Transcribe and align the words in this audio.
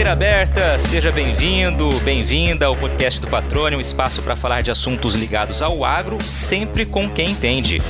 Porteira 0.00 0.12
aberta, 0.12 0.78
seja 0.78 1.12
bem-vindo, 1.12 1.90
bem-vinda 2.00 2.64
ao 2.64 2.74
podcast 2.74 3.20
do 3.20 3.28
Patrônio, 3.28 3.76
um 3.76 3.82
espaço 3.82 4.22
para 4.22 4.34
falar 4.34 4.62
de 4.62 4.70
assuntos 4.70 5.14
ligados 5.14 5.60
ao 5.60 5.84
agro, 5.84 6.24
sempre 6.24 6.86
com 6.86 7.06
quem 7.06 7.32
entende. 7.32 7.82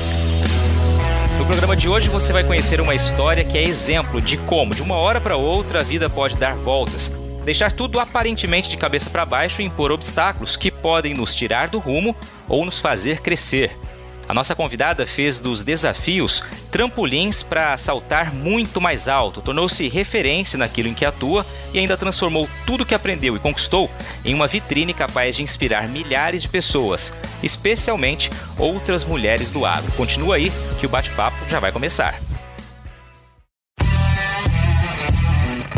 No 1.38 1.46
programa 1.46 1.76
de 1.76 1.88
hoje 1.88 2.08
você 2.08 2.32
vai 2.32 2.42
conhecer 2.42 2.80
uma 2.80 2.96
história 2.96 3.44
que 3.44 3.56
é 3.56 3.62
exemplo 3.62 4.20
de 4.20 4.36
como, 4.38 4.74
de 4.74 4.82
uma 4.82 4.96
hora 4.96 5.20
para 5.20 5.36
outra, 5.36 5.78
a 5.78 5.84
vida 5.84 6.10
pode 6.10 6.34
dar 6.34 6.56
voltas, 6.56 7.14
deixar 7.44 7.70
tudo 7.70 8.00
aparentemente 8.00 8.68
de 8.68 8.76
cabeça 8.76 9.08
para 9.08 9.24
baixo 9.24 9.62
e 9.62 9.64
impor 9.64 9.92
obstáculos 9.92 10.56
que 10.56 10.68
podem 10.68 11.14
nos 11.14 11.32
tirar 11.32 11.68
do 11.68 11.78
rumo 11.78 12.16
ou 12.48 12.64
nos 12.64 12.80
fazer 12.80 13.20
crescer. 13.20 13.78
A 14.30 14.34
nossa 14.34 14.54
convidada 14.54 15.08
fez 15.08 15.40
dos 15.40 15.64
desafios 15.64 16.40
trampolins 16.70 17.42
para 17.42 17.76
saltar 17.76 18.32
muito 18.32 18.80
mais 18.80 19.08
alto, 19.08 19.42
tornou-se 19.42 19.88
referência 19.88 20.56
naquilo 20.56 20.88
em 20.88 20.94
que 20.94 21.04
atua 21.04 21.44
e 21.74 21.80
ainda 21.80 21.96
transformou 21.96 22.48
tudo 22.64 22.86
que 22.86 22.94
aprendeu 22.94 23.34
e 23.34 23.40
conquistou 23.40 23.90
em 24.24 24.32
uma 24.32 24.46
vitrine 24.46 24.94
capaz 24.94 25.34
de 25.34 25.42
inspirar 25.42 25.88
milhares 25.88 26.42
de 26.42 26.48
pessoas, 26.48 27.12
especialmente 27.42 28.30
outras 28.56 29.04
mulheres 29.04 29.50
do 29.50 29.66
agro. 29.66 29.90
Continua 29.96 30.36
aí 30.36 30.52
que 30.78 30.86
o 30.86 30.88
bate-papo 30.88 31.36
já 31.48 31.58
vai 31.58 31.72
começar. 31.72 32.14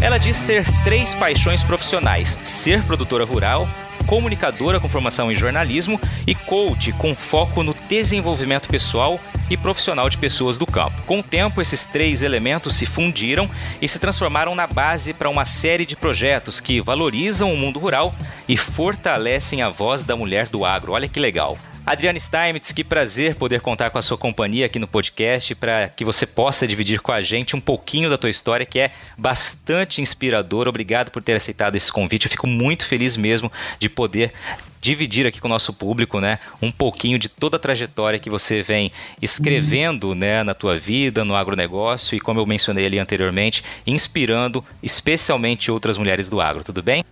Ela 0.02 0.18
diz 0.18 0.42
ter 0.42 0.66
três 0.84 1.14
paixões 1.14 1.62
profissionais: 1.62 2.38
ser 2.44 2.84
produtora 2.84 3.24
rural, 3.24 3.66
comunicadora 4.02 4.80
com 4.80 4.88
formação 4.88 5.30
em 5.30 5.34
jornalismo 5.34 6.00
e 6.26 6.34
coach 6.34 6.92
com 6.92 7.14
foco 7.14 7.62
no 7.62 7.74
desenvolvimento 7.88 8.68
pessoal 8.68 9.18
e 9.50 9.56
profissional 9.56 10.08
de 10.08 10.16
pessoas 10.16 10.56
do 10.56 10.66
campo. 10.66 11.02
Com 11.02 11.20
o 11.20 11.22
tempo, 11.22 11.60
esses 11.60 11.84
três 11.84 12.22
elementos 12.22 12.74
se 12.74 12.86
fundiram 12.86 13.50
e 13.80 13.88
se 13.88 13.98
transformaram 13.98 14.54
na 14.54 14.66
base 14.66 15.12
para 15.12 15.28
uma 15.28 15.44
série 15.44 15.84
de 15.84 15.96
projetos 15.96 16.60
que 16.60 16.80
valorizam 16.80 17.52
o 17.52 17.56
mundo 17.56 17.78
rural 17.78 18.14
e 18.48 18.56
fortalecem 18.56 19.62
a 19.62 19.68
voz 19.68 20.04
da 20.04 20.16
mulher 20.16 20.48
do 20.48 20.64
agro. 20.64 20.92
Olha 20.92 21.08
que 21.08 21.20
legal. 21.20 21.58
Adriane 21.84 22.20
Steinmetz, 22.20 22.70
que 22.70 22.84
prazer 22.84 23.34
poder 23.34 23.60
contar 23.60 23.90
com 23.90 23.98
a 23.98 24.02
sua 24.02 24.16
companhia 24.16 24.66
aqui 24.66 24.78
no 24.78 24.86
podcast 24.86 25.52
para 25.56 25.88
que 25.88 26.04
você 26.04 26.24
possa 26.24 26.66
dividir 26.66 27.00
com 27.00 27.10
a 27.10 27.20
gente 27.20 27.56
um 27.56 27.60
pouquinho 27.60 28.08
da 28.08 28.16
tua 28.16 28.30
história, 28.30 28.64
que 28.64 28.78
é 28.78 28.92
bastante 29.18 30.00
inspiradora. 30.00 30.68
Obrigado 30.68 31.10
por 31.10 31.20
ter 31.20 31.34
aceitado 31.34 31.74
esse 31.74 31.90
convite. 31.90 32.26
Eu 32.26 32.30
fico 32.30 32.46
muito 32.46 32.86
feliz 32.86 33.16
mesmo 33.16 33.50
de 33.80 33.88
poder 33.88 34.32
dividir 34.80 35.26
aqui 35.26 35.40
com 35.40 35.48
o 35.48 35.50
nosso 35.50 35.72
público, 35.72 36.20
né, 36.20 36.38
um 36.60 36.70
pouquinho 36.70 37.18
de 37.18 37.28
toda 37.28 37.56
a 37.56 37.60
trajetória 37.60 38.18
que 38.18 38.30
você 38.30 38.62
vem 38.62 38.90
escrevendo, 39.20 40.14
né, 40.14 40.42
na 40.42 40.54
tua 40.54 40.76
vida, 40.76 41.24
no 41.24 41.36
agronegócio 41.36 42.16
e 42.16 42.20
como 42.20 42.40
eu 42.40 42.46
mencionei 42.46 42.86
ali 42.86 42.98
anteriormente, 42.98 43.62
inspirando 43.86 44.64
especialmente 44.82 45.70
outras 45.70 45.98
mulheres 45.98 46.28
do 46.28 46.40
agro. 46.40 46.64
Tudo 46.64 46.82
bem? 46.82 47.04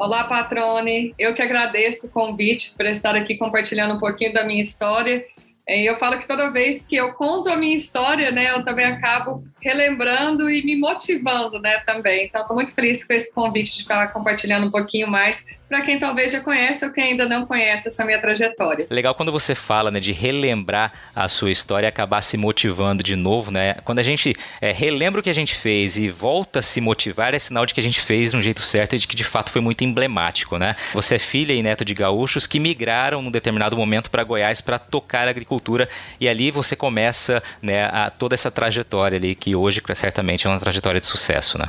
Olá, 0.00 0.24
Patrone. 0.24 1.14
Eu 1.18 1.34
que 1.34 1.42
agradeço 1.42 2.06
o 2.06 2.10
convite 2.10 2.72
por 2.74 2.86
estar 2.86 3.14
aqui 3.14 3.36
compartilhando 3.36 3.96
um 3.96 3.98
pouquinho 3.98 4.32
da 4.32 4.42
minha 4.42 4.62
história. 4.62 5.22
E 5.68 5.84
eu 5.86 5.94
falo 5.98 6.18
que 6.18 6.26
toda 6.26 6.50
vez 6.50 6.86
que 6.86 6.96
eu 6.96 7.12
conto 7.12 7.50
a 7.50 7.56
minha 7.58 7.76
história, 7.76 8.30
né, 8.30 8.50
eu 8.50 8.64
também 8.64 8.86
acabo 8.86 9.44
relembrando 9.62 10.50
e 10.50 10.62
me 10.64 10.76
motivando, 10.76 11.60
né, 11.60 11.78
também. 11.78 12.26
Então, 12.26 12.42
estou 12.42 12.56
muito 12.56 12.72
feliz 12.72 13.04
com 13.04 13.12
esse 13.12 13.32
convite 13.32 13.74
de 13.74 13.82
estar 13.82 14.08
compartilhando 14.12 14.66
um 14.66 14.70
pouquinho 14.70 15.08
mais 15.08 15.44
para 15.70 15.82
quem 15.82 16.00
talvez 16.00 16.32
já 16.32 16.40
conhece 16.40 16.84
ou 16.84 16.90
quem 16.90 17.04
ainda 17.04 17.26
não 17.26 17.46
conhece 17.46 17.86
essa 17.86 18.04
minha 18.04 18.20
trajetória. 18.20 18.88
Legal 18.90 19.14
quando 19.14 19.30
você 19.30 19.54
fala, 19.54 19.88
né, 19.88 20.00
de 20.00 20.10
relembrar 20.10 20.92
a 21.14 21.28
sua 21.28 21.52
história 21.52 21.86
e 21.86 21.88
acabar 21.88 22.20
se 22.22 22.36
motivando 22.36 23.04
de 23.04 23.14
novo, 23.14 23.52
né? 23.52 23.74
Quando 23.84 24.00
a 24.00 24.02
gente 24.02 24.34
é, 24.60 24.72
relembra 24.72 25.20
o 25.20 25.22
que 25.22 25.30
a 25.30 25.34
gente 25.34 25.54
fez 25.54 25.96
e 25.96 26.10
volta 26.10 26.58
a 26.58 26.62
se 26.62 26.80
motivar, 26.80 27.34
é 27.34 27.38
sinal 27.38 27.64
de 27.64 27.72
que 27.72 27.78
a 27.78 27.82
gente 27.82 28.00
fez 28.00 28.32
de 28.32 28.36
um 28.36 28.42
jeito 28.42 28.62
certo 28.62 28.96
e 28.96 28.98
de 28.98 29.06
que 29.06 29.14
de 29.14 29.22
fato 29.22 29.52
foi 29.52 29.60
muito 29.60 29.84
emblemático, 29.84 30.58
né? 30.58 30.74
Você 30.92 31.14
é 31.14 31.18
filha 31.20 31.52
e 31.52 31.62
neto 31.62 31.84
de 31.84 31.94
gaúchos 31.94 32.48
que 32.48 32.58
migraram 32.58 33.22
num 33.22 33.30
determinado 33.30 33.76
momento 33.76 34.10
para 34.10 34.24
Goiás 34.24 34.60
para 34.60 34.76
tocar 34.78 35.28
a 35.28 35.30
agricultura 35.30 35.88
e 36.18 36.28
ali 36.28 36.50
você 36.50 36.74
começa, 36.74 37.40
né, 37.62 37.84
a, 37.84 38.10
toda 38.10 38.34
essa 38.34 38.50
trajetória 38.50 39.16
ali 39.16 39.36
que 39.36 39.49
hoje 39.54 39.82
certamente 39.94 40.46
é 40.46 40.50
uma 40.50 40.60
trajetória 40.60 41.00
de 41.00 41.06
sucesso, 41.06 41.58
né? 41.58 41.66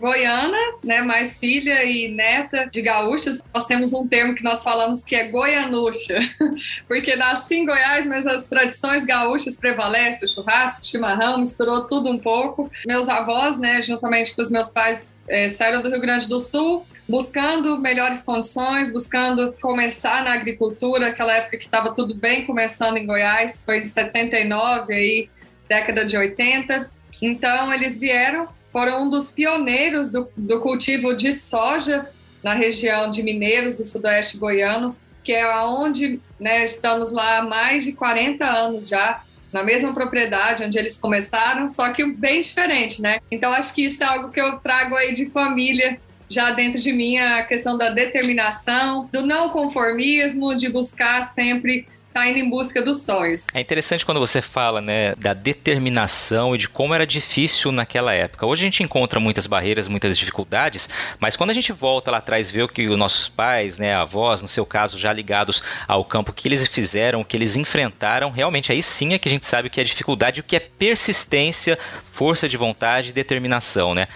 goiana, 0.00 0.56
né, 0.82 1.02
mais 1.02 1.38
filha 1.38 1.84
e 1.84 2.08
neta 2.08 2.68
de 2.72 2.80
gaúchos, 2.80 3.42
nós 3.52 3.66
temos 3.66 3.92
um 3.92 4.08
termo 4.08 4.34
que 4.34 4.42
nós 4.42 4.62
falamos 4.62 5.04
que 5.04 5.14
é 5.14 5.28
goianuxa, 5.28 6.18
porque 6.88 7.14
nasci 7.14 7.56
em 7.56 7.66
Goiás, 7.66 8.06
mas 8.06 8.26
as 8.26 8.48
tradições 8.48 9.04
gaúchas 9.04 9.56
prevalecem, 9.58 10.26
o 10.26 10.32
churrasco, 10.32 10.80
o 10.80 10.84
chimarrão, 10.84 11.38
misturou 11.38 11.86
tudo 11.86 12.08
um 12.08 12.18
pouco. 12.18 12.70
Meus 12.86 13.10
avós, 13.10 13.58
né, 13.58 13.82
juntamente 13.82 14.34
com 14.34 14.40
os 14.40 14.50
meus 14.50 14.70
pais, 14.70 15.14
é, 15.28 15.50
saíram 15.50 15.82
do 15.82 15.90
Rio 15.90 16.00
Grande 16.00 16.26
do 16.26 16.40
Sul, 16.40 16.86
buscando 17.06 17.78
melhores 17.78 18.22
condições, 18.22 18.90
buscando 18.90 19.52
começar 19.60 20.24
na 20.24 20.32
agricultura, 20.32 21.08
aquela 21.08 21.34
época 21.34 21.58
que 21.58 21.64
estava 21.64 21.92
tudo 21.92 22.14
bem 22.14 22.46
começando 22.46 22.96
em 22.96 23.04
Goiás, 23.04 23.62
foi 23.62 23.78
em 23.78 23.82
79, 23.82 24.94
aí, 24.94 25.28
década 25.68 26.06
de 26.06 26.16
80. 26.16 26.99
Então, 27.20 27.72
eles 27.72 27.98
vieram 27.98 28.48
foram 28.72 29.04
um 29.04 29.10
dos 29.10 29.30
pioneiros 29.30 30.10
do, 30.10 30.28
do 30.36 30.60
cultivo 30.60 31.14
de 31.14 31.32
soja 31.32 32.08
na 32.42 32.54
região 32.54 33.10
de 33.10 33.22
Mineiros, 33.22 33.74
do 33.74 33.84
sudoeste 33.84 34.38
goiano, 34.38 34.96
que 35.22 35.32
é 35.32 35.46
onde 35.62 36.20
né, 36.38 36.64
estamos 36.64 37.12
lá 37.12 37.38
há 37.38 37.42
mais 37.42 37.84
de 37.84 37.92
40 37.92 38.44
anos 38.44 38.88
já, 38.88 39.22
na 39.52 39.62
mesma 39.62 39.92
propriedade 39.92 40.64
onde 40.64 40.78
eles 40.78 40.96
começaram, 40.96 41.68
só 41.68 41.92
que 41.92 42.06
bem 42.06 42.40
diferente, 42.40 43.02
né? 43.02 43.18
Então 43.30 43.52
acho 43.52 43.74
que 43.74 43.84
isso 43.84 44.02
é 44.02 44.06
algo 44.06 44.30
que 44.30 44.40
eu 44.40 44.58
trago 44.58 44.94
aí 44.94 45.12
de 45.12 45.28
família 45.28 46.00
já 46.28 46.52
dentro 46.52 46.80
de 46.80 46.92
mim, 46.92 47.18
a 47.18 47.42
questão 47.42 47.76
da 47.76 47.90
determinação, 47.90 49.10
do 49.12 49.26
não 49.26 49.50
conformismo, 49.50 50.54
de 50.54 50.68
buscar 50.68 51.24
sempre 51.24 51.88
tá 52.12 52.28
indo 52.28 52.38
em 52.38 52.48
busca 52.48 52.82
dos 52.82 53.02
sonhos. 53.02 53.46
É 53.54 53.60
interessante 53.60 54.04
quando 54.04 54.18
você 54.18 54.42
fala, 54.42 54.80
né, 54.80 55.14
da 55.16 55.32
determinação 55.32 56.54
e 56.54 56.58
de 56.58 56.68
como 56.68 56.94
era 56.94 57.06
difícil 57.06 57.70
naquela 57.70 58.12
época. 58.12 58.46
Hoje 58.46 58.62
a 58.62 58.66
gente 58.66 58.82
encontra 58.82 59.20
muitas 59.20 59.46
barreiras, 59.46 59.86
muitas 59.86 60.18
dificuldades, 60.18 60.88
mas 61.18 61.36
quando 61.36 61.50
a 61.50 61.54
gente 61.54 61.72
volta 61.72 62.10
lá 62.10 62.18
atrás 62.18 62.50
e 62.50 62.52
vê 62.52 62.62
o 62.62 62.68
que 62.68 62.88
os 62.88 62.98
nossos 62.98 63.28
pais, 63.28 63.78
né, 63.78 63.94
avós, 63.94 64.42
no 64.42 64.48
seu 64.48 64.66
caso, 64.66 64.98
já 64.98 65.12
ligados 65.12 65.62
ao 65.86 66.04
campo, 66.04 66.30
o 66.30 66.34
que 66.34 66.48
eles 66.48 66.66
fizeram, 66.66 67.20
o 67.20 67.24
que 67.24 67.36
eles 67.36 67.56
enfrentaram, 67.56 68.30
realmente 68.30 68.72
aí 68.72 68.82
sim 68.82 69.14
é 69.14 69.18
que 69.18 69.28
a 69.28 69.32
gente 69.32 69.46
sabe 69.46 69.68
o 69.68 69.70
que 69.70 69.80
é 69.80 69.84
dificuldade, 69.84 70.40
o 70.40 70.44
que 70.44 70.56
é 70.56 70.60
persistência, 70.60 71.78
força 72.12 72.48
de 72.48 72.56
vontade 72.56 73.10
e 73.10 73.12
determinação, 73.12 73.94
né? 73.94 74.08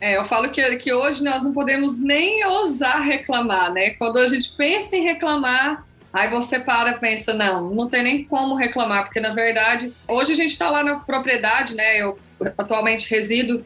É, 0.00 0.18
eu 0.18 0.24
falo 0.26 0.50
que, 0.50 0.76
que 0.76 0.92
hoje 0.92 1.24
nós 1.24 1.42
não 1.42 1.52
podemos 1.52 1.98
nem 1.98 2.44
ousar 2.44 3.00
reclamar, 3.00 3.72
né? 3.72 3.90
Quando 3.90 4.18
a 4.18 4.26
gente 4.26 4.52
pensa 4.54 4.94
em 4.96 5.02
reclamar, 5.02 5.82
Aí 6.14 6.30
você 6.30 6.60
para 6.60 6.92
e 6.92 6.98
pensa, 7.00 7.34
não, 7.34 7.70
não 7.70 7.88
tem 7.88 8.04
nem 8.04 8.22
como 8.22 8.54
reclamar, 8.54 9.02
porque 9.02 9.18
na 9.18 9.30
verdade, 9.30 9.92
hoje 10.06 10.32
a 10.32 10.36
gente 10.36 10.52
está 10.52 10.70
lá 10.70 10.84
na 10.84 11.00
propriedade, 11.00 11.74
né? 11.74 11.96
Eu 11.96 12.16
atualmente 12.56 13.10
resido 13.10 13.64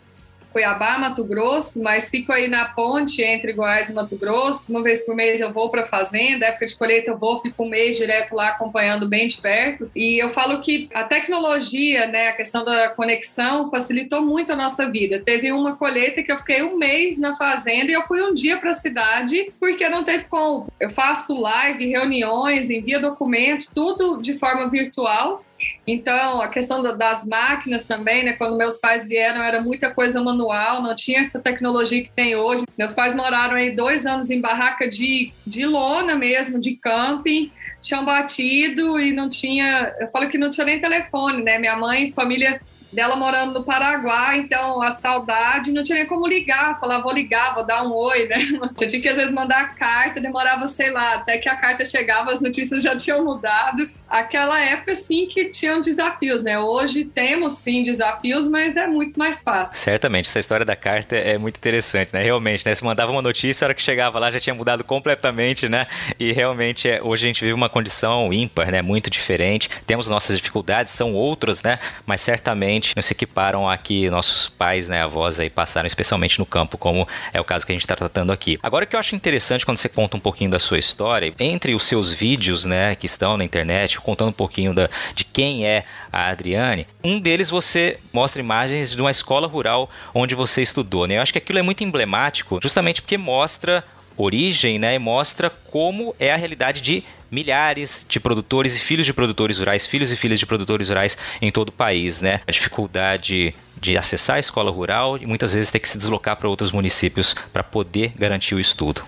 Cuiabá, 0.59 0.99
Mato 0.99 1.25
Grosso, 1.25 1.81
mas 1.81 2.11
fico 2.11 2.33
aí 2.33 2.49
na 2.49 2.65
ponte 2.65 3.23
entre 3.23 3.53
Goiás 3.53 3.89
e 3.91 3.93
Mato 3.93 4.17
Grosso. 4.17 4.73
Uma 4.73 4.83
vez 4.83 5.07
por 5.07 5.15
mês 5.15 5.41
eu 5.41 5.53
vou 5.53 5.71
para 5.71 5.83
a 5.83 5.85
fazenda, 5.85 6.47
época 6.47 6.67
de 6.67 6.75
colheita 6.75 7.11
eu 7.11 7.17
vou, 7.17 7.39
fico 7.39 7.63
um 7.63 7.69
mês 7.69 7.97
direto 7.97 8.35
lá 8.35 8.49
acompanhando 8.49 9.09
bem 9.09 9.29
de 9.29 9.37
perto. 9.37 9.89
E 9.95 10.19
eu 10.19 10.31
falo 10.31 10.61
que 10.61 10.89
a 10.93 11.05
tecnologia, 11.05 12.09
né, 12.09 12.31
a 12.31 12.33
questão 12.33 12.65
da 12.65 12.89
conexão 12.89 13.71
facilitou 13.71 14.21
muito 14.21 14.53
a 14.53 14.57
nossa 14.57 14.91
vida. 14.91 15.23
Teve 15.25 15.53
uma 15.53 15.77
colheita 15.77 16.25
que 16.25 16.33
eu 16.33 16.39
fiquei 16.39 16.61
um 16.61 16.77
mês 16.77 17.21
na 17.21 17.37
fazenda 17.37 17.93
e 17.93 17.95
eu 17.95 18.03
fui 18.03 18.21
um 18.21 18.35
dia 18.35 18.57
para 18.57 18.71
a 18.71 18.75
cidade 18.75 19.53
porque 19.61 19.89
não 19.89 20.03
teve 20.03 20.25
como. 20.25 20.67
Eu 20.81 20.91
faço 20.91 21.41
live, 21.41 21.87
reuniões, 21.87 22.69
envio 22.69 23.01
documento, 23.01 23.69
tudo 23.73 24.21
de 24.21 24.37
forma 24.37 24.69
virtual. 24.69 25.45
Então, 25.87 26.41
a 26.41 26.49
questão 26.49 26.83
das 26.97 27.25
máquinas 27.25 27.87
também, 27.87 28.25
né, 28.25 28.33
quando 28.33 28.57
meus 28.57 28.79
pais 28.79 29.07
vieram, 29.07 29.41
era 29.41 29.61
muita 29.61 29.95
coisa 29.95 30.21
manual 30.21 30.48
manual, 30.49 30.83
não 30.83 30.97
tinha 30.97 31.21
essa 31.21 31.39
tecnologia 31.39 32.03
que 32.03 32.11
tem 32.11 32.35
hoje. 32.35 32.65
Meus 32.77 32.95
pais 32.95 33.15
moraram 33.15 33.55
aí 33.55 33.75
dois 33.75 34.07
anos 34.07 34.31
em 34.31 34.41
barraca 34.41 34.89
de, 34.89 35.33
de 35.47 35.67
lona 35.67 36.17
mesmo, 36.17 36.59
de 36.59 36.77
camping, 36.77 37.53
chão 37.83 38.05
batido 38.05 38.99
e 38.99 39.13
não 39.13 39.29
tinha. 39.29 39.95
Eu 40.01 40.09
falo 40.09 40.29
que 40.29 40.39
não 40.39 40.51
tinha 40.51 40.65
nem 40.65 40.81
telefone, 40.81 41.43
né? 41.43 41.59
Minha 41.59 41.77
mãe, 41.77 42.11
família 42.13 42.61
dela 42.93 43.17
morando 43.17 43.55
no 43.55 43.65
Paraguai, 43.65 44.39
então 44.39 44.83
a 44.83 44.91
saudade 44.91 45.71
não 45.73 45.83
tinha 45.83 46.07
como 46.07 46.27
ligar, 46.27 46.79
falar 46.81 46.99
vou 46.99 47.13
ligar, 47.13 47.55
vou 47.55 47.65
dar 47.65 47.83
um 47.83 47.93
oi, 47.93 48.27
né? 48.27 48.39
Você 48.77 48.87
tinha 48.87 49.03
que 49.03 49.09
às 49.09 49.17
vezes 49.17 49.35
mandar 49.35 49.75
carta, 49.75 50.21
demorava, 50.21 50.67
sei 50.67 50.91
lá, 50.91 51.15
até 51.15 51.39
que 51.39 51.49
a 51.49 51.57
carta 51.57 51.85
chegava, 51.85 52.33
as 52.33 52.41
notícias 52.41 52.83
já 52.83 52.95
tinham 52.97 53.25
mudado. 53.25 53.89
Aquela 54.09 54.59
época 54.61 54.95
sim 54.95 55.27
que 55.27 55.47
tinham 55.47 55.81
desafios, 55.81 56.43
né? 56.43 56.59
Hoje 56.59 57.05
temos 57.05 57.59
sim 57.59 57.83
desafios, 57.83 58.49
mas 58.49 58.77
é 58.77 58.87
muito 58.87 59.19
mais 59.19 59.43
fácil. 59.43 59.77
Certamente, 59.77 60.29
essa 60.29 60.39
história 60.39 60.65
da 60.65 60.75
carta 60.75 61.15
é 61.15 61.37
muito 61.37 61.57
interessante, 61.57 62.13
né? 62.13 62.23
Realmente, 62.23 62.65
né? 62.65 62.75
Você 62.75 62.85
mandava 62.85 63.13
uma 63.13 63.23
notícia, 63.23 63.65
a 63.65 63.67
hora 63.67 63.75
que 63.75 63.83
chegava 63.83 64.19
lá 64.19 64.31
já 64.31 64.41
tinha 64.41 64.55
mudado 64.55 64.83
completamente, 64.83 65.69
né? 65.69 65.87
E 66.19 66.33
realmente 66.33 66.89
é, 66.89 67.03
hoje 67.03 67.27
a 67.27 67.29
gente 67.29 67.41
vive 67.43 67.53
uma 67.53 67.69
condição 67.69 68.33
ímpar, 68.33 68.71
né? 68.71 68.81
Muito 68.81 69.11
diferente. 69.11 69.69
Temos 69.87 70.09
nossas 70.09 70.37
dificuldades, 70.39 70.95
são 70.95 71.13
outras, 71.15 71.63
né? 71.63 71.79
Mas 72.07 72.23
certamente 72.23 72.78
não 72.95 73.03
se 73.03 73.13
equiparam 73.13 73.69
a 73.69 73.77
que 73.77 74.09
nossos 74.11 74.49
pais, 74.49 74.89
né, 74.89 75.03
avós 75.03 75.41
aí 75.41 75.51
passaram, 75.51 75.87
especialmente 75.87 76.39
no 76.39 76.47
campo, 76.47 76.79
como 76.79 77.07
é 77.33 77.41
o 77.41 77.45
caso 77.45 77.67
que 77.67 77.73
a 77.73 77.75
gente 77.75 77.83
está 77.83 77.97
tratando 77.97 78.33
aqui. 78.33 78.59
Agora, 78.63 78.85
o 78.85 78.89
que 78.89 78.97
eu 78.97 79.01
acho 79.01 79.15
interessante 79.15 79.65
quando 79.65 79.77
você 79.77 79.89
conta 79.89 80.17
um 80.17 80.21
pouquinho 80.21 80.51
da 80.51 80.59
sua 80.59 80.79
história, 80.79 81.33
entre 81.39 81.75
os 81.75 81.85
seus 81.85 82.13
vídeos, 82.13 82.65
né, 82.65 82.95
que 82.95 83.07
estão 83.07 83.37
na 83.37 83.45
internet, 83.45 84.01
contando 84.01 84.29
um 84.29 84.33
pouquinho 84.33 84.75
da, 84.75 84.89
de 85.15 85.25
quem 85.25 85.67
é 85.67 85.85
a 86.13 86.29
Adriane, 86.29 86.87
um 87.03 87.19
deles 87.19 87.51
você 87.51 87.99
mostra 88.13 88.41
imagens 88.41 88.93
de 88.93 89.01
uma 89.01 89.11
escola 89.11 89.47
rural 89.47 89.91
onde 90.15 90.35
você 90.35 90.63
estudou, 90.63 91.07
né? 91.07 91.17
Eu 91.17 91.23
acho 91.23 91.33
que 91.33 91.39
aquilo 91.39 91.59
é 91.59 91.63
muito 91.63 91.85
emblemático, 91.85 92.59
justamente 92.63 93.03
porque 93.03 93.19
mostra 93.19 93.85
origem, 94.17 94.79
né, 94.79 94.95
e 94.95 94.99
mostra 94.99 95.49
como 95.49 96.15
é 96.19 96.33
a 96.33 96.37
realidade 96.37 96.81
de 96.81 97.05
milhares 97.31 98.07
de 98.09 98.19
produtores 98.19 98.77
e 98.77 98.81
filhos 98.81 99.07
de 99.07 99.13
produtores 99.13 99.59
rurais, 99.59 99.87
filhos 99.87 100.11
e 100.13 100.17
filhas 100.17 100.39
de 100.39 100.47
produtores 100.47 100.89
rurais 100.89 101.17
em 101.41 101.51
todo 101.51 101.69
o 101.69 101.73
país, 101.73 102.21
né? 102.21 102.41
A 102.47 102.51
dificuldade 102.51 103.55
de 103.81 103.97
acessar 103.97 104.37
a 104.37 104.41
escola 104.41 104.71
rural 104.71 105.17
e 105.19 105.27
muitas 105.27 105.53
vezes 105.53 105.71
ter 105.71 105.79
que 105.79 105.89
se 105.89 105.99
deslocar 105.99 106.37
para 106.37 106.49
outros 106.49 106.73
municípios 106.73 107.35
para 107.53 107.63
poder 107.63 108.13
garantir 108.17 108.55
o 108.55 108.61
estudo. 108.61 109.03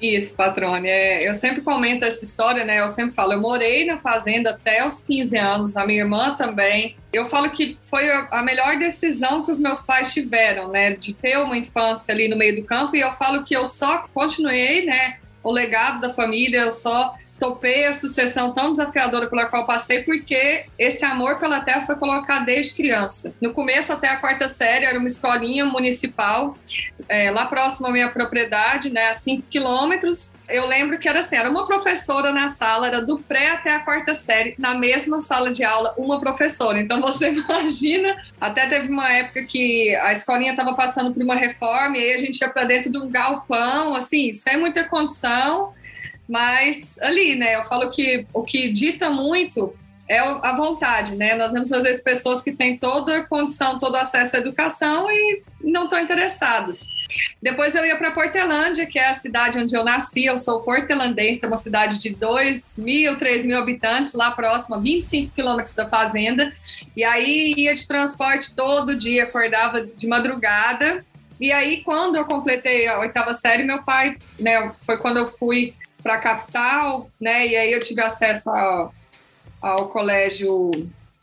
Isso, 0.00 0.34
patrone. 0.34 0.88
É, 0.88 1.28
eu 1.28 1.34
sempre 1.34 1.60
comento 1.60 2.06
essa 2.06 2.24
história, 2.24 2.64
né? 2.64 2.80
Eu 2.80 2.88
sempre 2.88 3.14
falo, 3.14 3.34
eu 3.34 3.40
morei 3.40 3.84
na 3.84 3.98
fazenda 3.98 4.50
até 4.50 4.86
os 4.86 5.02
15 5.02 5.36
anos, 5.36 5.76
a 5.76 5.86
minha 5.86 6.00
irmã 6.00 6.34
também. 6.36 6.96
Eu 7.12 7.26
falo 7.26 7.50
que 7.50 7.76
foi 7.82 8.10
a 8.10 8.42
melhor 8.42 8.78
decisão 8.78 9.44
que 9.44 9.50
os 9.50 9.58
meus 9.58 9.82
pais 9.82 10.12
tiveram, 10.12 10.68
né? 10.68 10.92
De 10.92 11.12
ter 11.12 11.38
uma 11.38 11.56
infância 11.56 12.14
ali 12.14 12.28
no 12.28 12.36
meio 12.36 12.56
do 12.56 12.64
campo. 12.64 12.96
E 12.96 13.00
eu 13.00 13.12
falo 13.12 13.44
que 13.44 13.54
eu 13.54 13.66
só 13.66 14.06
continuei, 14.14 14.86
né? 14.86 15.18
O 15.42 15.52
legado 15.52 16.00
da 16.00 16.14
família, 16.14 16.60
eu 16.60 16.72
só 16.72 17.14
topei 17.40 17.86
a 17.86 17.94
sucessão 17.94 18.52
tão 18.52 18.70
desafiadora 18.70 19.26
pela 19.26 19.46
qual 19.46 19.66
passei, 19.66 20.02
porque 20.02 20.66
esse 20.78 21.04
amor 21.04 21.40
pela 21.40 21.62
terra 21.62 21.86
foi 21.86 21.96
colocado 21.96 22.44
desde 22.44 22.74
criança. 22.74 23.34
No 23.40 23.54
começo, 23.54 23.90
até 23.92 24.08
a 24.08 24.16
quarta 24.16 24.46
série, 24.46 24.84
era 24.84 24.98
uma 24.98 25.08
escolinha 25.08 25.64
municipal, 25.64 26.56
é, 27.08 27.30
lá 27.30 27.46
próximo 27.46 27.86
à 27.86 27.90
minha 27.90 28.10
propriedade, 28.10 28.90
né, 28.90 29.08
a 29.08 29.14
5 29.14 29.44
quilômetros. 29.48 30.34
Eu 30.48 30.66
lembro 30.66 30.98
que 30.98 31.08
era 31.08 31.20
assim, 31.20 31.36
era 31.36 31.48
uma 31.48 31.66
professora 31.66 32.30
na 32.30 32.50
sala, 32.50 32.86
era 32.86 33.00
do 33.00 33.18
pré 33.20 33.48
até 33.52 33.74
a 33.74 33.80
quarta 33.80 34.12
série, 34.12 34.54
na 34.58 34.74
mesma 34.74 35.20
sala 35.20 35.50
de 35.50 35.64
aula, 35.64 35.94
uma 35.96 36.20
professora. 36.20 36.78
Então 36.78 37.00
você 37.00 37.32
imagina, 37.32 38.22
até 38.38 38.66
teve 38.66 38.88
uma 38.88 39.10
época 39.10 39.44
que 39.44 39.94
a 39.96 40.12
escolinha 40.12 40.50
estava 40.50 40.74
passando 40.74 41.14
por 41.14 41.22
uma 41.22 41.36
reforma 41.36 41.96
e 41.96 42.02
aí 42.02 42.12
a 42.12 42.18
gente 42.18 42.38
ia 42.38 42.50
para 42.50 42.64
dentro 42.64 42.90
de 42.90 42.98
um 42.98 43.08
galpão, 43.08 43.94
assim, 43.94 44.32
sem 44.34 44.58
muita 44.58 44.84
condição 44.84 45.72
mas 46.30 46.96
ali, 47.02 47.34
né, 47.34 47.56
eu 47.56 47.64
falo 47.64 47.90
que 47.90 48.24
o 48.32 48.44
que 48.44 48.72
dita 48.72 49.10
muito 49.10 49.74
é 50.08 50.18
a 50.18 50.56
vontade, 50.56 51.14
né? 51.14 51.36
Nós 51.36 51.52
vemos 51.52 51.70
às 51.70 51.84
vezes 51.84 52.02
pessoas 52.02 52.42
que 52.42 52.50
têm 52.50 52.76
toda 52.76 53.18
a 53.18 53.26
condição, 53.28 53.78
todo 53.78 53.94
acesso 53.94 54.34
à 54.34 54.40
educação 54.40 55.08
e 55.08 55.42
não 55.62 55.84
estão 55.84 56.00
interessados. 56.00 56.88
Depois 57.40 57.76
eu 57.76 57.86
ia 57.86 57.96
para 57.96 58.10
Portelândia, 58.10 58.86
que 58.86 58.98
é 58.98 59.08
a 59.08 59.14
cidade 59.14 59.58
onde 59.58 59.72
eu 59.72 59.84
nasci. 59.84 60.24
Eu 60.24 60.36
sou 60.36 60.62
portelandense, 60.62 61.44
é 61.44 61.48
uma 61.48 61.56
cidade 61.56 61.98
de 61.98 62.10
2 62.10 62.78
mil, 62.78 63.16
3 63.18 63.44
mil 63.44 63.58
habitantes, 63.58 64.12
lá 64.12 64.32
próxima, 64.32 64.80
25 64.80 65.32
quilômetros 65.32 65.76
da 65.76 65.88
fazenda. 65.88 66.52
E 66.96 67.04
aí 67.04 67.54
ia 67.56 67.72
de 67.72 67.86
transporte 67.86 68.52
todo 68.52 68.96
dia, 68.96 69.24
acordava 69.24 69.86
de 69.86 70.08
madrugada. 70.08 71.04
E 71.40 71.52
aí, 71.52 71.82
quando 71.82 72.16
eu 72.16 72.24
completei 72.24 72.88
a 72.88 72.98
oitava 72.98 73.32
série, 73.32 73.62
meu 73.62 73.84
pai, 73.84 74.16
né, 74.40 74.72
foi 74.82 74.98
quando 74.98 75.18
eu 75.18 75.28
fui 75.28 75.72
para 76.02 76.14
a 76.14 76.18
capital, 76.18 77.10
né? 77.20 77.46
E 77.46 77.56
aí 77.56 77.72
eu 77.72 77.80
tive 77.80 78.02
acesso 78.02 78.50
ao, 78.50 78.94
ao 79.60 79.88
colégio 79.88 80.70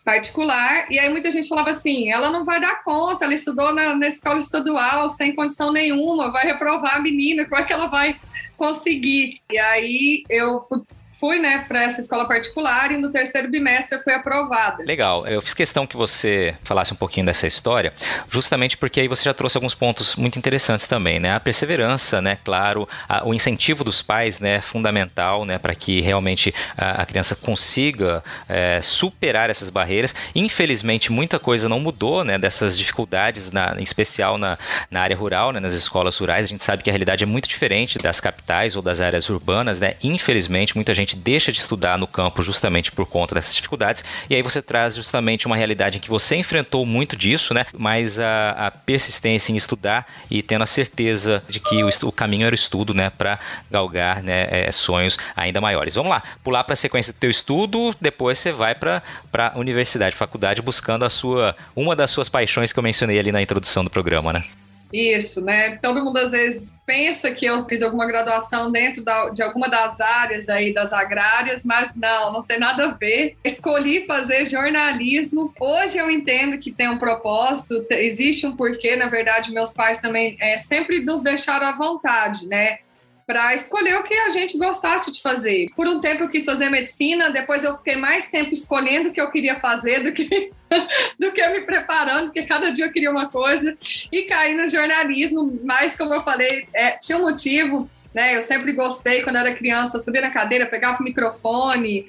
particular, 0.04 0.90
e 0.90 0.98
aí 0.98 1.10
muita 1.10 1.30
gente 1.30 1.50
falava 1.50 1.72
assim, 1.72 2.10
ela 2.10 2.32
não 2.32 2.46
vai 2.46 2.62
dar 2.62 2.82
conta, 2.82 3.26
ela 3.26 3.34
estudou 3.34 3.74
na, 3.74 3.94
na 3.94 4.08
escola 4.08 4.40
estadual 4.40 5.10
sem 5.10 5.36
condição 5.36 5.74
nenhuma, 5.74 6.32
vai 6.32 6.46
reprovar 6.46 6.96
a 6.96 7.02
menina, 7.02 7.44
como 7.44 7.60
é 7.60 7.66
que 7.66 7.74
ela 7.74 7.88
vai 7.88 8.16
conseguir? 8.56 9.42
E 9.52 9.58
aí 9.58 10.24
eu 10.30 10.62
fui 10.62 10.82
fui, 11.20 11.40
né, 11.40 11.66
para 11.68 11.84
essa 11.84 12.00
escola 12.00 12.28
particular 12.28 12.92
e 12.92 12.98
no 12.98 13.12
terceiro 13.12 13.50
bimestre 13.50 14.00
fui 14.00 14.14
aprovada. 14.14 14.84
Legal. 14.84 15.26
Eu 15.28 15.42
fiz 15.42 15.54
questão 15.54 15.88
que 15.88 15.98
você 15.98 16.56
falasse 16.64 16.94
um 16.94 16.96
pouquinho 16.96 17.26
dessa 17.26 17.48
história, 17.48 17.94
justamente 18.32 18.78
porque 18.78 19.00
aí 19.00 19.08
você 19.08 19.24
já 19.24 19.34
trouxe 19.34 19.58
alguns 19.58 19.74
pontos 19.74 20.16
muito 20.16 20.38
interessantes 20.38 20.86
também, 20.86 21.20
né? 21.20 21.36
A 21.36 21.40
perseverança, 21.40 22.22
né, 22.22 22.38
claro, 22.44 22.88
a, 23.08 23.28
o 23.28 23.34
incentivo 23.34 23.84
dos 23.84 24.02
pais, 24.02 24.40
né, 24.40 24.62
fundamental, 24.62 25.46
né, 25.46 25.58
para 25.58 25.74
que 25.74 26.02
realmente 26.02 26.54
a, 26.78 27.02
a 27.02 27.06
criança 27.06 27.36
consiga 27.36 28.24
é, 28.48 28.80
superar 28.82 29.50
essas 29.50 29.70
barreiras. 29.70 30.14
Infelizmente, 30.36 31.12
muita 31.12 31.40
coisa 31.40 31.68
não 31.68 31.80
mudou, 31.80 32.24
né, 32.24 32.38
dessas 32.38 32.78
dificuldades, 32.78 33.52
na, 33.52 33.76
em 33.78 33.84
especial 33.84 34.38
na, 34.38 34.58
na 34.92 35.02
área 35.02 35.16
rural, 35.16 35.52
né, 35.52 35.60
nas 35.60 35.74
escolas 35.74 36.18
rurais. 36.18 36.46
A 36.46 36.50
gente 36.50 36.64
sabe 36.64 36.84
que 36.84 36.90
a 36.90 36.94
realidade 36.94 37.24
é 37.24 37.28
muito 37.28 37.50
diferente 37.50 37.98
das 37.98 38.20
capitais 38.20 38.76
ou 38.76 38.82
das 38.82 39.02
áreas 39.02 39.30
urbanas, 39.30 39.80
né? 39.80 39.96
Infelizmente, 40.04 40.76
muita 40.76 40.94
gente 40.94 41.07
gente 41.08 41.16
deixa 41.16 41.52
de 41.52 41.60
estudar 41.60 41.98
no 41.98 42.06
campo 42.06 42.44
justamente 42.44 42.92
por 42.92 43.08
conta 43.08 43.34
dessas 43.34 43.56
dificuldades. 43.56 44.04
E 44.30 44.36
aí 44.36 44.42
você 44.42 44.62
traz 44.62 44.96
justamente 44.96 45.48
uma 45.48 45.56
realidade 45.56 45.98
em 45.98 46.02
que 46.02 46.10
você 46.10 46.36
enfrentou 46.36 46.86
muito 46.86 47.16
disso, 47.16 47.54
né? 47.54 47.66
Mas 47.74 48.20
a, 48.20 48.52
a 48.52 48.72
persistência 48.72 49.54
em 49.54 49.56
estudar 49.56 50.06
e 50.30 50.44
tendo 50.44 50.64
a 50.64 50.66
certeza 50.66 51.42
de 51.48 51.60
que 51.60 51.84
o, 51.84 51.90
o 52.04 52.12
caminho 52.12 52.46
era 52.46 52.54
o 52.54 52.56
estudo, 52.56 52.94
né? 52.94 53.10
Para 53.10 53.40
galgar 53.72 54.22
né, 54.22 54.48
é, 54.52 54.72
sonhos 54.72 55.18
ainda 55.36 55.62
maiores. 55.62 55.96
Vamos 55.96 56.10
lá, 56.10 56.22
pular 56.44 56.64
para 56.64 56.74
a 56.74 56.78
sequência 56.78 57.14
do 57.14 57.20
teu 57.20 57.30
estudo, 57.30 57.96
depois 58.02 58.38
você 58.38 58.52
vai 58.52 58.76
para 58.76 59.02
a 59.34 59.58
universidade, 59.58 60.16
faculdade, 60.16 60.62
buscando 60.62 61.06
a 61.06 61.10
sua 61.10 61.56
uma 61.76 61.96
das 61.96 62.12
suas 62.12 62.28
paixões 62.28 62.74
que 62.74 62.80
eu 62.80 62.84
mencionei 62.84 63.18
ali 63.18 63.32
na 63.32 63.42
introdução 63.42 63.84
do 63.84 63.90
programa, 63.90 64.34
né? 64.34 64.44
Isso, 64.92 65.42
né? 65.42 65.78
Todo 65.78 66.04
mundo 66.04 66.18
às 66.18 66.32
vezes 66.32 66.72
pensa 66.86 67.32
que 67.32 67.46
eu 67.46 67.60
fiz 67.60 67.82
alguma 67.82 68.06
graduação 68.06 68.72
dentro 68.72 69.04
da, 69.04 69.30
de 69.30 69.44
alguma 69.44 69.68
das 69.68 70.00
áreas 70.00 70.48
aí 70.48 70.74
das 70.74 70.94
agrárias, 70.94 71.66
mas 71.66 71.96
não, 71.96 72.32
não 72.32 72.44
tem 72.44 72.58
nada 72.58 72.86
a 72.86 72.92
ver. 72.92 73.36
Escolhi 73.44 74.06
fazer 74.06 74.46
jornalismo. 74.46 75.54
Hoje 75.60 75.98
eu 75.98 76.10
entendo 76.10 76.58
que 76.58 76.72
tem 76.72 76.88
um 76.90 76.98
propósito, 76.98 77.86
existe 77.92 78.48
um 78.48 78.56
porquê. 78.56 78.96
Na 78.96 79.08
verdade, 79.08 79.52
meus 79.52 79.74
pais 79.74 80.00
também 80.00 80.38
é, 80.40 80.58
sempre 80.58 81.02
nos 81.02 81.22
deixaram 81.22 81.68
à 81.68 81.76
vontade, 81.76 82.48
né? 82.48 82.80
Para 83.28 83.54
escolher 83.54 84.00
o 84.00 84.04
que 84.04 84.14
a 84.14 84.30
gente 84.30 84.58
gostasse 84.58 85.12
de 85.12 85.22
fazer. 85.22 85.68
Por 85.76 85.86
um 85.86 86.00
tempo 86.00 86.24
eu 86.24 86.30
quis 86.30 86.46
fazer 86.46 86.70
medicina, 86.70 87.30
depois 87.30 87.62
eu 87.62 87.76
fiquei 87.76 87.98
mais 87.98 88.30
tempo 88.30 88.54
escolhendo 88.54 89.10
o 89.10 89.12
que 89.12 89.20
eu 89.20 89.30
queria 89.30 89.60
fazer 89.60 90.02
do 90.02 90.14
que, 90.14 90.54
do 91.20 91.34
que 91.34 91.46
me 91.50 91.62
preparando, 91.62 92.28
porque 92.28 92.44
cada 92.44 92.72
dia 92.72 92.86
eu 92.86 92.92
queria 92.92 93.12
uma 93.12 93.30
coisa, 93.30 93.78
e 94.10 94.22
caí 94.24 94.56
no 94.56 94.70
jornalismo, 94.70 95.60
mas 95.66 95.98
como 95.98 96.14
eu 96.14 96.24
falei, 96.24 96.68
é, 96.74 96.92
tinha 96.92 97.18
um 97.18 97.24
motivo, 97.24 97.90
né? 98.14 98.34
Eu 98.34 98.42
sempre 98.42 98.72
gostei, 98.72 99.22
quando 99.22 99.36
era 99.36 99.54
criança, 99.54 100.00
subia 100.00 100.22
na 100.22 100.32
cadeira, 100.32 100.66
pegava 100.66 101.02
o 101.02 101.04
microfone, 101.04 102.06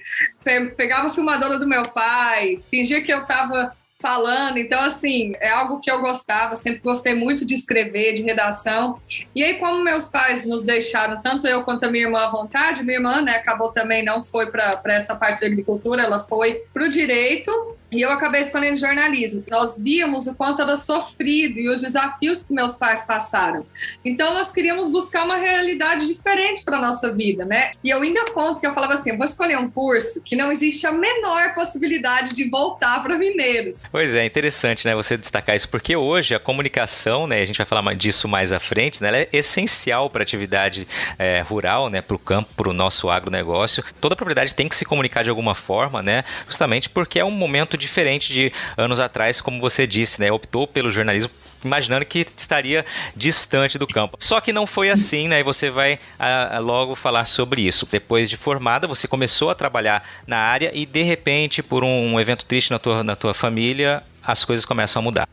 pegava 0.77 1.09
a 1.09 1.11
filmadora 1.11 1.59
do 1.59 1.67
meu 1.67 1.83
pai, 1.83 2.61
fingia 2.71 3.03
que 3.03 3.13
eu 3.13 3.23
estava 3.23 3.77
falando. 4.01 4.59
Então, 4.59 4.81
assim, 4.81 5.33
é 5.41 5.51
algo 5.51 5.81
que 5.81 5.91
eu 5.91 6.01
gostava, 6.01 6.55
sempre 6.55 6.81
gostei 6.81 7.15
muito 7.15 7.45
de 7.45 7.55
escrever, 7.55 8.15
de 8.15 8.23
redação. 8.23 9.01
E 9.35 9.43
aí, 9.43 9.55
como 9.55 9.83
meus 9.83 10.09
pais 10.09 10.45
nos 10.45 10.63
deixaram, 10.63 11.21
tanto 11.21 11.47
eu 11.47 11.65
quanto 11.65 11.85
a 11.85 11.91
minha 11.91 12.05
irmã 12.05 12.21
à 12.21 12.31
vontade, 12.31 12.85
minha 12.85 12.99
irmã, 12.99 13.21
né, 13.21 13.33
acabou 13.33 13.73
também, 13.73 14.05
não 14.05 14.25
foi 14.25 14.47
para 14.47 14.81
essa 14.87 15.17
parte 15.17 15.41
da 15.41 15.47
agricultura, 15.47 16.03
ela 16.03 16.21
foi 16.21 16.63
para 16.73 16.85
o 16.85 16.89
direito. 16.89 17.77
E 17.91 18.01
eu 18.01 18.11
acabei 18.11 18.41
escolhendo 18.41 18.77
jornalismo. 18.77 19.43
Nós 19.49 19.81
víamos 19.83 20.27
o 20.27 20.35
quanto 20.35 20.63
era 20.63 20.77
sofrido 20.77 21.59
e 21.59 21.69
os 21.69 21.81
desafios 21.81 22.43
que 22.43 22.53
meus 22.53 22.77
pais 22.77 23.05
passaram. 23.05 23.67
Então 24.05 24.35
nós 24.35 24.53
queríamos 24.53 24.89
buscar 24.89 25.25
uma 25.25 25.37
realidade 25.37 26.07
diferente 26.07 26.63
para 26.65 26.79
nossa 26.79 27.11
vida, 27.13 27.45
né? 27.45 27.73
E 27.83 27.91
eu 27.91 28.03
ainda 28.03 28.27
conto 28.33 28.61
que 28.61 28.67
eu 28.67 28.75
falava 28.75 28.95
assim, 28.95 29.11
eu 29.11 29.17
vou 29.17 29.25
escolher 29.25 29.57
um 29.59 29.71
curso 29.71 30.23
que 30.23 30.37
não 30.37 30.53
existe 30.53 30.87
a 30.87 30.93
menor 30.93 31.55
possibilidade 31.55 32.35
de 32.35 32.49
voltar 32.51 33.03
para 33.03 33.17
Mineiros. 33.17 33.85
Pois 33.91 34.15
é, 34.15 34.25
interessante, 34.27 34.87
né, 34.87 34.95
você 34.95 35.17
destacar 35.17 35.57
isso 35.57 35.69
porque 35.69 35.97
hoje 35.97 36.35
a 36.35 36.41
comunicação, 36.41 37.27
né, 37.27 37.41
a 37.41 37.47
gente 37.47 37.57
vai 37.57 37.67
falar 37.67 37.95
disso 37.95 38.29
mais 38.29 38.53
à 38.53 38.61
frente, 38.61 39.03
né, 39.03 39.09
ela 39.09 39.19
é 39.19 39.29
essencial 39.33 40.11
para 40.11 40.23
a 40.23 40.25
atividade 40.25 40.87
é, 41.19 41.41
rural, 41.41 41.89
né, 41.89 42.03
para 42.03 42.17
o 42.17 42.19
campo, 42.19 42.51
para 42.55 42.69
o 42.69 42.73
nosso 42.73 43.09
agronegócio. 43.09 43.83
Toda 44.01 44.15
propriedade 44.15 44.55
tem 44.55 44.69
que 44.69 44.77
se 44.77 44.85
comunicar 44.85 45.25
de 45.25 45.31
alguma 45.31 45.55
forma, 45.55 46.03
né, 46.03 46.25
justamente 46.47 46.91
porque 46.91 47.19
é 47.19 47.25
um 47.25 47.31
momento 47.31 47.78
diferente 47.79 48.33
de 48.33 48.53
anos 48.77 49.01
atrás, 49.01 49.41
como 49.41 49.61
você 49.61 49.87
disse, 49.87 50.21
né? 50.21 50.31
Optou 50.31 50.67
pelo 50.67 50.91
jornalismo 50.91 51.31
imaginando 51.65 52.05
que 52.05 52.27
estaria 52.37 52.85
distante 53.17 53.79
do 53.79 53.87
campo. 53.87 54.17
Só 54.21 54.41
que 54.41 54.53
não 54.53 54.67
foi 54.67 54.91
assim, 54.91 55.29
né? 55.29 55.41
E 55.41 55.43
você 55.43 55.71
vai 55.71 55.99
a, 56.19 56.57
a, 56.57 56.59
logo 56.59 56.95
falar 56.95 57.25
sobre 57.25 57.63
isso. 57.63 57.87
Depois 57.91 58.31
de 58.31 58.37
formada, 58.37 58.87
você 58.87 59.09
começou 59.09 59.51
a 59.51 59.55
trabalhar 59.55 60.07
na 60.27 60.39
área 60.39 60.71
e 60.75 60.87
de 60.87 61.03
repente, 61.03 61.63
por 61.63 61.83
um 61.83 62.19
evento 62.21 62.45
triste 62.45 62.71
na 62.71 62.79
tua, 62.79 63.03
na 63.03 63.17
tua 63.17 63.35
família, 63.35 64.03
as 64.25 64.45
coisas 64.45 64.65
começam 64.65 65.01
a 65.01 65.03
mudar. 65.03 65.29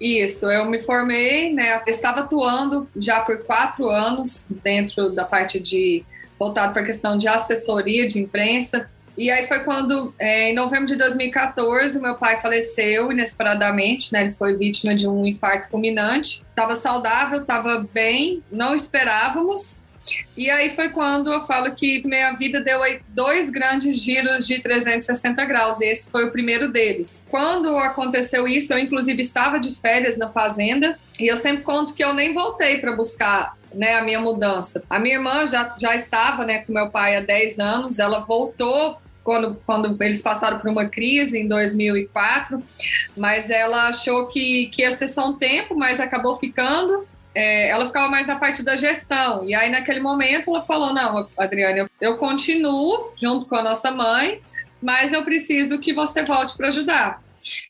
Isso, 0.00 0.50
eu 0.50 0.64
me 0.64 0.80
formei, 0.80 1.52
né? 1.52 1.76
Eu 1.86 1.90
estava 1.90 2.20
atuando 2.20 2.88
já 2.96 3.20
por 3.20 3.44
quatro 3.44 3.90
anos 3.90 4.46
dentro 4.62 5.10
da 5.10 5.26
parte 5.26 5.60
de 5.60 6.04
voltado 6.38 6.72
para 6.72 6.80
a 6.80 6.86
questão 6.86 7.18
de 7.18 7.28
assessoria 7.28 8.06
de 8.06 8.18
imprensa. 8.18 8.90
E 9.20 9.30
aí 9.30 9.46
foi 9.46 9.60
quando, 9.60 10.14
é, 10.18 10.48
em 10.48 10.54
novembro 10.54 10.86
de 10.86 10.96
2014, 10.96 12.00
meu 12.00 12.14
pai 12.14 12.40
faleceu 12.40 13.12
inesperadamente, 13.12 14.10
né? 14.14 14.22
Ele 14.22 14.32
foi 14.32 14.56
vítima 14.56 14.94
de 14.94 15.06
um 15.06 15.26
infarto 15.26 15.68
fulminante. 15.68 16.42
Estava 16.48 16.74
saudável, 16.74 17.42
estava 17.42 17.86
bem, 17.92 18.42
não 18.50 18.74
esperávamos. 18.74 19.82
E 20.34 20.48
aí 20.48 20.70
foi 20.70 20.88
quando 20.88 21.30
eu 21.30 21.42
falo 21.42 21.74
que 21.74 22.02
minha 22.02 22.32
vida 22.32 22.62
deu 22.62 22.80
dois 23.10 23.50
grandes 23.50 24.02
giros 24.02 24.46
de 24.46 24.58
360 24.58 25.44
graus, 25.44 25.82
e 25.82 25.84
esse 25.84 26.10
foi 26.10 26.24
o 26.24 26.32
primeiro 26.32 26.72
deles. 26.72 27.22
Quando 27.28 27.76
aconteceu 27.76 28.48
isso, 28.48 28.72
eu 28.72 28.78
inclusive 28.78 29.20
estava 29.20 29.60
de 29.60 29.78
férias 29.78 30.16
na 30.16 30.30
fazenda, 30.30 30.98
e 31.20 31.28
eu 31.28 31.36
sempre 31.36 31.62
conto 31.62 31.92
que 31.92 32.02
eu 32.02 32.14
nem 32.14 32.32
voltei 32.32 32.78
para 32.78 32.92
buscar 32.92 33.54
né, 33.74 33.96
a 33.96 34.02
minha 34.02 34.18
mudança. 34.18 34.82
A 34.88 34.98
minha 34.98 35.16
irmã 35.16 35.46
já, 35.46 35.76
já 35.78 35.94
estava 35.94 36.46
né, 36.46 36.60
com 36.60 36.72
meu 36.72 36.88
pai 36.88 37.18
há 37.18 37.20
10 37.20 37.58
anos, 37.58 37.98
ela 37.98 38.20
voltou 38.20 38.98
quando, 39.22 39.60
quando 39.66 40.02
eles 40.02 40.22
passaram 40.22 40.58
por 40.58 40.70
uma 40.70 40.86
crise 40.86 41.38
em 41.38 41.46
2004, 41.46 42.62
mas 43.16 43.50
ela 43.50 43.88
achou 43.88 44.26
que, 44.26 44.66
que 44.66 44.82
ia 44.82 44.90
ser 44.90 45.08
só 45.08 45.28
um 45.28 45.38
tempo, 45.38 45.74
mas 45.74 46.00
acabou 46.00 46.36
ficando. 46.36 47.06
É, 47.34 47.68
ela 47.68 47.86
ficava 47.86 48.08
mais 48.08 48.26
na 48.26 48.36
parte 48.36 48.62
da 48.62 48.76
gestão. 48.76 49.44
E 49.44 49.54
aí, 49.54 49.70
naquele 49.70 50.00
momento, 50.00 50.50
ela 50.50 50.62
falou: 50.62 50.92
Não, 50.92 51.28
Adriane, 51.38 51.80
eu, 51.80 51.90
eu 52.00 52.16
continuo 52.16 53.12
junto 53.20 53.46
com 53.46 53.54
a 53.54 53.62
nossa 53.62 53.90
mãe, 53.90 54.40
mas 54.82 55.12
eu 55.12 55.22
preciso 55.22 55.78
que 55.78 55.92
você 55.92 56.24
volte 56.24 56.56
para 56.56 56.68
ajudar. 56.68 57.22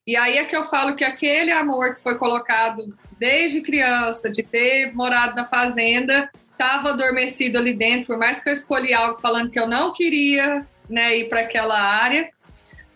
E 0.07 0.16
aí 0.16 0.38
é 0.38 0.45
que 0.45 0.57
eu 0.57 0.64
falo 0.64 0.97
que 0.97 1.04
aquele 1.04 1.52
amor 1.52 1.95
que 1.95 2.02
foi 2.02 2.16
colocado 2.16 2.97
desde 3.19 3.61
criança, 3.61 4.30
de 4.30 4.42
ter 4.42 4.95
morado 4.95 5.37
na 5.37 5.45
fazenda, 5.45 6.30
estava 6.52 6.90
adormecido 6.90 7.59
ali 7.59 7.73
dentro, 7.73 8.07
por 8.07 8.19
mais 8.19 8.42
que 8.42 8.49
eu 8.49 8.52
escolhi 8.52 8.92
algo 8.92 9.21
falando 9.21 9.50
que 9.50 9.59
eu 9.59 9.69
não 9.69 9.92
queria 9.92 10.66
né, 10.90 11.16
ir 11.16 11.28
para 11.28 11.40
aquela 11.40 11.80
área, 11.80 12.28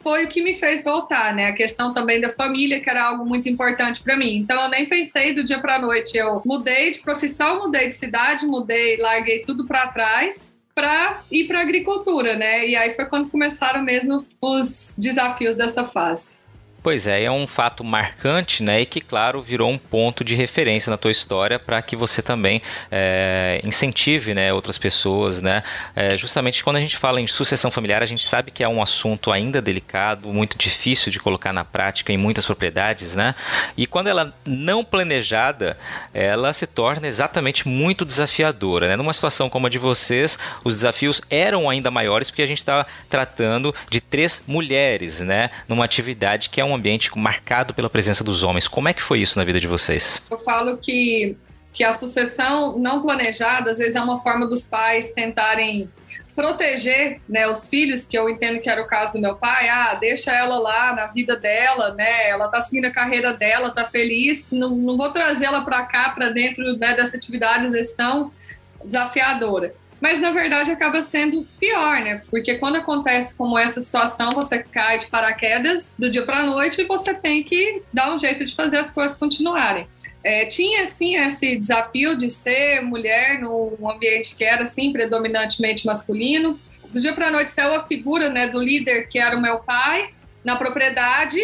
foi 0.00 0.24
o 0.24 0.28
que 0.28 0.42
me 0.42 0.52
fez 0.52 0.84
voltar, 0.84 1.34
né? 1.34 1.46
A 1.46 1.54
questão 1.54 1.94
também 1.94 2.20
da 2.20 2.28
família, 2.28 2.78
que 2.78 2.90
era 2.90 3.04
algo 3.04 3.24
muito 3.24 3.48
importante 3.48 4.02
para 4.02 4.18
mim. 4.18 4.36
Então 4.36 4.60
eu 4.62 4.68
nem 4.68 4.84
pensei 4.84 5.32
do 5.32 5.42
dia 5.42 5.58
para 5.58 5.78
noite. 5.78 6.14
Eu 6.14 6.42
mudei 6.44 6.90
de 6.90 7.00
profissão, 7.00 7.60
mudei 7.60 7.88
de 7.88 7.94
cidade, 7.94 8.44
mudei, 8.44 8.98
larguei 8.98 9.40
tudo 9.40 9.66
para 9.66 9.86
trás 9.86 10.58
para 10.74 11.22
ir 11.30 11.44
para 11.44 11.60
agricultura, 11.60 12.34
né? 12.34 12.66
E 12.66 12.74
aí 12.74 12.92
foi 12.94 13.06
quando 13.06 13.30
começaram 13.30 13.80
mesmo 13.82 14.26
os 14.40 14.92
desafios 14.98 15.56
dessa 15.56 15.84
fase. 15.84 16.38
Pois 16.84 17.06
é, 17.06 17.22
é 17.22 17.30
um 17.30 17.46
fato 17.46 17.82
marcante, 17.82 18.62
né? 18.62 18.82
E 18.82 18.84
que, 18.84 19.00
claro, 19.00 19.40
virou 19.40 19.70
um 19.70 19.78
ponto 19.78 20.22
de 20.22 20.34
referência 20.34 20.90
na 20.90 20.98
tua 20.98 21.10
história 21.10 21.58
para 21.58 21.80
que 21.80 21.96
você 21.96 22.20
também 22.20 22.60
é, 22.92 23.58
incentive 23.64 24.34
né, 24.34 24.52
outras 24.52 24.76
pessoas, 24.76 25.40
né? 25.40 25.62
É, 25.96 26.14
justamente 26.14 26.62
quando 26.62 26.76
a 26.76 26.80
gente 26.80 26.98
fala 26.98 27.22
em 27.22 27.26
sucessão 27.26 27.70
familiar, 27.70 28.02
a 28.02 28.06
gente 28.06 28.26
sabe 28.26 28.50
que 28.50 28.62
é 28.62 28.68
um 28.68 28.82
assunto 28.82 29.32
ainda 29.32 29.62
delicado, 29.62 30.28
muito 30.28 30.58
difícil 30.58 31.10
de 31.10 31.18
colocar 31.18 31.54
na 31.54 31.64
prática 31.64 32.12
em 32.12 32.18
muitas 32.18 32.44
propriedades, 32.44 33.14
né? 33.14 33.34
E 33.78 33.86
quando 33.86 34.08
ela 34.08 34.34
não 34.44 34.84
planejada, 34.84 35.78
ela 36.12 36.52
se 36.52 36.66
torna 36.66 37.06
exatamente 37.06 37.66
muito 37.66 38.04
desafiadora, 38.04 38.88
né? 38.88 38.96
Numa 38.96 39.14
situação 39.14 39.48
como 39.48 39.68
a 39.68 39.70
de 39.70 39.78
vocês, 39.78 40.38
os 40.62 40.74
desafios 40.74 41.22
eram 41.30 41.70
ainda 41.70 41.90
maiores 41.90 42.28
porque 42.28 42.42
a 42.42 42.46
gente 42.46 42.58
está 42.58 42.84
tratando 43.08 43.74
de 43.88 44.02
três 44.02 44.44
mulheres, 44.46 45.20
né? 45.20 45.50
Numa 45.66 45.86
atividade 45.86 46.50
que 46.50 46.60
é 46.60 46.64
um 46.64 46.73
ambiente 46.74 47.10
marcado 47.16 47.74
pela 47.74 47.90
presença 47.90 48.24
dos 48.24 48.42
homens. 48.42 48.68
Como 48.68 48.88
é 48.88 48.92
que 48.92 49.02
foi 49.02 49.20
isso 49.20 49.38
na 49.38 49.44
vida 49.44 49.60
de 49.60 49.66
vocês? 49.66 50.20
Eu 50.30 50.38
falo 50.38 50.76
que, 50.78 51.36
que 51.72 51.84
a 51.84 51.92
sucessão 51.92 52.78
não 52.78 53.02
planejada, 53.02 53.70
às 53.70 53.78
vezes, 53.78 53.96
é 53.96 54.00
uma 54.00 54.22
forma 54.22 54.46
dos 54.46 54.62
pais 54.62 55.12
tentarem 55.12 55.90
proteger 56.34 57.20
né, 57.28 57.46
os 57.46 57.68
filhos, 57.68 58.06
que 58.06 58.18
eu 58.18 58.28
entendo 58.28 58.60
que 58.60 58.68
era 58.68 58.82
o 58.82 58.86
caso 58.86 59.12
do 59.12 59.20
meu 59.20 59.36
pai, 59.36 59.68
ah, 59.68 59.94
deixa 59.94 60.32
ela 60.32 60.58
lá 60.58 60.92
na 60.92 61.06
vida 61.06 61.36
dela, 61.36 61.94
né? 61.94 62.28
Ela 62.28 62.48
tá 62.48 62.60
seguindo 62.60 62.86
a 62.86 62.90
carreira 62.90 63.32
dela, 63.32 63.70
tá 63.70 63.84
feliz, 63.84 64.50
não, 64.50 64.70
não 64.70 64.96
vou 64.96 65.12
trazê-la 65.12 65.60
para 65.60 65.84
cá, 65.84 66.10
para 66.10 66.30
dentro 66.30 66.76
né, 66.76 66.94
dessa 66.94 67.16
atividade, 67.16 67.66
às 67.66 67.72
vezes 67.72 67.92
tão 67.94 68.32
desafiadora 68.84 69.74
mas 70.00 70.20
na 70.20 70.30
verdade 70.30 70.70
acaba 70.70 71.00
sendo 71.00 71.46
pior, 71.58 72.00
né? 72.00 72.20
Porque 72.30 72.56
quando 72.56 72.76
acontece 72.76 73.36
como 73.36 73.58
essa 73.58 73.80
situação, 73.80 74.32
você 74.32 74.62
cai 74.62 74.98
de 74.98 75.06
paraquedas 75.06 75.94
do 75.98 76.10
dia 76.10 76.22
para 76.22 76.40
a 76.40 76.42
noite 76.44 76.80
e 76.80 76.84
você 76.84 77.14
tem 77.14 77.42
que 77.42 77.82
dar 77.92 78.14
um 78.14 78.18
jeito 78.18 78.44
de 78.44 78.54
fazer 78.54 78.78
as 78.78 78.90
coisas 78.90 79.16
continuarem. 79.16 79.86
É, 80.22 80.46
tinha 80.46 80.86
sim 80.86 81.16
esse 81.16 81.56
desafio 81.56 82.16
de 82.16 82.30
ser 82.30 82.80
mulher 82.80 83.40
num 83.40 83.90
ambiente 83.90 84.34
que 84.34 84.44
era 84.44 84.62
assim 84.62 84.92
predominantemente 84.92 85.84
masculino. 85.84 86.58
Do 86.88 87.00
dia 87.00 87.12
para 87.12 87.28
a 87.28 87.30
noite 87.30 87.50
saiu 87.50 87.74
a 87.74 87.84
figura 87.84 88.30
né, 88.30 88.46
do 88.48 88.58
líder 88.58 89.06
que 89.08 89.18
era 89.18 89.36
o 89.36 89.40
meu 89.40 89.58
pai 89.58 90.10
na 90.42 90.56
propriedade, 90.56 91.40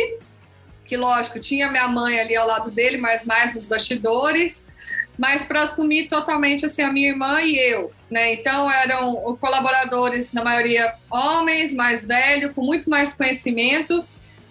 que 0.85 0.97
lógico 0.97 1.39
tinha 1.39 1.71
minha 1.71 1.89
mãe 1.89 2.21
ali 2.21 2.37
ao 2.37 2.47
lado 2.47 2.71
dele, 2.71 2.97
mas 2.97 3.25
mais 3.25 3.55
nos 3.55 3.67
bastidores 3.67 4.70
mas 5.21 5.45
para 5.45 5.65
assumir 5.65 6.09
totalmente 6.09 6.65
assim 6.65 6.81
a 6.81 6.91
minha 6.91 7.11
irmã 7.11 7.43
e 7.43 7.55
eu, 7.55 7.93
né? 8.11 8.33
Então 8.33 8.71
eram 8.71 9.37
colaboradores 9.39 10.33
na 10.33 10.43
maioria 10.43 10.95
homens, 11.11 11.75
mais 11.75 12.07
velhos, 12.07 12.55
com 12.55 12.63
muito 12.63 12.89
mais 12.89 13.13
conhecimento. 13.13 14.03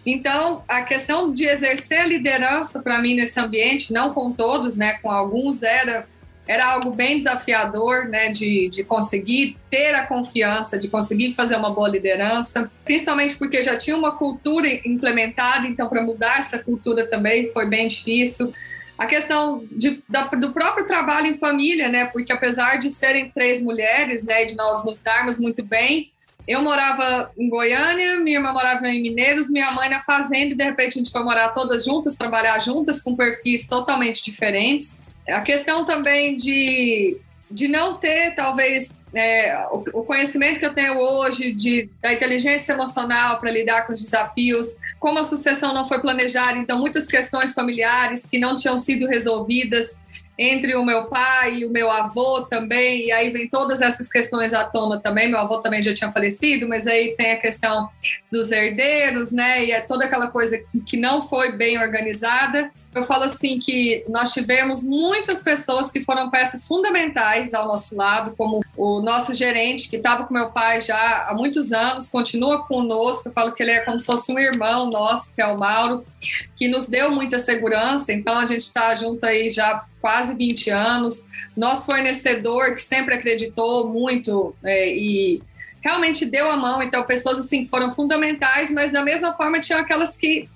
Então 0.06 0.64
a 0.68 0.84
questão 0.84 1.34
de 1.34 1.46
exercer 1.46 2.02
a 2.02 2.06
liderança 2.06 2.84
para 2.84 3.02
mim 3.02 3.16
nesse 3.16 3.40
ambiente, 3.40 3.92
não 3.92 4.14
com 4.14 4.32
todos, 4.32 4.78
né? 4.78 5.00
Com 5.02 5.10
alguns 5.10 5.64
era 5.64 6.08
era 6.48 6.66
algo 6.66 6.92
bem 6.92 7.16
desafiador, 7.16 8.06
né, 8.06 8.32
de, 8.32 8.70
de 8.70 8.84
conseguir 8.84 9.56
ter 9.70 9.94
a 9.94 10.08
confiança, 10.08 10.80
de 10.80 10.88
conseguir 10.88 11.34
fazer 11.34 11.56
uma 11.56 11.70
boa 11.70 11.88
liderança, 11.88 12.72
principalmente 12.84 13.38
porque 13.38 13.62
já 13.62 13.78
tinha 13.78 13.96
uma 13.96 14.18
cultura 14.18 14.68
implementada, 14.84 15.68
então 15.68 15.88
para 15.88 16.02
mudar 16.02 16.40
essa 16.40 16.58
cultura 16.58 17.06
também 17.06 17.52
foi 17.52 17.68
bem 17.68 17.88
difícil 17.88 18.52
a 19.00 19.06
questão 19.06 19.66
de, 19.72 20.04
da, 20.10 20.24
do 20.24 20.52
próprio 20.52 20.86
trabalho 20.86 21.28
em 21.28 21.38
família, 21.38 21.88
né? 21.88 22.06
Porque 22.06 22.34
apesar 22.34 22.78
de 22.78 22.90
serem 22.90 23.30
três 23.30 23.62
mulheres, 23.62 24.26
né, 24.26 24.44
de 24.44 24.58
nós 24.58 24.84
nos 24.86 25.00
darmos 25.00 25.40
muito 25.40 25.64
bem, 25.64 26.12
eu 26.46 26.62
morava 26.62 27.32
em 27.38 27.48
Goiânia, 27.48 28.20
minha 28.20 28.40
irmã 28.40 28.52
morava 28.52 28.86
em 28.90 29.02
Mineiros, 29.02 29.50
minha 29.50 29.72
mãe 29.72 29.90
na 29.90 30.02
fazenda, 30.02 30.54
e 30.54 30.58
de 30.58 30.64
repente 30.64 30.96
a 30.96 30.98
gente 30.98 31.12
foi 31.12 31.24
morar 31.24 31.50
todas 31.50 31.86
juntas, 31.86 32.18
trabalhar 32.18 32.60
juntas, 32.60 33.02
com 33.02 33.16
perfis 33.16 33.68
totalmente 33.68 34.22
diferentes. 34.22 35.10
A 35.30 35.40
questão 35.42 35.86
também 35.86 36.36
de, 36.36 37.16
de 37.50 37.68
não 37.68 37.98
ter, 37.98 38.36
talvez, 38.36 39.00
é, 39.14 39.66
o, 39.72 40.04
conhecimento 40.04 40.60
que 40.60 40.66
eu 40.66 40.74
tenho 40.74 41.00
hoje 41.00 41.52
de, 41.52 41.90
da 42.02 42.14
inteligência 42.14 42.74
emocional 42.74 43.40
para 43.40 43.50
lidar 43.50 43.88
com 43.88 43.94
os 43.94 44.02
desafios, 44.02 44.78
como 45.00 45.18
a 45.18 45.24
sucessão 45.24 45.74
não 45.74 45.88
foi 45.88 46.00
planejada, 46.00 46.58
então 46.58 46.78
muitas 46.78 47.08
questões 47.08 47.54
familiares 47.54 48.26
que 48.26 48.38
não 48.38 48.56
tinham 48.56 48.78
sido 48.78 49.08
resolvidas 49.08 50.00
entre 50.38 50.74
o 50.76 50.86
meu 50.86 51.06
pai 51.06 51.56
e 51.56 51.66
o 51.66 51.70
meu 51.70 51.92
avô 51.92 52.44
também, 52.44 53.08
e 53.08 53.12
aí 53.12 53.30
vem 53.30 53.50
todas 53.50 53.82
essas 53.82 54.08
questões 54.08 54.54
à 54.54 54.64
tona 54.64 54.98
também. 54.98 55.28
Meu 55.28 55.38
avô 55.38 55.58
também 55.58 55.84
já 55.84 55.94
tinha 55.94 56.14
falecido, 56.14 56.66
mas 56.66 56.88
aí 56.88 57.14
tem 57.18 57.34
a 57.34 57.38
questão 57.38 57.90
dos 58.32 58.50
herdeiros, 58.50 59.34
né? 59.34 59.66
E 59.66 59.72
é 59.72 59.82
toda 59.82 60.06
aquela 60.06 60.28
coisa 60.28 60.58
que 60.86 60.96
não 60.96 61.22
foi 61.22 61.52
bem 61.52 61.78
organizada. 61.78 62.72
Eu 63.00 63.04
falo 63.06 63.24
assim 63.24 63.60
que 63.60 64.04
nós 64.10 64.34
tivemos 64.34 64.84
muitas 64.84 65.42
pessoas 65.42 65.90
que 65.90 66.02
foram 66.02 66.30
peças 66.30 66.68
fundamentais 66.68 67.54
ao 67.54 67.66
nosso 67.66 67.96
lado, 67.96 68.36
como 68.38 68.60
o 68.76 69.02
nosso 69.02 69.34
gerente, 69.34 69.88
que 69.90 69.96
estava 69.96 70.26
com 70.26 70.34
meu 70.34 70.52
pai 70.52 70.82
já 70.82 71.26
há 71.30 71.34
muitos 71.34 71.72
anos, 71.72 72.10
continua 72.10 72.68
conosco. 72.68 73.30
Eu 73.30 73.32
falo 73.32 73.54
que 73.54 73.64
ele 73.64 73.72
é 73.72 73.80
como 73.80 73.98
se 73.98 74.06
fosse 74.06 74.34
um 74.34 74.38
irmão 74.38 74.90
nosso, 74.90 75.34
que 75.34 75.42
é 75.42 75.48
o 75.48 75.58
Mauro, 75.58 76.06
que 76.58 76.68
nos 76.68 76.88
deu 76.88 77.10
muita 77.10 77.40
segurança. 77.40 78.12
Então 78.12 78.38
a 78.38 78.46
gente 78.46 78.64
está 78.64 78.94
junto 78.98 79.26
aí 79.26 79.50
já 79.50 79.86
quase 80.02 80.36
20 80.36 80.70
anos. 80.70 81.24
Nosso 81.56 81.86
fornecedor, 81.86 82.76
que 82.76 82.82
sempre 82.82 83.16
acreditou 83.16 83.88
muito 83.88 84.54
é, 84.62 84.94
e 84.94 85.42
realmente 85.82 86.26
deu 86.26 86.52
a 86.52 86.58
mão. 86.58 86.84
Então, 86.84 87.02
pessoas 87.04 87.40
assim 87.40 87.66
foram 87.66 87.92
fundamentais, 87.92 88.70
mas 88.70 88.92
da 88.92 89.02
mesma 89.02 89.32
forma 89.32 89.62
tinham 89.62 89.80
aquelas 89.80 90.18
que 90.18 90.50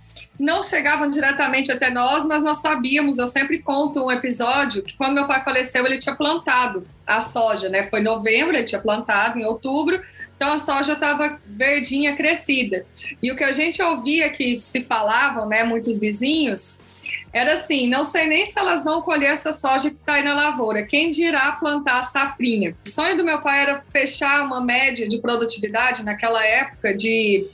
não 0.43 0.61
chegavam 0.61 1.09
diretamente 1.09 1.71
até 1.71 1.89
nós, 1.89 2.25
mas 2.25 2.43
nós 2.43 2.57
sabíamos. 2.57 3.17
Eu 3.17 3.27
sempre 3.27 3.59
conto 3.59 4.03
um 4.03 4.11
episódio 4.11 4.83
que 4.83 4.95
quando 4.97 5.13
meu 5.13 5.25
pai 5.25 5.41
faleceu, 5.41 5.85
ele 5.85 5.97
tinha 5.97 6.13
plantado 6.13 6.85
a 7.07 7.21
soja, 7.21 7.69
né? 7.69 7.83
Foi 7.83 8.01
em 8.01 8.03
novembro, 8.03 8.53
ele 8.53 8.65
tinha 8.65 8.81
plantado 8.81 9.39
em 9.39 9.45
outubro, 9.45 10.01
então 10.35 10.51
a 10.51 10.57
soja 10.57 10.93
estava 10.93 11.39
verdinha, 11.45 12.15
crescida. 12.15 12.85
E 13.21 13.31
o 13.31 13.37
que 13.37 13.43
a 13.43 13.53
gente 13.53 13.81
ouvia 13.81 14.29
que 14.29 14.59
se 14.59 14.83
falavam, 14.83 15.47
né, 15.47 15.63
muitos 15.63 15.97
vizinhos, 15.97 16.77
era 17.31 17.53
assim: 17.53 17.89
não 17.89 18.03
sei 18.03 18.27
nem 18.27 18.45
se 18.45 18.59
elas 18.59 18.83
vão 18.83 19.01
colher 19.01 19.31
essa 19.31 19.53
soja 19.53 19.89
que 19.89 19.95
está 19.95 20.15
aí 20.15 20.23
na 20.23 20.33
lavoura. 20.33 20.85
Quem 20.85 21.09
dirá 21.09 21.53
plantar 21.53 21.99
a 21.99 22.03
safrinha? 22.03 22.75
O 22.85 22.89
sonho 22.89 23.15
do 23.15 23.23
meu 23.23 23.41
pai 23.41 23.61
era 23.61 23.83
fechar 23.91 24.43
uma 24.43 24.59
média 24.59 25.07
de 25.07 25.19
produtividade 25.19 26.03
naquela 26.03 26.45
época 26.45 26.93
de 26.93 27.47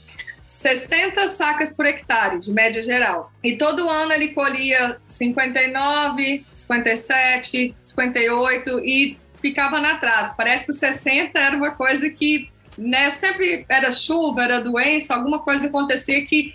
60 0.50 1.28
sacas 1.28 1.72
por 1.72 1.86
hectare, 1.86 2.40
de 2.40 2.50
média 2.50 2.82
geral. 2.82 3.32
E 3.42 3.56
todo 3.56 3.88
ano 3.88 4.12
ele 4.12 4.34
colhia 4.34 4.96
59, 5.06 6.44
57, 6.52 7.72
58 7.84 8.80
e 8.80 9.16
ficava 9.40 9.80
na 9.80 9.94
trave. 9.94 10.34
Parece 10.36 10.66
que 10.66 10.72
o 10.72 10.74
60 10.74 11.38
era 11.38 11.56
uma 11.56 11.76
coisa 11.76 12.10
que 12.10 12.50
né? 12.76 13.10
Sempre 13.10 13.64
era 13.68 13.92
chuva, 13.92 14.42
era 14.42 14.60
doença, 14.60 15.14
alguma 15.14 15.40
coisa 15.40 15.66
acontecia 15.66 16.24
que 16.24 16.54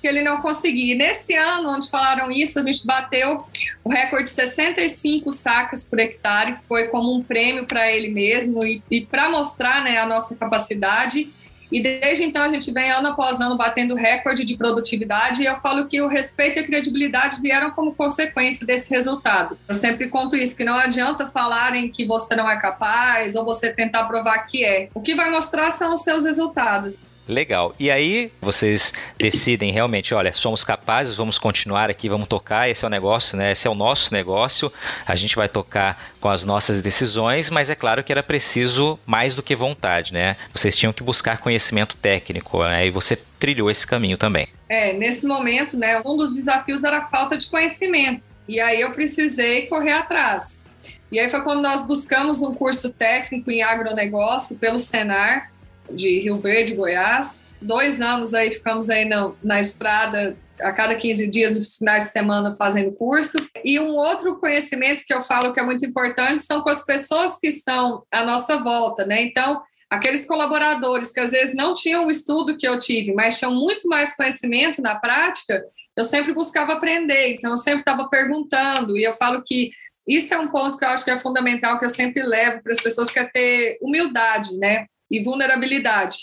que 0.00 0.06
ele 0.06 0.22
não 0.22 0.40
conseguia. 0.40 0.94
E 0.94 0.96
nesse 0.96 1.34
ano, 1.34 1.70
onde 1.70 1.88
falaram 1.88 2.30
isso, 2.30 2.58
a 2.58 2.62
gente 2.62 2.86
bateu 2.86 3.44
o 3.82 3.88
recorde 3.88 4.24
de 4.24 4.30
65 4.30 5.32
sacas 5.32 5.84
por 5.84 5.98
hectare, 5.98 6.56
que 6.56 6.64
foi 6.64 6.88
como 6.88 7.14
um 7.14 7.22
prêmio 7.22 7.66
para 7.66 7.90
ele 7.90 8.08
mesmo 8.10 8.64
e, 8.64 8.82
e 8.90 9.06
para 9.06 9.30
mostrar 9.30 9.82
né, 9.82 9.98
a 9.98 10.06
nossa 10.06 10.36
capacidade. 10.36 11.30
E 11.70 11.82
desde 11.82 12.24
então 12.24 12.42
a 12.42 12.48
gente 12.48 12.70
vem 12.72 12.90
ano 12.90 13.08
após 13.08 13.40
ano 13.40 13.56
batendo 13.56 13.94
recorde 13.94 14.44
de 14.44 14.56
produtividade 14.56 15.42
e 15.42 15.46
eu 15.46 15.56
falo 15.58 15.86
que 15.86 16.00
o 16.00 16.08
respeito 16.08 16.58
e 16.58 16.60
a 16.60 16.66
credibilidade 16.66 17.40
vieram 17.40 17.70
como 17.70 17.94
consequência 17.94 18.66
desse 18.66 18.94
resultado. 18.94 19.58
Eu 19.68 19.74
sempre 19.74 20.08
conto 20.08 20.36
isso, 20.36 20.56
que 20.56 20.64
não 20.64 20.76
adianta 20.76 21.26
falarem 21.26 21.88
que 21.88 22.04
você 22.04 22.34
não 22.36 22.48
é 22.48 22.56
capaz 22.58 23.34
ou 23.34 23.44
você 23.44 23.70
tentar 23.70 24.04
provar 24.04 24.38
que 24.40 24.64
é. 24.64 24.88
O 24.94 25.00
que 25.00 25.14
vai 25.14 25.30
mostrar 25.30 25.70
são 25.70 25.94
os 25.94 26.02
seus 26.02 26.24
resultados. 26.24 26.96
Legal. 27.28 27.74
E 27.78 27.90
aí 27.90 28.30
vocês 28.40 28.92
decidem 29.18 29.72
realmente, 29.72 30.14
olha, 30.14 30.32
somos 30.32 30.62
capazes, 30.62 31.14
vamos 31.14 31.38
continuar 31.38 31.90
aqui, 31.90 32.08
vamos 32.08 32.28
tocar, 32.28 32.68
esse 32.68 32.84
é 32.84 32.88
o 32.88 32.90
negócio, 32.90 33.36
né? 33.36 33.52
Esse 33.52 33.66
é 33.66 33.70
o 33.70 33.74
nosso 33.74 34.12
negócio. 34.12 34.72
A 35.06 35.16
gente 35.16 35.34
vai 35.34 35.48
tocar 35.48 36.00
com 36.20 36.28
as 36.28 36.44
nossas 36.44 36.80
decisões, 36.80 37.50
mas 37.50 37.68
é 37.68 37.74
claro 37.74 38.04
que 38.04 38.12
era 38.12 38.22
preciso 38.22 38.98
mais 39.04 39.34
do 39.34 39.42
que 39.42 39.56
vontade, 39.56 40.12
né? 40.12 40.36
Vocês 40.52 40.76
tinham 40.76 40.92
que 40.92 41.02
buscar 41.02 41.38
conhecimento 41.38 41.96
técnico, 41.96 42.62
né? 42.62 42.86
E 42.86 42.90
você 42.90 43.16
trilhou 43.38 43.70
esse 43.70 43.86
caminho 43.86 44.16
também. 44.16 44.46
É, 44.68 44.92
nesse 44.92 45.26
momento, 45.26 45.76
né, 45.76 46.00
um 46.06 46.16
dos 46.16 46.34
desafios 46.34 46.84
era 46.84 46.98
a 46.98 47.06
falta 47.06 47.36
de 47.36 47.46
conhecimento. 47.46 48.26
E 48.48 48.60
aí 48.60 48.80
eu 48.80 48.92
precisei 48.92 49.66
correr 49.66 49.92
atrás. 49.92 50.62
E 51.10 51.18
aí 51.18 51.28
foi 51.28 51.42
quando 51.42 51.62
nós 51.62 51.86
buscamos 51.86 52.40
um 52.42 52.54
curso 52.54 52.92
técnico 52.92 53.50
em 53.50 53.62
agronegócio 53.62 54.56
pelo 54.58 54.78
Senar 54.78 55.50
de 55.90 56.20
Rio 56.20 56.34
Verde, 56.34 56.74
Goiás. 56.74 57.44
Dois 57.60 58.00
anos 58.00 58.34
aí 58.34 58.52
ficamos 58.52 58.90
aí 58.90 59.04
na, 59.04 59.32
na 59.42 59.60
estrada 59.60 60.36
a 60.60 60.72
cada 60.72 60.94
15 60.94 61.26
dias, 61.26 61.54
nos 61.54 61.76
finais 61.76 62.04
de 62.04 62.10
semana, 62.10 62.54
fazendo 62.54 62.92
curso. 62.92 63.36
E 63.64 63.78
um 63.78 63.94
outro 63.94 64.38
conhecimento 64.38 65.04
que 65.06 65.12
eu 65.12 65.22
falo 65.22 65.52
que 65.52 65.60
é 65.60 65.62
muito 65.62 65.84
importante 65.84 66.42
são 66.42 66.62
com 66.62 66.70
as 66.70 66.84
pessoas 66.84 67.38
que 67.38 67.48
estão 67.48 68.04
à 68.10 68.24
nossa 68.24 68.56
volta, 68.58 69.04
né? 69.04 69.22
Então, 69.22 69.62
aqueles 69.90 70.26
colaboradores 70.26 71.12
que 71.12 71.20
às 71.20 71.30
vezes 71.30 71.54
não 71.54 71.74
tinham 71.74 72.06
o 72.06 72.10
estudo 72.10 72.56
que 72.56 72.66
eu 72.66 72.78
tive, 72.78 73.12
mas 73.12 73.38
tinham 73.38 73.54
muito 73.54 73.86
mais 73.88 74.16
conhecimento 74.16 74.80
na 74.80 74.96
prática, 74.96 75.62
eu 75.96 76.04
sempre 76.04 76.32
buscava 76.32 76.74
aprender, 76.74 77.34
então 77.34 77.52
eu 77.52 77.56
sempre 77.56 77.80
estava 77.80 78.08
perguntando, 78.08 78.98
e 78.98 79.04
eu 79.04 79.14
falo 79.14 79.42
que 79.44 79.70
isso 80.06 80.32
é 80.32 80.38
um 80.38 80.48
ponto 80.48 80.78
que 80.78 80.84
eu 80.84 80.88
acho 80.88 81.04
que 81.04 81.10
é 81.10 81.18
fundamental, 81.18 81.78
que 81.78 81.84
eu 81.84 81.90
sempre 81.90 82.22
levo 82.22 82.62
para 82.62 82.72
as 82.72 82.80
pessoas, 82.80 83.10
que 83.10 83.18
é 83.18 83.24
ter 83.24 83.78
humildade, 83.80 84.56
né? 84.58 84.86
E 85.10 85.22
vulnerabilidade. 85.22 86.16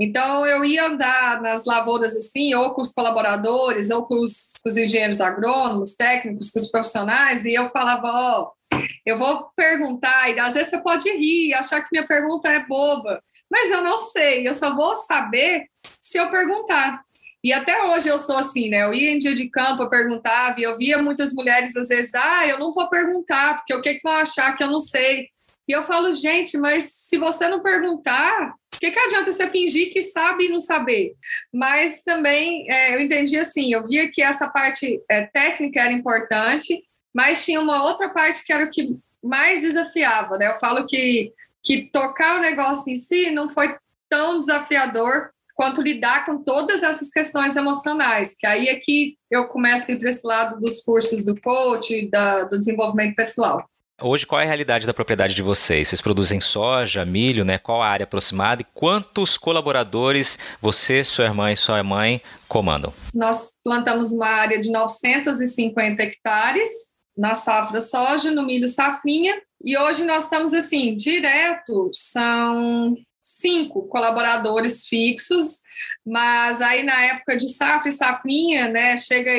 Então, 0.00 0.46
eu 0.46 0.64
ia 0.64 0.86
andar 0.86 1.40
nas 1.42 1.64
lavouras 1.64 2.16
assim, 2.16 2.54
ou 2.54 2.72
com 2.72 2.82
os 2.82 2.92
colaboradores, 2.92 3.90
ou 3.90 4.06
com 4.06 4.22
os, 4.22 4.52
com 4.62 4.68
os 4.68 4.76
engenheiros 4.76 5.20
agrônomos, 5.20 5.96
técnicos, 5.96 6.50
com 6.50 6.60
os 6.60 6.70
profissionais, 6.70 7.44
e 7.44 7.54
eu 7.54 7.68
falava: 7.70 8.06
Ó, 8.06 8.42
oh, 8.42 8.78
eu 9.04 9.16
vou 9.16 9.50
perguntar, 9.56 10.30
e 10.30 10.38
às 10.38 10.54
vezes 10.54 10.70
você 10.70 10.78
pode 10.78 11.10
rir, 11.10 11.54
achar 11.54 11.80
que 11.80 11.88
minha 11.90 12.06
pergunta 12.06 12.48
é 12.48 12.64
boba, 12.64 13.22
mas 13.50 13.70
eu 13.70 13.82
não 13.82 13.98
sei, 13.98 14.46
eu 14.46 14.54
só 14.54 14.74
vou 14.74 14.94
saber 14.94 15.66
se 16.00 16.18
eu 16.18 16.30
perguntar. 16.30 17.02
E 17.42 17.52
até 17.52 17.84
hoje 17.84 18.08
eu 18.08 18.18
sou 18.18 18.36
assim, 18.36 18.68
né? 18.68 18.82
Eu 18.82 18.92
ia 18.92 19.12
em 19.12 19.18
dia 19.18 19.34
de 19.34 19.48
campo, 19.48 19.82
eu 19.82 19.88
perguntava, 19.88 20.60
e 20.60 20.64
eu 20.64 20.76
via 20.76 21.00
muitas 21.00 21.32
mulheres 21.32 21.76
às 21.76 21.88
vezes, 21.88 22.14
ah, 22.14 22.46
eu 22.46 22.58
não 22.58 22.74
vou 22.74 22.88
perguntar, 22.88 23.56
porque 23.56 23.74
o 23.74 23.80
que, 23.80 23.94
que 23.94 24.02
vão 24.02 24.12
achar 24.12 24.54
que 24.56 24.62
eu 24.62 24.70
não 24.70 24.80
sei? 24.80 25.28
E 25.68 25.72
eu 25.72 25.82
falo, 25.82 26.14
gente, 26.14 26.56
mas 26.56 26.90
se 26.90 27.18
você 27.18 27.46
não 27.46 27.60
perguntar, 27.60 28.54
o 28.74 28.78
que, 28.80 28.90
que 28.90 28.98
adianta 28.98 29.30
você 29.30 29.50
fingir 29.50 29.92
que 29.92 30.02
sabe 30.02 30.46
e 30.46 30.48
não 30.48 30.60
saber? 30.60 31.14
Mas 31.52 32.02
também 32.02 32.70
é, 32.70 32.94
eu 32.94 33.00
entendi 33.00 33.38
assim, 33.38 33.74
eu 33.74 33.84
via 33.84 34.10
que 34.10 34.22
essa 34.22 34.48
parte 34.48 35.02
é, 35.10 35.26
técnica 35.26 35.80
era 35.80 35.92
importante, 35.92 36.82
mas 37.12 37.44
tinha 37.44 37.60
uma 37.60 37.84
outra 37.84 38.08
parte 38.08 38.44
que 38.44 38.52
era 38.52 38.64
o 38.64 38.70
que 38.70 38.96
mais 39.22 39.60
desafiava, 39.60 40.38
né? 40.38 40.48
Eu 40.48 40.58
falo 40.58 40.86
que, 40.86 41.32
que 41.62 41.90
tocar 41.92 42.38
o 42.38 42.40
negócio 42.40 42.90
em 42.90 42.96
si 42.96 43.30
não 43.30 43.50
foi 43.50 43.76
tão 44.08 44.38
desafiador 44.38 45.30
quanto 45.54 45.82
lidar 45.82 46.24
com 46.24 46.42
todas 46.42 46.82
essas 46.82 47.10
questões 47.10 47.56
emocionais, 47.56 48.34
que 48.38 48.46
aí 48.46 48.68
é 48.68 48.76
que 48.76 49.18
eu 49.30 49.48
começo 49.48 49.90
a 49.90 49.94
ir 49.94 49.98
para 49.98 50.08
esse 50.08 50.24
lado 50.24 50.60
dos 50.60 50.80
cursos 50.80 51.24
do 51.24 51.38
coach, 51.38 52.08
da, 52.08 52.44
do 52.44 52.58
desenvolvimento 52.58 53.16
pessoal. 53.16 53.68
Hoje, 54.00 54.24
qual 54.24 54.40
é 54.40 54.44
a 54.44 54.46
realidade 54.46 54.86
da 54.86 54.94
propriedade 54.94 55.34
de 55.34 55.42
vocês? 55.42 55.88
Vocês 55.88 56.00
produzem 56.00 56.40
soja, 56.40 57.04
milho, 57.04 57.44
né? 57.44 57.58
Qual 57.58 57.82
a 57.82 57.88
área 57.88 58.04
aproximada 58.04 58.62
e 58.62 58.66
quantos 58.72 59.36
colaboradores 59.36 60.38
você, 60.62 61.02
sua 61.02 61.24
irmã 61.24 61.50
e 61.50 61.56
sua 61.56 61.82
mãe 61.82 62.22
comandam? 62.46 62.94
Nós 63.12 63.58
plantamos 63.64 64.12
uma 64.12 64.28
área 64.28 64.60
de 64.60 64.70
950 64.70 66.00
hectares 66.00 66.68
na 67.16 67.34
safra 67.34 67.80
soja, 67.80 68.30
no 68.30 68.46
milho 68.46 68.68
safrinha, 68.68 69.42
e 69.60 69.76
hoje 69.76 70.04
nós 70.04 70.24
estamos 70.24 70.54
assim, 70.54 70.94
direto, 70.94 71.90
são 71.92 72.96
cinco 73.20 73.82
colaboradores 73.88 74.86
fixos, 74.86 75.58
mas 76.06 76.62
aí 76.62 76.84
na 76.84 77.02
época 77.02 77.36
de 77.36 77.48
safra 77.48 77.88
e 77.88 77.92
safrinha, 77.92 78.68
né, 78.68 78.96
chega 78.96 79.32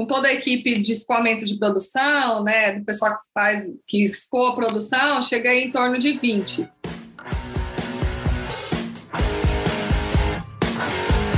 com 0.00 0.06
toda 0.06 0.28
a 0.28 0.32
equipe 0.32 0.80
de 0.80 0.92
escoamento 0.92 1.44
de 1.44 1.58
produção, 1.58 2.42
né, 2.42 2.72
do 2.72 2.82
pessoal 2.86 3.18
que 3.18 3.26
faz, 3.34 3.70
que 3.86 4.02
escoa 4.02 4.52
a 4.52 4.54
produção, 4.54 5.20
chega 5.20 5.50
aí 5.50 5.64
em 5.64 5.70
torno 5.70 5.98
de 5.98 6.12
20. 6.14 6.66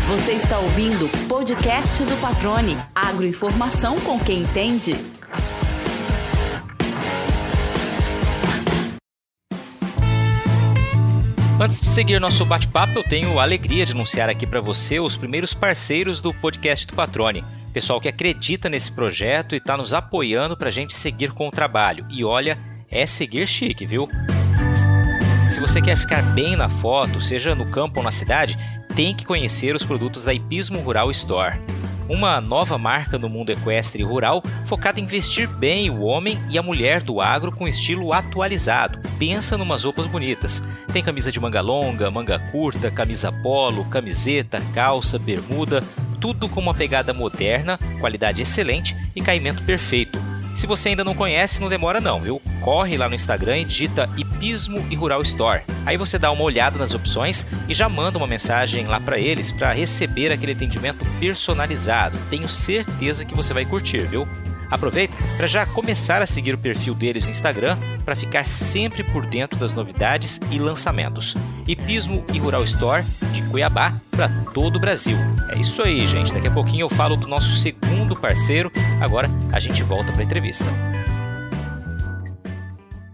Você 0.07 0.33
está 0.33 0.61
ouvindo 0.61 1.07
o 1.07 1.29
podcast 1.29 2.05
do 2.05 2.21
Patrone. 2.21 2.79
Agroinformação 2.95 3.97
com 3.97 4.21
quem 4.21 4.43
entende. 4.43 4.95
Antes 11.61 11.81
de 11.81 11.87
seguir 11.89 12.21
nosso 12.21 12.45
bate-papo, 12.45 13.01
eu 13.01 13.03
tenho 13.03 13.41
a 13.41 13.43
alegria 13.43 13.85
de 13.85 13.91
anunciar 13.91 14.29
aqui 14.29 14.47
para 14.47 14.61
você 14.61 15.01
os 15.01 15.17
primeiros 15.17 15.53
parceiros 15.53 16.21
do 16.21 16.33
podcast 16.33 16.87
do 16.87 16.95
Patrone 16.95 17.43
pessoal 17.73 18.01
que 18.01 18.09
acredita 18.09 18.69
nesse 18.69 18.93
projeto 18.93 19.55
e 19.55 19.59
está 19.59 19.77
nos 19.77 19.95
apoiando 19.95 20.57
para 20.57 20.69
a 20.69 20.73
gente 20.73 20.95
seguir 20.95 21.33
com 21.33 21.49
o 21.49 21.53
trabalho. 21.53 22.07
E 22.11 22.25
olha, 22.25 22.59
é 22.91 23.07
seguir 23.07 23.47
chique, 23.47 23.87
viu? 23.87 24.09
Se 25.51 25.61
você 25.61 25.81
quer 25.81 25.97
ficar 25.97 26.23
bem 26.23 26.57
na 26.57 26.69
foto, 26.69 27.21
seja 27.21 27.55
no 27.55 27.67
campo 27.67 27.99
ou 28.01 28.05
na 28.05 28.13
cidade, 28.13 28.59
tem 28.95 29.15
que 29.15 29.25
conhecer 29.25 29.75
os 29.75 29.85
produtos 29.85 30.25
da 30.25 30.35
Ipismo 30.35 30.81
Rural 30.81 31.11
Store. 31.11 31.59
Uma 32.09 32.41
nova 32.41 32.77
marca 32.77 33.17
no 33.17 33.29
mundo 33.29 33.51
equestre 33.51 34.03
e 34.03 34.05
rural 34.05 34.43
focada 34.67 35.01
em 35.01 35.07
vestir 35.07 35.47
bem 35.47 35.89
o 35.89 36.03
homem 36.03 36.39
e 36.51 36.59
a 36.59 36.63
mulher 36.63 37.03
do 37.03 37.21
agro 37.21 37.53
com 37.53 37.67
estilo 37.67 38.13
atualizado. 38.13 38.99
Pensa 39.19 39.57
numas 39.57 39.85
roupas 39.85 40.07
bonitas. 40.07 40.63
Tem 40.93 41.03
camisa 41.03 41.33
de 41.33 41.41
manga 41.41 41.61
longa, 41.61 42.11
manga 42.11 42.39
curta, 42.51 42.91
camisa 42.91 43.33
polo, 43.33 43.85
camiseta, 43.87 44.61
calça, 44.75 45.19
bermuda, 45.19 45.83
tudo 46.23 46.49
com 46.49 46.61
uma 46.61 46.73
pegada 46.73 47.13
moderna, 47.13 47.77
qualidade 47.99 48.41
excelente 48.41 48.97
e 49.15 49.21
caimento 49.21 49.61
perfeito. 49.65 50.19
Se 50.55 50.69
você 50.69 50.91
ainda 50.91 51.03
não 51.03 51.15
conhece, 51.15 51.61
não 51.61 51.69
demora 51.69 52.01
não, 52.01 52.21
viu? 52.21 52.41
Corre 52.61 52.97
lá 52.97 53.09
no 53.09 53.15
Instagram 53.15 53.59
e 53.59 53.65
digita 53.65 54.09
Hipismo 54.17 54.87
e 54.89 54.95
Rural 54.95 55.23
Store. 55.23 55.63
Aí 55.85 55.97
você 55.97 56.19
dá 56.19 56.31
uma 56.31 56.45
olhada 56.45 56.79
nas 56.79 56.95
opções 56.95 57.45
e 57.69 57.75
já 57.75 57.89
manda 57.89 58.19
uma 58.19 58.27
mensagem 58.27 58.87
lá 58.87 59.01
para 59.01 59.19
eles 59.19 59.51
para 59.51 59.73
receber 59.73 60.31
aquele 60.31 60.53
atendimento 60.53 61.05
personalizado. 61.19 62.17
Tenho 62.31 62.49
certeza 62.49 63.25
que 63.25 63.35
você 63.35 63.53
vai 63.53 63.65
curtir, 63.65 64.07
viu? 64.07 64.29
Aproveita 64.73 65.15
para 65.37 65.47
já 65.47 65.67
começar 65.67 66.23
a 66.23 66.27
seguir 66.27 66.55
o 66.55 66.59
perfil 66.59 66.95
deles 66.95 67.25
no 67.25 67.31
Instagram 67.31 67.77
para 68.07 68.17
ficar 68.17 68.47
sempre 68.47 69.05
por 69.05 69.27
dentro 69.27 69.59
das 69.59 69.75
novidades 69.75 70.41
e 70.51 70.59
lançamentos. 70.59 71.37
Hipismo 71.69 72.25
e 72.33 72.39
Rural 72.39 72.65
Store 72.65 73.05
de 73.33 73.43
Cuiabá 73.43 73.93
para 74.11 74.31
todo 74.55 74.77
o 74.77 74.81
Brasil. 74.81 75.19
É 75.51 75.59
isso 75.59 75.83
aí, 75.83 76.07
gente. 76.07 76.33
Daqui 76.33 76.49
a 76.49 76.51
pouquinho 76.51 76.85
eu 76.85 76.89
falo 76.89 77.19
do 77.19 77.29
nosso 77.29 77.59
segundo 77.59 78.17
parceiro. 78.17 78.73
Agora 78.99 79.29
a 79.53 79.61
gente 79.61 79.83
volta 79.83 80.11
para 80.11 80.23
a 80.23 80.25
entrevista. 80.25 80.65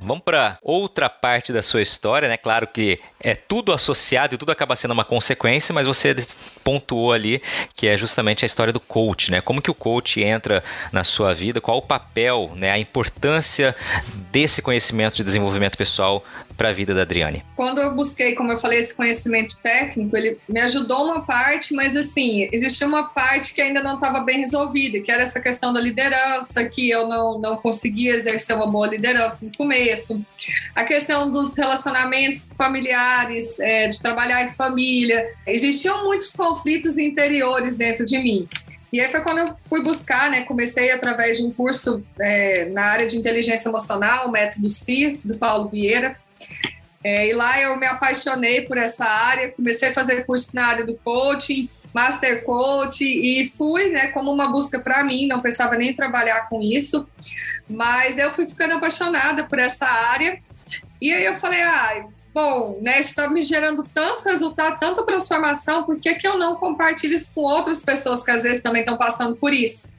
Vamos 0.09 0.25
para 0.25 0.59
outra 0.63 1.11
parte 1.11 1.53
da 1.53 1.63
sua 1.63 1.83
história, 1.83 2.31
né? 2.31 2.39
Claro 2.39 2.67
que 2.67 2.99
é 3.21 3.35
tudo 3.35 3.75
associado 3.75 4.35
e 4.35 4.39
tudo 4.39 4.51
acaba 4.51 4.75
sendo 4.75 4.93
uma 4.93 5.05
consequência, 5.05 5.75
mas 5.75 5.87
você 5.87 6.17
pontuou 6.65 7.13
ali 7.13 7.43
que 7.75 7.87
é 7.87 7.99
justamente 7.99 8.43
a 8.43 8.47
história 8.47 8.73
do 8.73 8.81
coach, 8.81 9.31
né? 9.31 9.43
Como 9.43 9.61
que 9.61 9.71
o 9.71 9.75
coach 9.75 10.23
entra 10.23 10.65
na 10.93 11.05
sua 11.05 11.35
vida, 11.35 11.61
qual 11.61 11.77
o 11.77 11.83
papel, 11.83 12.53
né, 12.57 12.71
a 12.71 12.79
importância 12.79 13.77
desse 14.33 14.63
conhecimento 14.63 15.17
de 15.17 15.25
desenvolvimento 15.25 15.77
pessoal 15.77 16.25
para 16.57 16.71
a 16.71 16.73
vida 16.73 16.95
da 16.95 17.03
Adriane? 17.03 17.45
Quando 17.55 17.81
eu 17.81 17.95
busquei, 17.95 18.35
como 18.35 18.51
eu 18.51 18.59
falei, 18.59 18.79
esse 18.79 18.95
conhecimento 18.95 19.59
técnico, 19.59 20.17
ele 20.17 20.39
me 20.49 20.61
ajudou 20.61 21.05
uma 21.05 21.21
parte, 21.21 21.75
mas 21.75 21.97
assim, 21.97 22.49
existia 22.51 22.87
uma 22.87 23.05
parte 23.05 23.53
que 23.53 23.61
ainda 23.61 23.83
não 23.83 23.97
estava 23.97 24.21
bem 24.21 24.41
resolvida, 24.41 25.01
que 25.01 25.13
era 25.13 25.23
essa 25.23 25.41
questão 25.41 25.73
da 25.73 25.81
liderança, 25.81 26.65
que 26.65 26.89
eu 26.89 27.07
não, 27.07 27.39
não 27.39 27.57
conseguia 27.57 28.15
exercer 28.15 28.57
uma 28.57 28.67
boa 28.67 28.87
liderança 28.87 29.45
no 29.45 29.53
começo, 29.57 29.98
a 30.75 30.85
questão 30.85 31.31
dos 31.31 31.57
relacionamentos 31.57 32.53
familiares 32.57 32.89
familiares, 32.89 33.61
é, 33.61 33.89
de 33.89 34.01
trabalhar 34.01 34.45
em 34.45 34.49
família. 34.51 35.27
Existiam 35.47 36.05
muitos 36.05 36.33
conflitos 36.33 36.99
interiores 36.99 37.77
dentro 37.77 38.05
de 38.05 38.19
mim. 38.19 38.49
E 38.93 39.01
aí 39.01 39.09
foi 39.11 39.21
quando 39.21 39.39
eu 39.39 39.55
fui 39.69 39.83
buscar, 39.83 40.31
né? 40.31 40.43
Comecei 40.43 40.91
através 40.91 41.37
de 41.37 41.45
um 41.45 41.53
curso 41.53 42.03
é, 42.19 42.67
na 42.67 42.85
área 42.85 43.07
de 43.07 43.19
inteligência 43.19 43.69
emocional, 43.69 44.29
o 44.29 44.31
método 44.33 44.71
CIS, 44.71 45.25
do 45.25 45.37
Paulo 45.37 45.69
Vieira. 45.69 46.17
É, 47.05 47.29
e 47.29 47.33
lá 47.33 47.61
eu 47.61 47.77
me 47.77 47.87
apaixonei 47.87 48.63
por 48.63 48.77
essa 48.77 49.05
área, 49.05 49.51
comecei 49.51 49.91
a 49.91 49.95
fazer 49.95 50.25
curso 50.25 50.49
na 50.53 50.67
área 50.67 50.85
do 50.85 50.97
coaching, 50.97 51.69
master 51.93 52.45
coach 52.45 53.05
e 53.05 53.49
fui, 53.57 53.89
né, 53.89 54.09
como 54.09 54.31
uma 54.31 54.49
busca 54.49 54.79
para 54.79 55.03
mim, 55.05 55.27
não 55.27 55.41
pensava 55.41 55.77
nem 55.77 55.95
trabalhar 55.95 56.49
com 56.49 56.61
isso, 56.61 57.09
mas 57.69 58.19
eu 58.19 58.31
fui 58.33 58.47
ficando 58.47 58.75
apaixonada 58.75 59.45
por 59.45 59.59
essa 59.59 59.87
área. 59.87 60.41
E 61.01 61.13
aí 61.13 61.25
eu 61.25 61.37
falei, 61.37 61.63
ah, 61.63 62.07
bom, 62.35 62.79
né, 62.81 63.01
isso 63.01 63.11
está 63.11 63.29
me 63.29 63.43
gerando 63.43 63.89
tanto 63.93 64.23
resultado, 64.23 64.79
tanta 64.79 65.03
transformação, 65.03 65.85
por 65.85 65.99
que, 65.99 66.15
que 66.15 66.27
eu 66.27 66.39
não 66.39 66.57
compartilho 66.57 67.15
isso 67.15 67.33
com 67.35 67.43
outras 67.43 67.83
pessoas 67.83 68.23
que 68.23 68.31
às 68.31 68.43
vezes 68.43 68.63
também 68.63 68.83
estão 68.83 68.97
passando 68.97 69.37
por 69.37 69.53
isso? 69.53 69.97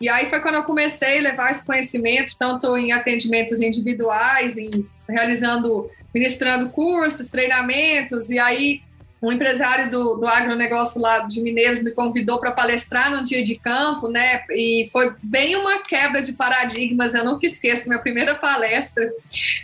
E 0.00 0.08
aí 0.08 0.28
foi 0.28 0.40
quando 0.40 0.56
eu 0.56 0.64
comecei 0.64 1.18
a 1.18 1.22
levar 1.22 1.50
esse 1.50 1.64
conhecimento, 1.64 2.34
tanto 2.38 2.76
em 2.76 2.92
atendimentos 2.92 3.60
individuais, 3.60 4.56
em 4.56 4.86
realizando, 5.08 5.90
ministrando 6.14 6.70
cursos, 6.70 7.28
treinamentos, 7.28 8.30
e 8.30 8.38
aí 8.38 8.82
um 9.20 9.32
empresário 9.32 9.90
do, 9.90 10.14
do 10.16 10.26
agronegócio 10.26 11.00
lá 11.00 11.20
de 11.20 11.40
Mineiros 11.40 11.82
me 11.82 11.90
convidou 11.90 12.38
para 12.38 12.52
palestrar 12.52 13.10
num 13.10 13.24
dia 13.24 13.42
de 13.42 13.56
campo, 13.56 14.08
né? 14.08 14.44
E 14.50 14.88
foi 14.92 15.12
bem 15.22 15.56
uma 15.56 15.82
quebra 15.82 16.22
de 16.22 16.32
paradigmas. 16.32 17.14
Eu 17.14 17.24
nunca 17.24 17.46
esqueço, 17.46 17.88
minha 17.88 18.00
primeira 18.00 18.34
palestra 18.36 19.10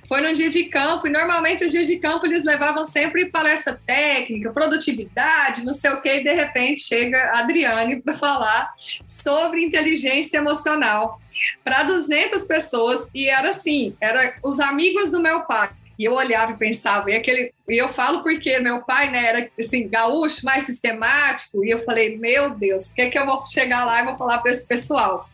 foi 0.08 0.20
num 0.20 0.32
dia 0.32 0.50
de 0.50 0.64
campo, 0.64 1.06
e 1.06 1.10
normalmente 1.10 1.64
os 1.64 1.70
dias 1.70 1.86
de 1.86 1.98
campo 1.98 2.26
eles 2.26 2.44
levavam 2.44 2.84
sempre 2.84 3.26
palestra 3.26 3.80
técnica, 3.86 4.52
produtividade, 4.52 5.64
não 5.64 5.74
sei 5.74 5.90
o 5.92 6.00
quê, 6.00 6.16
e 6.16 6.24
de 6.24 6.32
repente 6.32 6.80
chega 6.80 7.16
a 7.32 7.40
Adriane 7.40 8.02
para 8.02 8.14
falar 8.14 8.72
sobre 9.06 9.64
inteligência 9.64 10.38
emocional 10.38 11.20
para 11.62 11.84
200 11.84 12.42
pessoas, 12.44 13.08
e 13.14 13.28
era 13.28 13.50
assim: 13.50 13.96
era 14.00 14.36
os 14.42 14.58
amigos 14.58 15.10
do 15.10 15.20
meu 15.20 15.42
pai 15.42 15.70
e 15.98 16.04
eu 16.04 16.12
olhava 16.12 16.52
e 16.52 16.56
pensava, 16.56 17.10
e 17.10 17.14
aquele, 17.14 17.52
e 17.68 17.80
eu 17.80 17.88
falo 17.88 18.22
porque 18.22 18.58
meu 18.58 18.82
pai, 18.82 19.10
né, 19.10 19.24
era 19.24 19.50
assim, 19.58 19.88
gaúcho, 19.88 20.44
mais 20.44 20.64
sistemático, 20.64 21.64
e 21.64 21.70
eu 21.70 21.78
falei, 21.80 22.18
meu 22.18 22.50
Deus, 22.50 22.90
o 22.90 22.94
que 22.94 23.02
é 23.02 23.10
que 23.10 23.18
eu 23.18 23.26
vou 23.26 23.46
chegar 23.46 23.84
lá 23.84 24.00
e 24.00 24.04
vou 24.04 24.16
falar 24.16 24.38
para 24.38 24.50
esse 24.50 24.66
pessoal? 24.66 25.28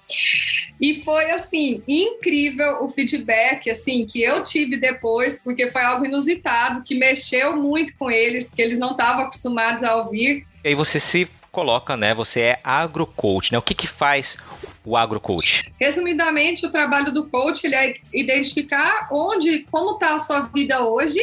E 0.80 1.02
foi 1.02 1.30
assim, 1.30 1.82
incrível 1.86 2.82
o 2.82 2.88
feedback 2.88 3.70
assim 3.70 4.06
que 4.06 4.22
eu 4.22 4.42
tive 4.42 4.76
depois, 4.76 5.38
porque 5.38 5.66
foi 5.66 5.82
algo 5.82 6.06
inusitado, 6.06 6.82
que 6.82 6.94
mexeu 6.94 7.56
muito 7.56 7.96
com 7.98 8.10
eles, 8.10 8.50
que 8.50 8.62
eles 8.62 8.78
não 8.78 8.92
estavam 8.92 9.24
acostumados 9.24 9.82
a 9.82 9.96
ouvir. 9.96 10.46
E 10.64 10.68
aí 10.68 10.74
você 10.74 10.98
se 10.98 11.28
coloca, 11.50 11.96
né? 11.96 12.14
Você 12.14 12.40
é 12.40 12.60
agrocoach, 12.62 13.52
né? 13.52 13.58
O 13.58 13.62
que 13.62 13.74
que 13.74 13.86
faz 13.86 14.36
o 14.84 14.96
agrocoach? 14.96 15.72
Resumidamente, 15.80 16.64
o 16.66 16.70
trabalho 16.70 17.12
do 17.12 17.28
coach 17.28 17.64
ele 17.64 17.74
é 17.74 17.96
identificar 18.12 19.08
onde, 19.10 19.60
como 19.70 19.94
está 19.94 20.14
a 20.14 20.18
sua 20.18 20.40
vida 20.40 20.80
hoje, 20.80 21.20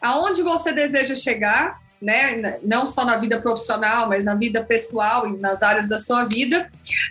aonde 0.00 0.42
você 0.42 0.72
deseja 0.72 1.14
chegar, 1.14 1.80
né? 2.00 2.58
Não 2.62 2.86
só 2.86 3.04
na 3.04 3.16
vida 3.16 3.40
profissional, 3.40 4.08
mas 4.08 4.24
na 4.24 4.34
vida 4.34 4.62
pessoal 4.62 5.26
e 5.26 5.36
nas 5.38 5.62
áreas 5.62 5.88
da 5.88 5.98
sua 5.98 6.24
vida, 6.24 6.70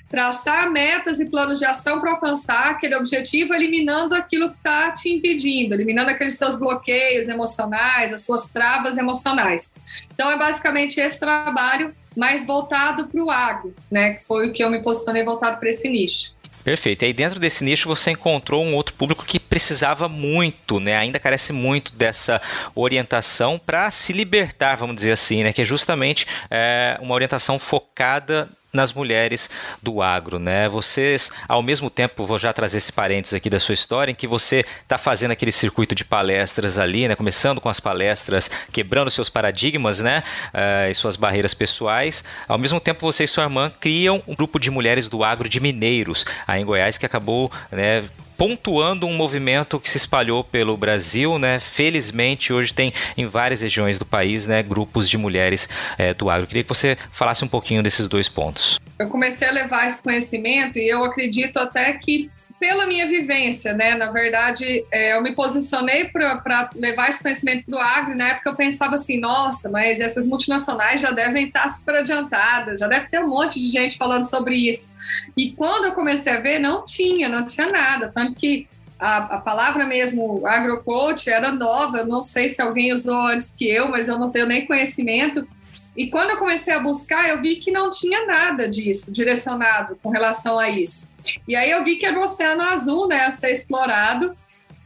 traçar 0.10 0.70
metas 0.72 1.20
e 1.20 1.30
planos 1.30 1.60
de 1.60 1.66
ação 1.66 2.00
para 2.00 2.12
alcançar 2.12 2.72
aquele 2.72 2.96
objetivo, 2.96 3.54
eliminando 3.54 4.14
aquilo 4.14 4.52
que 4.52 4.58
está 4.58 4.92
te 4.92 5.10
impedindo, 5.10 5.74
eliminando 5.74 6.12
aqueles 6.12 6.38
seus 6.38 6.60
bloqueios 6.60 7.28
emocionais, 7.28 8.14
as 8.14 8.22
suas 8.22 8.48
travas 8.48 8.98
emocionais. 8.98 9.74
Então, 10.14 10.30
é 10.30 10.38
basicamente 10.38 11.00
esse 11.00 11.20
trabalho 11.20 11.94
mais 12.16 12.46
voltado 12.46 13.08
para 13.08 13.24
o 13.24 13.30
agro, 13.30 13.74
né? 13.92 14.14
Que 14.14 14.24
foi 14.24 14.50
o 14.50 14.54
que 14.54 14.64
eu 14.64 14.70
me 14.70 14.82
posicionei 14.82 15.24
voltado 15.24 15.60
para 15.60 15.70
esse 15.70 15.90
nicho. 15.90 16.36
Perfeito. 16.66 17.04
E 17.04 17.06
aí 17.06 17.14
dentro 17.14 17.40
desse 17.40 17.64
nicho 17.64 17.88
você 17.88 18.10
encontrou 18.10 18.64
um 18.64 18.74
outro 18.74 18.96
público 18.96 19.24
que 19.24 19.40
precisava 19.40 20.10
muito, 20.10 20.80
né? 20.80 20.98
Ainda 20.98 21.20
carece 21.20 21.54
muito 21.54 21.94
dessa 21.94 22.42
orientação 22.74 23.60
para 23.60 23.92
se 23.92 24.12
libertar, 24.12 24.76
vamos 24.76 24.96
dizer 24.96 25.12
assim, 25.12 25.44
né? 25.44 25.54
Que 25.54 25.62
é 25.62 25.66
justamente 25.66 26.26
é, 26.50 26.98
uma 27.00 27.14
orientação 27.14 27.60
focada 27.60 28.50
nas 28.76 28.94
mulheres 28.94 29.50
do 29.82 30.02
agro, 30.02 30.38
né? 30.38 30.70
Vocês, 30.70 31.32
ao 31.48 31.64
mesmo 31.64 31.90
tempo, 31.90 32.26
vou 32.26 32.38
já 32.38 32.54
trazer 32.54 32.78
esse 32.78 32.92
parênteses 32.92 33.34
aqui 33.34 33.50
da 33.50 33.60
sua 33.60 33.74
história, 33.74 34.12
em 34.12 34.16
que 34.16 34.28
você 34.28 34.66
está 34.84 34.98
fazendo 34.98 35.32
aquele 35.32 35.52
circuito 35.52 35.96
de 35.96 36.06
palestras 36.06 36.78
ali, 36.78 37.08
né? 37.08 37.16
Começando 37.16 37.60
com 37.60 37.70
as 37.70 37.80
palestras, 37.80 38.50
quebrando 38.72 39.10
seus 39.10 39.30
paradigmas, 39.30 40.00
né? 40.00 40.24
Uh, 40.54 40.92
e 40.92 40.96
suas 40.96 41.16
barreiras 41.16 41.54
pessoais. 41.54 42.24
Ao 42.48 42.58
mesmo 42.58 42.80
tempo, 42.80 43.02
você 43.02 43.24
e 43.24 43.28
sua 43.28 43.44
irmã 43.44 43.72
criam 43.80 44.22
um 44.28 44.36
grupo 44.36 44.60
de 44.60 44.70
mulheres 44.70 45.08
do 45.08 45.24
agro 45.24 45.48
de 45.48 45.60
Mineiros, 45.60 46.26
aí 46.46 46.62
em 46.62 46.66
Goiás, 46.66 46.98
que 46.98 47.06
acabou, 47.06 47.52
né? 47.72 48.04
Pontuando 48.38 49.08
um 49.08 49.14
movimento 49.14 49.80
que 49.80 49.90
se 49.90 49.98
espalhou 49.98 50.44
pelo 50.44 50.76
Brasil, 50.78 51.38
né? 51.40 51.60
Felizmente 51.60 52.52
hoje 52.52 52.74
tem 52.74 52.94
em 53.18 53.26
várias 53.26 53.62
regiões 53.62 53.98
do 53.98 54.06
país, 54.06 54.46
né, 54.46 54.62
grupos 54.62 55.10
de 55.10 55.18
mulheres 55.18 55.68
é, 55.98 56.14
do 56.14 56.30
agro. 56.30 56.48
Queria 56.48 56.64
que 56.64 56.70
você 56.70 56.98
falasse 57.12 57.44
um 57.44 57.48
pouquinho 57.48 57.82
desses 57.82 58.08
dois 58.08 58.30
pontos. 58.30 58.80
Eu 59.00 59.10
comecei 59.10 59.48
a 59.48 59.52
levar 59.52 59.88
esse 59.88 60.02
conhecimento 60.02 60.80
e 60.80 60.88
eu 60.88 61.04
acredito 61.04 61.58
até 61.58 61.94
que 61.94 62.30
pela 62.60 62.86
minha 62.86 63.06
vivência, 63.06 63.74
né? 63.74 63.96
Na 63.96 64.12
verdade, 64.12 64.86
é, 64.92 65.16
eu 65.16 65.22
me 65.22 65.34
posicionei 65.34 66.06
para 66.06 66.70
levar 66.76 67.10
esse 67.10 67.22
conhecimento 67.22 67.66
para 67.66 67.76
o 67.76 67.80
agro. 67.80 68.16
Na 68.16 68.30
época 68.30 68.50
eu 68.50 68.56
pensava 68.56 68.96
assim, 68.96 69.20
nossa, 69.20 69.70
mas 69.70 70.00
essas 70.00 70.26
multinacionais 70.28 71.02
já 71.02 71.12
devem 71.12 71.48
estar 71.48 71.68
super 71.70 71.96
adiantadas, 71.96 72.80
já 72.80 72.88
deve 72.88 73.08
ter 73.08 73.20
um 73.20 73.30
monte 73.30 73.60
de 73.60 73.68
gente 73.68 73.98
falando 73.98 74.26
sobre 74.26 74.56
isso. 74.56 74.94
E 75.36 75.52
quando 75.52 75.86
eu 75.86 75.92
comecei 75.94 76.34
a 76.34 76.40
ver, 76.40 76.60
não 76.60 76.86
tinha, 76.86 77.28
não 77.28 77.46
tinha 77.46 77.68
nada. 77.68 78.12
Tanto 78.14 78.36
que 78.36 78.68
a, 78.98 79.18
a, 79.36 79.38
palavra 79.40 79.86
mesmo 79.86 80.46
agrocoach 80.48 81.30
era 81.30 81.52
nova, 81.52 82.00
eu 82.00 82.08
não 82.08 82.24
sei 82.24 82.48
se 82.48 82.62
alguém 82.62 82.94
usou 82.94 83.28
antes 83.28 83.52
que 83.52 83.70
eu, 83.70 83.90
mas 83.90 84.08
eu 84.08 84.18
não 84.18 84.32
tenho 84.32 84.46
nem 84.46 84.66
conhecimento. 84.66 85.46
E 85.96 86.10
quando 86.10 86.32
eu 86.32 86.38
comecei 86.38 86.74
a 86.74 86.80
buscar, 86.80 87.30
eu 87.30 87.42
vi 87.42 87.56
que 87.56 87.72
não 87.72 87.90
tinha 87.90 88.26
nada 88.26 88.68
disso 88.68 89.12
direcionado 89.12 89.98
com 90.02 90.10
relação 90.10 90.60
a 90.60 90.70
isso. 90.70 91.12
E 91.48 91.56
aí 91.56 91.72
eu 91.72 91.84
vi 91.84 91.96
que 91.96 92.06
era 92.06 92.20
o 92.20 92.24
Oceano 92.24 92.64
Azul, 92.64 93.08
né, 93.08 93.26
a 93.26 93.32
ser 93.32 93.52
explorado. 93.52 94.36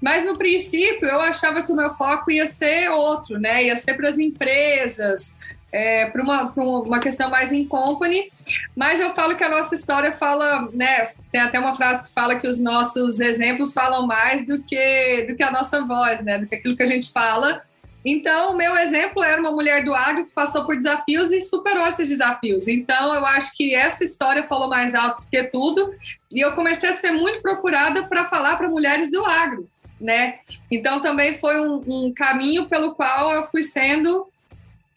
Mas 0.02 0.24
no 0.24 0.38
princípio 0.38 1.08
eu 1.08 1.20
achava 1.20 1.62
que 1.62 1.72
o 1.72 1.76
meu 1.76 1.92
foco 1.92 2.32
ia 2.32 2.46
ser 2.46 2.90
outro, 2.90 3.38
né? 3.38 3.66
Ia 3.66 3.76
ser 3.76 3.96
para 3.96 4.08
as 4.08 4.18
empresas, 4.18 5.36
é, 5.72 6.06
para 6.08 6.22
uma, 6.22 6.52
uma 6.56 7.00
questão 7.00 7.30
mais 7.30 7.52
em 7.54 7.66
company, 7.66 8.32
mas 8.76 9.00
eu 9.00 9.14
falo 9.14 9.36
que 9.36 9.44
a 9.44 9.50
nossa 9.50 9.76
história 9.76 10.14
fala, 10.14 10.68
né? 10.74 11.10
Tem 11.32 11.42
até 11.42 11.60
uma 11.60 11.76
frase 11.76 12.04
que 12.04 12.14
fala 12.14 12.40
que 12.40 12.48
os 12.48 12.60
nossos 12.60 13.20
exemplos 13.20 13.74
falam 13.74 14.08
mais 14.08 14.46
do 14.46 14.64
que, 14.64 15.26
do 15.28 15.36
que 15.36 15.44
a 15.44 15.52
nossa 15.52 15.84
voz, 15.86 16.24
né? 16.24 16.40
Do 16.40 16.48
que 16.48 16.56
aquilo 16.56 16.76
que 16.76 16.84
a 16.84 16.88
gente 16.88 17.12
fala. 17.12 17.62
Então, 18.04 18.54
o 18.54 18.58
meu 18.58 18.78
exemplo 18.78 19.22
era 19.24 19.40
uma 19.40 19.52
mulher 19.52 19.84
do 19.84 19.94
agro 19.94 20.26
que 20.26 20.32
passou 20.32 20.66
por 20.66 20.76
desafios 20.76 21.32
e 21.32 21.42
superou 21.42 21.86
esses 21.86 22.08
desafios. 22.08 22.68
Então, 22.68 23.14
eu 23.14 23.26
acho 23.26 23.56
que 23.56 23.76
essa 23.76 24.04
história 24.04 24.44
falou 24.46 24.70
mais 24.70 24.96
alto 24.96 25.22
do 25.22 25.28
que 25.28 25.44
tudo. 25.44 25.94
E 26.32 26.40
eu 26.40 26.54
comecei 26.54 26.90
a 26.90 26.94
ser 26.94 27.12
muito 27.12 27.42
procurada 27.42 28.04
para 28.08 28.26
falar 28.26 28.56
para 28.56 28.70
mulheres 28.70 29.12
do 29.12 29.26
agro, 29.26 29.68
né? 30.00 30.40
Então, 30.72 31.02
também 31.02 31.38
foi 31.38 31.60
um, 31.60 31.84
um 31.88 32.14
caminho 32.14 32.70
pelo 32.70 32.96
qual 32.96 33.34
eu 33.34 33.48
fui 33.48 33.64
sendo 33.64 34.28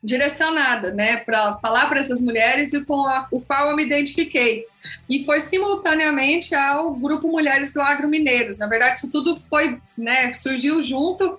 direcionada, 0.05 0.93
né, 0.93 1.19
para 1.19 1.55
falar 1.59 1.87
para 1.89 2.01
essas 2.01 2.21
mulheres 2.21 2.73
e 2.73 2.85
com 2.85 3.07
a, 3.07 3.29
o 3.31 3.41
qual 3.41 3.71
eu 3.71 3.77
me 3.77 3.85
identifiquei. 3.85 4.65
E 5.09 5.25
foi 5.25 5.39
simultaneamente 5.39 6.57
ao 6.57 6.93
grupo 6.93 7.29
Mulheres 7.29 7.73
do 7.73 7.81
Agro 7.81 8.09
Mineiros. 8.09 8.59
Na 8.59 8.67
verdade, 8.67 8.99
isso 8.99 9.11
tudo 9.13 9.37
foi, 9.49 9.79
né, 9.97 10.35
surgiu 10.35 10.83
junto 10.83 11.39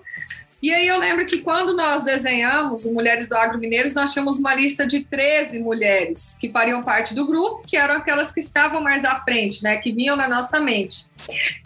e 0.64 0.72
aí 0.72 0.88
eu 0.88 0.98
lembro 0.98 1.26
que 1.26 1.42
quando 1.42 1.76
nós 1.76 2.04
desenhamos 2.04 2.86
o 2.86 2.94
Mulheres 2.94 3.28
do 3.28 3.36
Agro 3.36 3.58
Mineiros, 3.58 3.92
nós 3.92 4.14
tínhamos 4.14 4.38
uma 4.38 4.54
lista 4.54 4.86
de 4.86 5.04
13 5.04 5.58
mulheres 5.58 6.38
que 6.40 6.48
fariam 6.48 6.82
parte 6.82 7.14
do 7.14 7.26
grupo, 7.26 7.62
que 7.66 7.76
eram 7.76 7.96
aquelas 7.96 8.32
que 8.32 8.40
estavam 8.40 8.80
mais 8.80 9.04
à 9.04 9.16
frente, 9.16 9.62
né, 9.62 9.76
que 9.76 9.92
vinham 9.92 10.16
na 10.16 10.26
nossa 10.26 10.58
mente. 10.62 11.04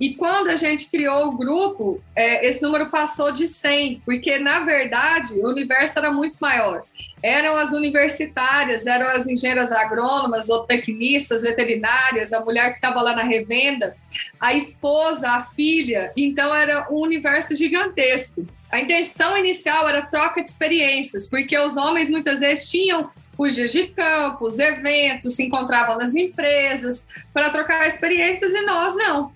E 0.00 0.16
quando 0.16 0.48
a 0.48 0.56
gente 0.56 0.90
criou 0.90 1.28
o 1.28 1.36
grupo, 1.36 2.02
é, 2.16 2.44
esse 2.44 2.60
número 2.60 2.90
passou 2.90 3.30
de 3.30 3.46
100, 3.46 4.02
porque 4.04 4.36
na 4.36 4.58
verdade 4.64 5.32
o 5.34 5.48
universo 5.48 5.96
era 6.00 6.10
muito 6.10 6.36
maior. 6.40 6.82
Eram 7.22 7.56
as 7.56 7.70
universitárias, 7.70 8.84
eram 8.84 9.06
as 9.10 9.28
engenheiras 9.28 9.70
agrônomas, 9.70 10.48
ou 10.48 10.64
tecnistas, 10.64 11.42
veterinárias, 11.42 12.32
a 12.32 12.40
mulher 12.40 12.70
que 12.70 12.78
estava 12.78 13.00
lá 13.00 13.14
na 13.14 13.22
revenda, 13.22 13.96
a 14.40 14.54
esposa, 14.54 15.30
a 15.30 15.40
filha. 15.40 16.10
Então 16.16 16.52
era 16.52 16.88
um 16.90 16.96
universo 16.96 17.54
gigantesco. 17.54 18.44
A 18.70 18.80
intenção 18.80 19.36
inicial 19.36 19.88
era 19.88 20.02
troca 20.02 20.42
de 20.42 20.48
experiências, 20.48 21.28
porque 21.28 21.58
os 21.58 21.76
homens 21.76 22.10
muitas 22.10 22.40
vezes 22.40 22.70
tinham 22.70 23.10
os 23.36 23.54
dias 23.54 23.72
de 23.72 23.86
campo, 23.88 24.46
os 24.46 24.58
eventos, 24.58 25.34
se 25.34 25.44
encontravam 25.44 25.96
nas 25.96 26.14
empresas 26.14 27.06
para 27.32 27.50
trocar 27.50 27.86
experiências 27.86 28.52
e 28.52 28.62
nós 28.62 28.94
não. 28.96 29.32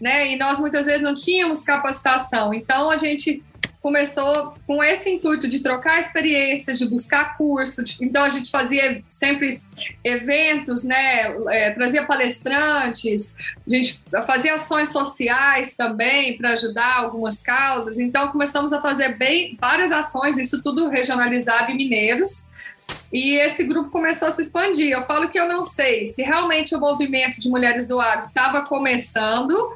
Né? 0.00 0.32
E 0.32 0.36
nós 0.36 0.58
muitas 0.58 0.86
vezes 0.86 1.02
não 1.02 1.14
tínhamos 1.14 1.62
capacitação. 1.62 2.54
Então 2.54 2.90
a 2.90 2.96
gente 2.96 3.42
começou 3.84 4.54
com 4.66 4.82
esse 4.82 5.10
intuito 5.10 5.46
de 5.46 5.60
trocar 5.60 6.00
experiências, 6.00 6.78
de 6.78 6.88
buscar 6.88 7.36
cursos. 7.36 8.00
Então 8.00 8.24
a 8.24 8.30
gente 8.30 8.50
fazia 8.50 9.04
sempre 9.10 9.60
eventos, 10.02 10.82
né? 10.82 11.26
É, 11.50 11.70
trazia 11.70 12.02
palestrantes, 12.02 13.30
a 13.66 13.70
gente 13.70 14.02
fazia 14.26 14.54
ações 14.54 14.88
sociais 14.88 15.74
também 15.74 16.34
para 16.38 16.52
ajudar 16.52 16.96
algumas 16.96 17.36
causas. 17.36 17.98
Então 17.98 18.28
começamos 18.28 18.72
a 18.72 18.80
fazer 18.80 19.18
bem 19.18 19.58
várias 19.60 19.92
ações, 19.92 20.38
isso 20.38 20.62
tudo 20.62 20.88
regionalizado 20.88 21.70
em 21.70 21.76
Mineiros. 21.76 22.48
E 23.12 23.36
esse 23.36 23.64
grupo 23.64 23.90
começou 23.90 24.28
a 24.28 24.30
se 24.30 24.42
expandir. 24.42 24.90
Eu 24.90 25.02
falo 25.02 25.28
que 25.28 25.38
eu 25.38 25.48
não 25.48 25.62
sei 25.62 26.06
se 26.06 26.22
realmente 26.22 26.74
o 26.74 26.80
movimento 26.80 27.40
de 27.40 27.48
mulheres 27.48 27.86
do 27.86 28.00
agro 28.00 28.26
estava 28.26 28.62
começando 28.62 29.72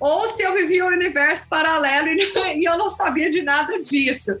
ou 0.00 0.26
se 0.28 0.42
eu 0.42 0.54
vivia 0.54 0.84
um 0.84 0.88
universo 0.88 1.46
paralelo 1.48 2.08
e, 2.56 2.64
eu 2.64 2.78
não 2.78 2.88
sabia 2.88 3.28
de 3.28 3.42
nada 3.42 3.80
disso. 3.82 4.32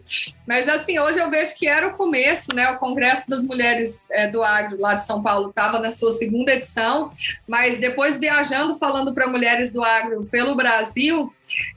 Mas 0.48 0.68
assim, 0.68 0.98
hoje 0.98 1.18
eu 1.18 1.28
vejo 1.28 1.54
que 1.56 1.68
era 1.68 1.88
o 1.88 1.94
começo, 1.94 2.54
né? 2.54 2.70
O 2.70 2.78
Congresso 2.78 3.28
das 3.28 3.44
Mulheres 3.44 4.04
é, 4.10 4.26
do 4.26 4.42
Agro 4.42 4.80
lá 4.80 4.94
de 4.94 5.04
São 5.04 5.22
Paulo 5.22 5.50
estava 5.50 5.78
na 5.78 5.90
sua 5.90 6.12
segunda 6.12 6.54
edição, 6.54 7.12
mas 7.46 7.78
depois 7.78 8.18
viajando, 8.18 8.78
falando 8.78 9.14
para 9.14 9.28
mulheres 9.28 9.70
do 9.70 9.84
agro 9.84 10.24
pelo 10.24 10.54
Brasil, 10.54 11.32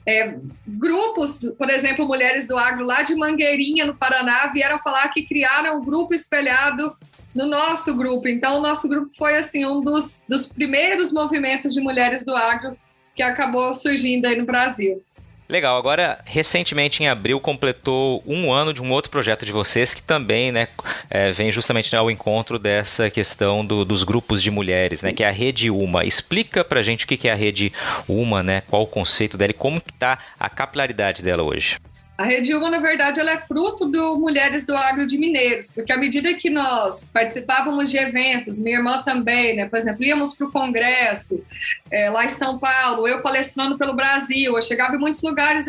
é, 0.06 0.34
grupos, 0.66 1.40
por 1.58 1.68
exemplo, 1.68 2.06
mulheres 2.06 2.46
do 2.46 2.56
agro 2.56 2.84
lá 2.86 3.02
de 3.02 3.14
Mangueirinha, 3.14 3.84
no 3.84 3.94
Paraná, 3.94 4.46
vieram 4.46 4.78
falar 4.78 5.08
que 5.08 5.26
criaram 5.26 5.78
um 5.78 5.84
grupo 5.84 6.13
espelhado 6.14 6.96
no 7.34 7.46
nosso 7.46 7.96
grupo. 7.96 8.28
Então, 8.28 8.58
o 8.58 8.62
nosso 8.62 8.88
grupo 8.88 9.10
foi 9.16 9.36
assim 9.36 9.66
um 9.66 9.82
dos, 9.82 10.24
dos 10.28 10.46
primeiros 10.46 11.12
movimentos 11.12 11.74
de 11.74 11.80
mulheres 11.80 12.24
do 12.24 12.34
agro 12.34 12.76
que 13.14 13.22
acabou 13.22 13.72
surgindo 13.74 14.26
aí 14.26 14.36
no 14.36 14.44
Brasil. 14.44 15.02
Legal. 15.48 15.76
Agora, 15.76 16.18
recentemente, 16.24 17.02
em 17.02 17.08
abril, 17.08 17.38
completou 17.38 18.22
um 18.26 18.50
ano 18.50 18.72
de 18.72 18.80
um 18.80 18.90
outro 18.90 19.10
projeto 19.10 19.44
de 19.44 19.52
vocês 19.52 19.92
que 19.92 20.02
também 20.02 20.50
né, 20.50 20.68
é, 21.10 21.32
vem 21.32 21.52
justamente 21.52 21.94
ao 21.94 22.10
encontro 22.10 22.58
dessa 22.58 23.10
questão 23.10 23.64
do, 23.64 23.84
dos 23.84 24.04
grupos 24.04 24.42
de 24.42 24.50
mulheres, 24.50 25.02
né, 25.02 25.12
que 25.12 25.22
é 25.22 25.28
a 25.28 25.30
Rede 25.30 25.70
Uma. 25.70 26.04
Explica 26.04 26.64
pra 26.64 26.82
gente 26.82 27.04
o 27.04 27.08
que 27.08 27.28
é 27.28 27.32
a 27.32 27.36
Rede 27.36 27.72
Uma, 28.08 28.42
né, 28.42 28.62
qual 28.62 28.82
o 28.82 28.86
conceito 28.86 29.36
dela 29.36 29.50
e 29.50 29.54
como 29.54 29.76
está 29.76 30.18
a 30.40 30.48
capilaridade 30.48 31.22
dela 31.22 31.42
hoje. 31.42 31.76
A 32.16 32.24
Rede 32.24 32.54
Uma, 32.54 32.70
na 32.70 32.78
verdade, 32.78 33.18
ela 33.18 33.32
é 33.32 33.38
fruto 33.38 33.86
do 33.86 34.16
Mulheres 34.18 34.64
do 34.64 34.76
Agro 34.76 35.04
de 35.04 35.18
Mineiros, 35.18 35.70
porque 35.70 35.92
à 35.92 35.96
medida 35.96 36.32
que 36.34 36.48
nós 36.48 37.10
participávamos 37.12 37.90
de 37.90 37.98
eventos, 37.98 38.60
minha 38.60 38.76
irmã 38.76 39.02
também, 39.02 39.56
né? 39.56 39.68
Por 39.68 39.76
exemplo, 39.76 40.04
íamos 40.04 40.34
para 40.34 40.46
o 40.46 40.52
congresso 40.52 41.44
é, 41.90 42.08
lá 42.10 42.24
em 42.24 42.28
São 42.28 42.58
Paulo, 42.58 43.08
eu 43.08 43.20
palestrando 43.20 43.76
pelo 43.76 43.94
Brasil, 43.94 44.54
eu 44.54 44.62
chegava 44.62 44.94
em 44.94 44.98
muitos 44.98 45.22
lugares 45.22 45.66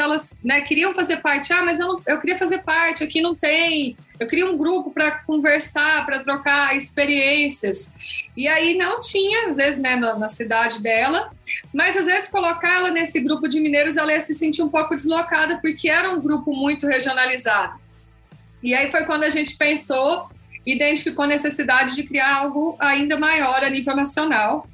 elas 0.00 0.32
né, 0.42 0.60
queriam 0.62 0.94
fazer 0.94 1.18
parte. 1.18 1.52
Ah, 1.52 1.62
mas 1.62 1.78
eu, 1.78 1.86
não, 1.86 2.02
eu 2.06 2.18
queria 2.18 2.36
fazer 2.36 2.58
parte, 2.58 3.04
aqui 3.04 3.20
não 3.20 3.34
tem. 3.34 3.96
Eu 4.18 4.26
queria 4.26 4.50
um 4.50 4.56
grupo 4.56 4.90
para 4.90 5.22
conversar, 5.22 6.04
para 6.04 6.18
trocar 6.18 6.76
experiências. 6.76 7.92
E 8.36 8.48
aí 8.48 8.76
não 8.76 9.00
tinha, 9.00 9.48
às 9.48 9.56
vezes, 9.56 9.80
né, 9.80 9.96
na, 9.96 10.18
na, 10.18 10.28
cidade 10.28 10.82
dela, 10.82 11.30
mas 11.72 11.96
às 11.96 12.06
vezes 12.06 12.28
colocar 12.28 12.76
ela 12.76 12.90
nesse 12.90 13.20
grupo 13.20 13.48
de 13.48 13.60
mineiros, 13.60 13.96
ela 13.96 14.12
ia 14.12 14.20
se 14.20 14.34
sentir 14.34 14.62
um 14.62 14.68
pouco 14.68 14.94
deslocada, 14.94 15.58
porque 15.58 15.88
era 15.88 16.10
um 16.10 16.20
grupo 16.20 16.52
muito 16.54 16.86
regionalizado. 16.86 17.78
E 18.62 18.74
aí 18.74 18.90
foi 18.90 19.04
quando 19.04 19.24
a 19.24 19.30
gente 19.30 19.56
pensou, 19.56 20.28
identificou 20.64 21.24
a 21.24 21.28
necessidade 21.28 21.94
de 21.94 22.02
criar 22.02 22.34
algo 22.36 22.76
ainda 22.80 23.16
maior 23.16 23.62
a 23.62 23.70
nível 23.70 23.94
nacional. 23.94 24.66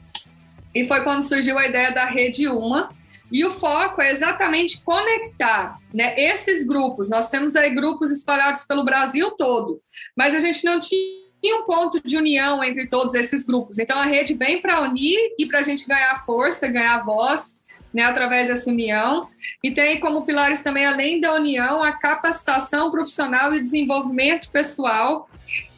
E 0.75 0.85
foi 0.85 1.03
quando 1.03 1.25
surgiu 1.25 1.59
a 1.59 1.67
ideia 1.67 1.91
da 1.91 2.05
Rede 2.05 2.47
Uma, 2.49 2.89
e 3.31 3.45
o 3.45 3.51
foco 3.51 4.03
é 4.03 4.11
exatamente 4.11 4.83
conectar 4.83 5.79
né, 5.93 6.15
esses 6.19 6.67
grupos. 6.67 7.09
Nós 7.09 7.29
temos 7.29 7.57
aí 7.57 7.71
grupos 7.75 8.11
espalhados 8.11 8.65
pelo 8.65 8.85
Brasil 8.85 9.31
todo, 9.33 9.81
mas 10.17 10.35
a 10.35 10.41
gente 10.41 10.65
não 10.65 10.81
tinha 10.81 11.57
um 11.57 11.65
ponto 11.65 12.01
de 12.05 12.17
união 12.17 12.63
entre 12.63 12.89
todos 12.89 13.15
esses 13.15 13.45
grupos. 13.45 13.79
Então 13.79 13.99
a 13.99 14.05
rede 14.05 14.35
vem 14.35 14.61
para 14.61 14.83
unir 14.83 15.19
e 15.39 15.47
para 15.47 15.61
a 15.61 15.63
gente 15.63 15.87
ganhar 15.87 16.25
força, 16.25 16.69
ganhar 16.69 17.05
voz 17.05 17.61
né, 17.93 18.03
através 18.03 18.49
dessa 18.49 18.71
união. 18.71 19.29
E 19.63 19.71
tem 19.71 20.01
como 20.01 20.25
pilares 20.25 20.63
também, 20.63 20.87
além 20.87 21.21
da 21.21 21.35
união, 21.35 21.83
a 21.83 21.93
capacitação 21.93 22.91
profissional 22.91 23.55
e 23.55 23.63
desenvolvimento 23.63 24.51
pessoal 24.51 25.29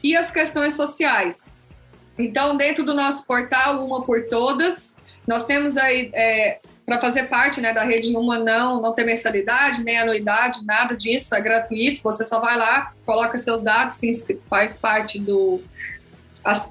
e 0.03 0.15
as 0.15 0.31
questões 0.31 0.73
sociais. 0.73 1.51
Então, 2.17 2.55
dentro 2.55 2.83
do 2.83 2.93
nosso 2.93 3.25
portal 3.25 3.83
Uma 3.85 4.03
por 4.03 4.27
Todas, 4.27 4.93
nós 5.27 5.45
temos 5.45 5.77
aí 5.77 6.11
é, 6.13 6.59
para 6.85 6.99
fazer 6.99 7.23
parte 7.23 7.61
né, 7.61 7.73
da 7.73 7.83
rede 7.83 8.15
uma 8.15 8.39
não, 8.39 8.81
não 8.81 8.93
tem 8.93 9.05
mensalidade, 9.05 9.83
nem 9.83 9.97
anuidade, 9.97 10.65
nada 10.65 10.95
disso, 10.95 11.33
é 11.33 11.41
gratuito. 11.41 12.01
Você 12.03 12.23
só 12.23 12.39
vai 12.39 12.57
lá, 12.57 12.93
coloca 13.05 13.37
seus 13.37 13.63
dados, 13.63 13.95
se 13.95 14.39
faz 14.49 14.77
parte 14.77 15.19
do, 15.19 15.61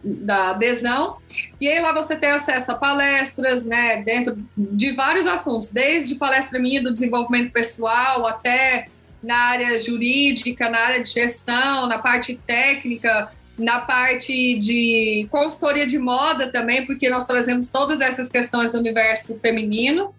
da 0.05 0.51
adesão. 0.51 1.17
E 1.61 1.67
aí 1.67 1.81
lá 1.81 1.93
você 1.93 2.15
tem 2.15 2.31
acesso 2.31 2.73
a 2.73 2.75
palestras, 2.75 3.65
né, 3.65 4.03
dentro 4.03 4.37
de 4.57 4.93
vários 4.93 5.27
assuntos, 5.27 5.73
desde 5.73 6.15
palestra 6.17 6.59
minha 6.59 6.83
do 6.83 6.93
desenvolvimento 6.93 7.53
pessoal 7.53 8.27
até 8.27 8.89
na 9.23 9.37
área 9.37 9.79
jurídica, 9.79 10.69
na 10.69 10.79
área 10.79 11.03
de 11.03 11.09
gestão, 11.09 11.87
na 11.87 11.99
parte 11.99 12.39
técnica, 12.47 13.31
na 13.59 13.81
parte 13.81 14.59
de 14.59 15.27
consultoria 15.31 15.87
de 15.87 15.99
moda 15.99 16.51
também, 16.51 16.87
porque 16.87 17.09
nós 17.11 17.25
trazemos 17.25 17.69
todas 17.69 18.01
essas 18.01 18.31
questões 18.31 18.73
do 18.73 18.79
universo 18.79 19.39
feminino. 19.41 20.15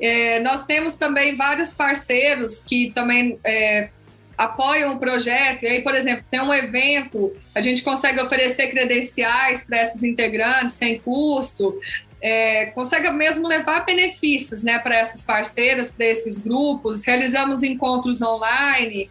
É, 0.00 0.40
nós 0.40 0.64
temos 0.64 0.96
também 0.96 1.36
vários 1.36 1.72
parceiros 1.72 2.60
que 2.60 2.92
também 2.94 3.38
é, 3.44 3.88
apoiam 4.36 4.94
o 4.94 4.98
projeto. 4.98 5.64
E 5.64 5.68
aí, 5.68 5.82
por 5.82 5.94
exemplo, 5.94 6.24
tem 6.30 6.40
um 6.40 6.52
evento, 6.54 7.34
a 7.54 7.60
gente 7.60 7.82
consegue 7.82 8.20
oferecer 8.20 8.68
credenciais 8.68 9.64
para 9.64 9.82
esses 9.82 10.02
integrantes 10.04 10.76
sem 10.76 10.98
custo. 10.98 11.78
É, 12.20 12.66
consegue 12.66 13.10
mesmo 13.10 13.46
levar 13.46 13.84
benefícios 13.84 14.62
né, 14.62 14.78
para 14.78 14.96
essas 14.96 15.22
parceiras, 15.22 15.92
para 15.92 16.06
esses 16.06 16.38
grupos. 16.38 17.04
Realizamos 17.04 17.62
encontros 17.62 18.20
online, 18.22 19.10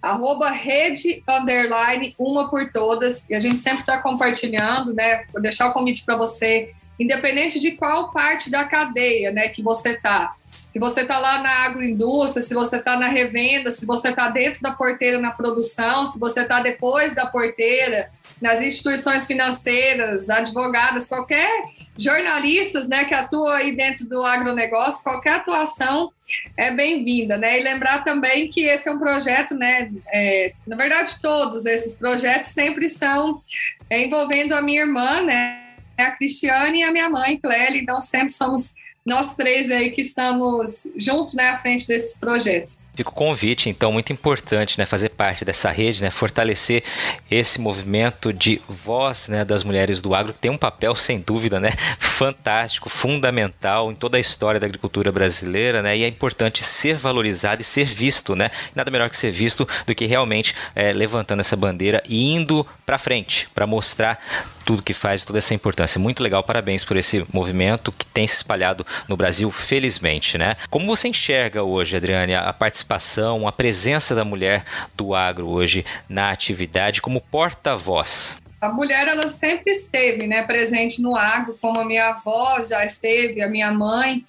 arroba 0.03 0.51
rede 0.51 1.23
underline 1.27 2.15
uma 2.19 2.51
por 2.51 2.71
todas, 2.71 3.27
e 3.31 3.35
a 3.35 3.39
gente 3.39 3.59
sempre 3.59 3.81
está 3.81 4.03
compartilhando, 4.03 4.93
né? 4.93 5.25
Vou 5.33 5.41
deixar 5.41 5.69
o 5.69 5.73
convite 5.73 6.05
para 6.05 6.17
você, 6.17 6.75
independente 7.01 7.59
de 7.59 7.71
qual 7.71 8.13
parte 8.13 8.51
da 8.51 8.67
cadeia 8.67 9.33
né, 9.33 9.49
que 9.49 9.63
você 9.63 9.93
está. 9.93 10.37
Se 10.77 10.79
você 10.79 11.03
está 11.03 11.19
lá 11.19 11.43
na 11.43 11.65
agroindústria, 11.65 12.43
se 12.43 12.53
você 12.53 12.77
está 12.77 12.99
na 12.99 13.09
revenda, 13.09 13.71
se 13.71 13.87
você 13.87 14.11
está 14.11 14.29
dentro 14.29 14.61
da 14.61 14.73
porteira 14.73 15.19
na 15.19 15.31
produção, 15.31 16.05
se 16.05 16.19
você 16.19 16.43
está 16.43 16.61
depois 16.61 17.15
da 17.15 17.25
porteira, 17.25 18.11
nas 18.43 18.61
instituições 18.61 19.27
financeiras, 19.27 20.29
advogadas, 20.29 21.07
qualquer 21.07 21.51
jornalistas 21.97 22.89
né, 22.89 23.07
que 23.07 23.15
atuam 23.15 23.49
aí 23.49 23.75
dentro 23.75 24.07
do 24.07 24.23
agronegócio, 24.23 25.03
qualquer 25.03 25.37
atuação 25.37 26.13
é 26.57 26.71
bem-vinda. 26.71 27.39
Né? 27.39 27.59
E 27.59 27.63
lembrar 27.63 28.05
também 28.05 28.51
que 28.51 28.65
esse 28.65 28.89
é 28.89 28.93
um 28.93 28.99
projeto, 28.99 29.55
né, 29.55 29.91
é, 30.13 30.53
na 30.67 30.77
verdade, 30.77 31.21
todos 31.23 31.65
esses 31.65 31.97
projetos 31.97 32.51
sempre 32.51 32.89
são 32.89 33.41
é, 33.89 34.05
envolvendo 34.05 34.53
a 34.53 34.61
minha 34.61 34.83
irmã, 34.83 35.23
né, 35.23 35.63
a 35.97 36.11
Cristiane 36.11 36.81
e 36.81 36.83
a 36.83 36.93
minha 36.93 37.09
mãe, 37.09 37.39
Clélia, 37.39 37.81
então 37.81 37.99
sempre 38.01 38.35
somos 38.35 38.75
nós 39.07 39.37
três 39.37 39.71
aí 39.71 39.93
que 39.93 40.01
estamos 40.01 40.89
juntos 40.97 41.33
né, 41.35 41.51
à 41.51 41.59
frente 41.59 41.87
desses 41.87 42.19
projetos. 42.19 42.77
Fica 42.97 43.11
o 43.11 43.13
convite, 43.13 43.69
então, 43.69 43.93
muito 43.93 44.11
importante, 44.11 44.79
né, 44.79 44.87
fazer 44.87 45.11
parte 45.11 45.45
dessa 45.45 45.71
rede, 45.71 46.03
né, 46.03 46.11
fortalecer 46.11 46.83
esse 47.31 47.61
movimento 47.61 48.33
de 48.33 48.61
voz, 48.67 49.29
né, 49.29 49.45
das 49.45 49.63
mulheres 49.63 50.01
do 50.01 50.15
agro, 50.15 50.33
que 50.33 50.39
tem 50.39 50.51
um 50.51 50.57
papel, 50.57 50.97
sem 50.97 51.21
dúvida, 51.21 51.61
né, 51.61 51.73
fantástico, 52.01 52.89
fundamental 52.89 53.93
em 53.93 53.95
toda 53.95 54.17
a 54.17 54.21
história 54.21 54.59
da 54.59 54.67
agricultura 54.67 55.13
brasileira, 55.13 55.83
né, 55.83 55.97
e 55.97 56.05
é 56.05 56.09
importante 56.09 56.65
ser 56.65 56.97
valorizado 56.97 57.61
e 57.61 57.65
ser 57.65 57.85
visto, 57.85 58.35
né, 58.35 58.51
nada 58.75 58.91
melhor 58.91 59.11
que 59.11 59.17
ser 59.17 59.31
visto 59.31 59.69
do 59.87 59.95
que 59.95 60.07
realmente 60.07 60.55
é, 60.75 60.91
levantando 60.93 61.41
essa 61.41 61.55
bandeira 61.55 62.03
e 62.09 62.33
indo 62.33 62.67
para 62.87 62.97
frente, 62.97 63.47
para 63.55 63.67
mostrar 63.67 64.19
tudo 64.67 64.83
que 64.83 64.93
faz, 64.93 65.23
toda 65.23 65.39
essa 65.39 65.55
importância. 65.55 65.99
Muito 65.99 66.23
legal, 66.23 66.43
parabéns 66.43 66.85
por 66.85 66.97
esse 66.97 67.25
movimento 67.33 67.93
que 67.93 68.05
tem 68.05 68.27
se 68.27 68.35
espalhado 68.35 68.85
no 69.09 69.17
Brasil, 69.17 69.51
felizmente, 69.53 70.37
né? 70.37 70.57
Como 70.69 70.87
você 70.87 71.07
enxerga 71.09 71.63
hoje, 71.63 71.97
Adriane, 71.97 72.35
a 72.35 72.53
participação, 72.53 73.47
a 73.47 73.53
presença 73.53 74.13
da 74.15 74.25
mulher 74.25 74.65
do 74.97 75.15
agro 75.15 75.49
hoje 75.49 75.87
na 76.09 76.33
atividade 76.33 77.01
como 77.01 77.21
porta-voz? 77.21 78.37
A 78.61 78.69
mulher, 78.69 79.07
ela 79.07 79.29
sempre 79.29 79.71
esteve, 79.71 80.27
né, 80.27 80.43
presente 80.43 81.01
no 81.01 81.15
agro, 81.15 81.57
como 81.61 81.79
a 81.79 81.85
minha 81.85 82.09
avó 82.09 82.65
já 82.65 82.85
esteve, 82.85 83.43
a 83.43 83.49
minha 83.49 83.71
mãe, 83.71 84.25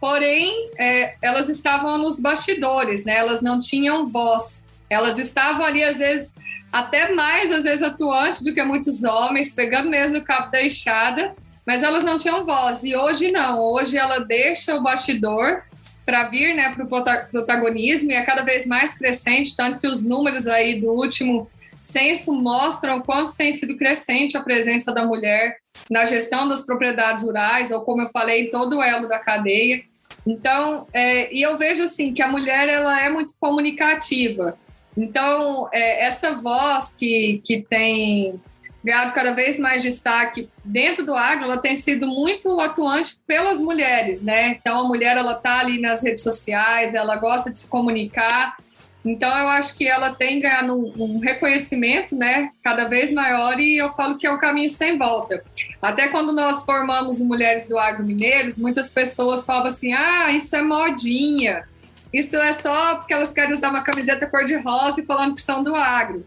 porém, 0.00 0.70
é, 0.78 1.16
elas 1.20 1.48
estavam 1.50 1.98
nos 1.98 2.18
bastidores, 2.18 3.04
né, 3.04 3.16
elas 3.16 3.42
não 3.42 3.60
tinham 3.60 4.08
voz, 4.08 4.61
elas 4.92 5.18
estavam 5.18 5.64
ali, 5.64 5.82
às 5.82 5.98
vezes, 5.98 6.34
até 6.70 7.12
mais, 7.14 7.50
às 7.50 7.64
vezes, 7.64 7.82
atuante 7.82 8.44
do 8.44 8.52
que 8.52 8.62
muitos 8.62 9.04
homens, 9.04 9.52
pegando 9.52 9.88
mesmo 9.88 10.18
no 10.18 10.24
cabo 10.24 10.50
da 10.50 10.62
enxada, 10.62 11.34
mas 11.66 11.82
elas 11.82 12.04
não 12.04 12.18
tinham 12.18 12.44
voz. 12.44 12.84
E 12.84 12.94
hoje 12.96 13.30
não, 13.30 13.60
hoje 13.60 13.96
ela 13.96 14.18
deixa 14.18 14.74
o 14.74 14.82
bastidor 14.82 15.62
para 16.04 16.24
vir 16.24 16.54
né, 16.54 16.74
para 16.74 16.84
o 16.84 17.28
protagonismo 17.30 18.10
e 18.10 18.14
é 18.14 18.22
cada 18.22 18.42
vez 18.42 18.66
mais 18.66 18.94
crescente, 18.94 19.56
tanto 19.56 19.78
que 19.78 19.86
os 19.86 20.04
números 20.04 20.46
aí 20.46 20.80
do 20.80 20.90
último 20.90 21.48
censo 21.78 22.32
mostram 22.32 22.98
o 22.98 23.02
quanto 23.02 23.34
tem 23.34 23.52
sido 23.52 23.76
crescente 23.76 24.36
a 24.36 24.42
presença 24.42 24.92
da 24.92 25.04
mulher 25.04 25.56
na 25.90 26.04
gestão 26.04 26.46
das 26.46 26.64
propriedades 26.64 27.24
rurais, 27.24 27.70
ou 27.70 27.82
como 27.82 28.02
eu 28.02 28.08
falei, 28.08 28.46
em 28.46 28.50
todo 28.50 28.78
o 28.78 28.82
elo 28.82 29.08
da 29.08 29.18
cadeia. 29.18 29.82
Então, 30.24 30.86
é, 30.92 31.32
e 31.34 31.42
eu 31.42 31.58
vejo 31.58 31.82
assim 31.82 32.14
que 32.14 32.22
a 32.22 32.28
mulher 32.28 32.68
ela 32.68 33.00
é 33.00 33.08
muito 33.08 33.34
comunicativa. 33.40 34.56
Então, 34.96 35.68
é, 35.72 36.04
essa 36.04 36.34
voz 36.34 36.94
que, 36.94 37.40
que 37.44 37.62
tem 37.62 38.40
ganhado 38.84 39.12
cada 39.12 39.32
vez 39.32 39.58
mais 39.58 39.82
destaque 39.82 40.48
dentro 40.64 41.06
do 41.06 41.14
agro, 41.14 41.44
ela 41.44 41.58
tem 41.58 41.76
sido 41.76 42.06
muito 42.06 42.60
atuante 42.60 43.16
pelas 43.26 43.58
mulheres, 43.60 44.22
né? 44.22 44.48
Então, 44.48 44.80
a 44.80 44.88
mulher, 44.88 45.16
ela 45.16 45.34
tá 45.34 45.60
ali 45.60 45.80
nas 45.80 46.02
redes 46.02 46.22
sociais, 46.22 46.94
ela 46.94 47.16
gosta 47.16 47.50
de 47.50 47.58
se 47.58 47.68
comunicar, 47.68 48.56
então, 49.04 49.36
eu 49.36 49.48
acho 49.48 49.76
que 49.76 49.88
ela 49.88 50.14
tem 50.14 50.40
ganhado 50.40 50.74
um, 50.74 50.92
um, 50.96 51.18
reconhecimento, 51.18 52.14
né, 52.14 52.50
cada 52.62 52.84
vez 52.84 53.12
maior, 53.12 53.58
e 53.58 53.76
eu 53.76 53.92
falo 53.94 54.16
que 54.16 54.26
é 54.26 54.32
um 54.32 54.38
caminho 54.38 54.70
sem 54.70 54.96
volta. 54.96 55.42
Até 55.80 56.08
quando 56.08 56.32
nós 56.32 56.64
formamos 56.64 57.20
Mulheres 57.20 57.66
do 57.66 57.78
Agro 57.78 58.04
Mineiros, 58.04 58.56
muitas 58.56 58.90
pessoas 58.90 59.44
falavam 59.44 59.68
assim: 59.68 59.92
ah, 59.92 60.30
isso 60.30 60.54
é 60.54 60.62
modinha, 60.62 61.64
isso 62.12 62.36
é 62.36 62.52
só 62.52 62.96
porque 62.96 63.14
elas 63.14 63.32
querem 63.32 63.52
usar 63.52 63.70
uma 63.70 63.82
camiseta 63.82 64.26
cor-de-rosa 64.26 65.00
e 65.00 65.06
falando 65.06 65.34
que 65.34 65.40
são 65.40 65.62
do 65.64 65.74
agro. 65.74 66.26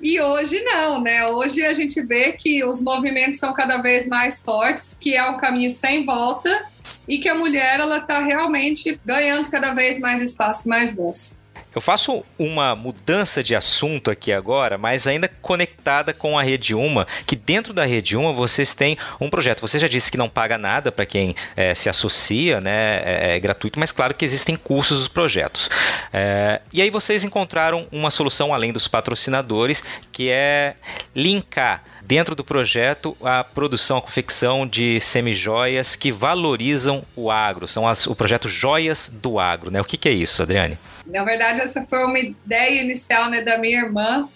E 0.00 0.20
hoje 0.20 0.60
não, 0.62 1.00
né? 1.00 1.26
Hoje 1.26 1.64
a 1.64 1.72
gente 1.72 2.02
vê 2.02 2.32
que 2.32 2.64
os 2.64 2.82
movimentos 2.82 3.38
são 3.38 3.54
cada 3.54 3.78
vez 3.78 4.08
mais 4.08 4.42
fortes, 4.42 4.96
que 5.00 5.14
é 5.14 5.24
um 5.30 5.38
caminho 5.38 5.70
sem 5.70 6.04
volta 6.04 6.64
e 7.06 7.18
que 7.18 7.28
a 7.28 7.34
mulher 7.34 7.80
ela 7.80 7.98
está 7.98 8.18
realmente 8.18 9.00
ganhando 9.04 9.50
cada 9.50 9.72
vez 9.72 10.00
mais 10.00 10.20
espaço, 10.20 10.68
mais 10.68 10.96
voz. 10.96 11.39
Eu 11.74 11.80
faço 11.80 12.24
uma 12.38 12.74
mudança 12.74 13.44
de 13.44 13.54
assunto 13.54 14.10
aqui 14.10 14.32
agora, 14.32 14.76
mas 14.76 15.06
ainda 15.06 15.28
conectada 15.40 16.12
com 16.12 16.36
a 16.36 16.42
Rede 16.42 16.74
Uma, 16.74 17.06
que 17.26 17.36
dentro 17.36 17.72
da 17.72 17.84
Rede 17.84 18.16
Uma 18.16 18.32
vocês 18.32 18.74
têm 18.74 18.98
um 19.20 19.30
projeto. 19.30 19.60
Você 19.60 19.78
já 19.78 19.86
disse 19.86 20.10
que 20.10 20.16
não 20.16 20.28
paga 20.28 20.58
nada 20.58 20.90
para 20.90 21.06
quem 21.06 21.34
é, 21.56 21.74
se 21.74 21.88
associa, 21.88 22.60
né? 22.60 23.02
É, 23.04 23.36
é, 23.36 23.40
gratuito, 23.40 23.78
mas 23.78 23.92
claro 23.92 24.14
que 24.14 24.24
existem 24.24 24.56
custos 24.56 24.98
dos 24.98 25.08
projetos. 25.08 25.70
É, 26.12 26.60
e 26.72 26.82
aí 26.82 26.90
vocês 26.90 27.22
encontraram 27.22 27.86
uma 27.92 28.10
solução 28.10 28.52
além 28.52 28.72
dos 28.72 28.88
patrocinadores, 28.88 29.84
que 30.10 30.28
é 30.28 30.74
linkar 31.14 31.84
dentro 32.10 32.34
do 32.34 32.42
projeto 32.42 33.16
a 33.22 33.44
produção, 33.44 33.98
a 33.98 34.02
confecção 34.02 34.66
de 34.66 35.00
semijoias 35.00 35.94
que 35.94 36.10
valorizam 36.10 37.04
o 37.14 37.30
agro. 37.30 37.68
São 37.68 37.86
as, 37.86 38.04
o 38.04 38.16
projeto 38.16 38.48
Joias 38.48 39.08
do 39.08 39.38
Agro, 39.38 39.70
né? 39.70 39.80
O 39.80 39.84
que, 39.84 39.96
que 39.96 40.08
é 40.08 40.12
isso, 40.12 40.42
Adriane? 40.42 40.76
Na 41.06 41.22
verdade, 41.22 41.60
essa 41.60 41.82
foi 41.82 42.02
uma 42.04 42.18
ideia 42.18 42.82
inicial 42.82 43.30
né, 43.30 43.42
da 43.42 43.56
minha 43.58 43.82
irmã, 43.82 44.28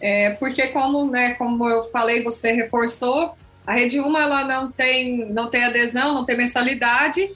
é, 0.00 0.30
porque 0.38 0.68
como, 0.68 1.10
né, 1.10 1.34
como 1.34 1.68
eu 1.68 1.82
falei, 1.82 2.22
você 2.22 2.52
reforçou, 2.52 3.34
a 3.66 3.74
Rede 3.74 3.98
Uma 3.98 4.22
ela 4.22 4.44
não 4.44 4.70
tem, 4.70 5.28
não 5.32 5.50
tem 5.50 5.64
adesão, 5.64 6.14
não 6.14 6.24
tem 6.24 6.36
mensalidade, 6.36 7.28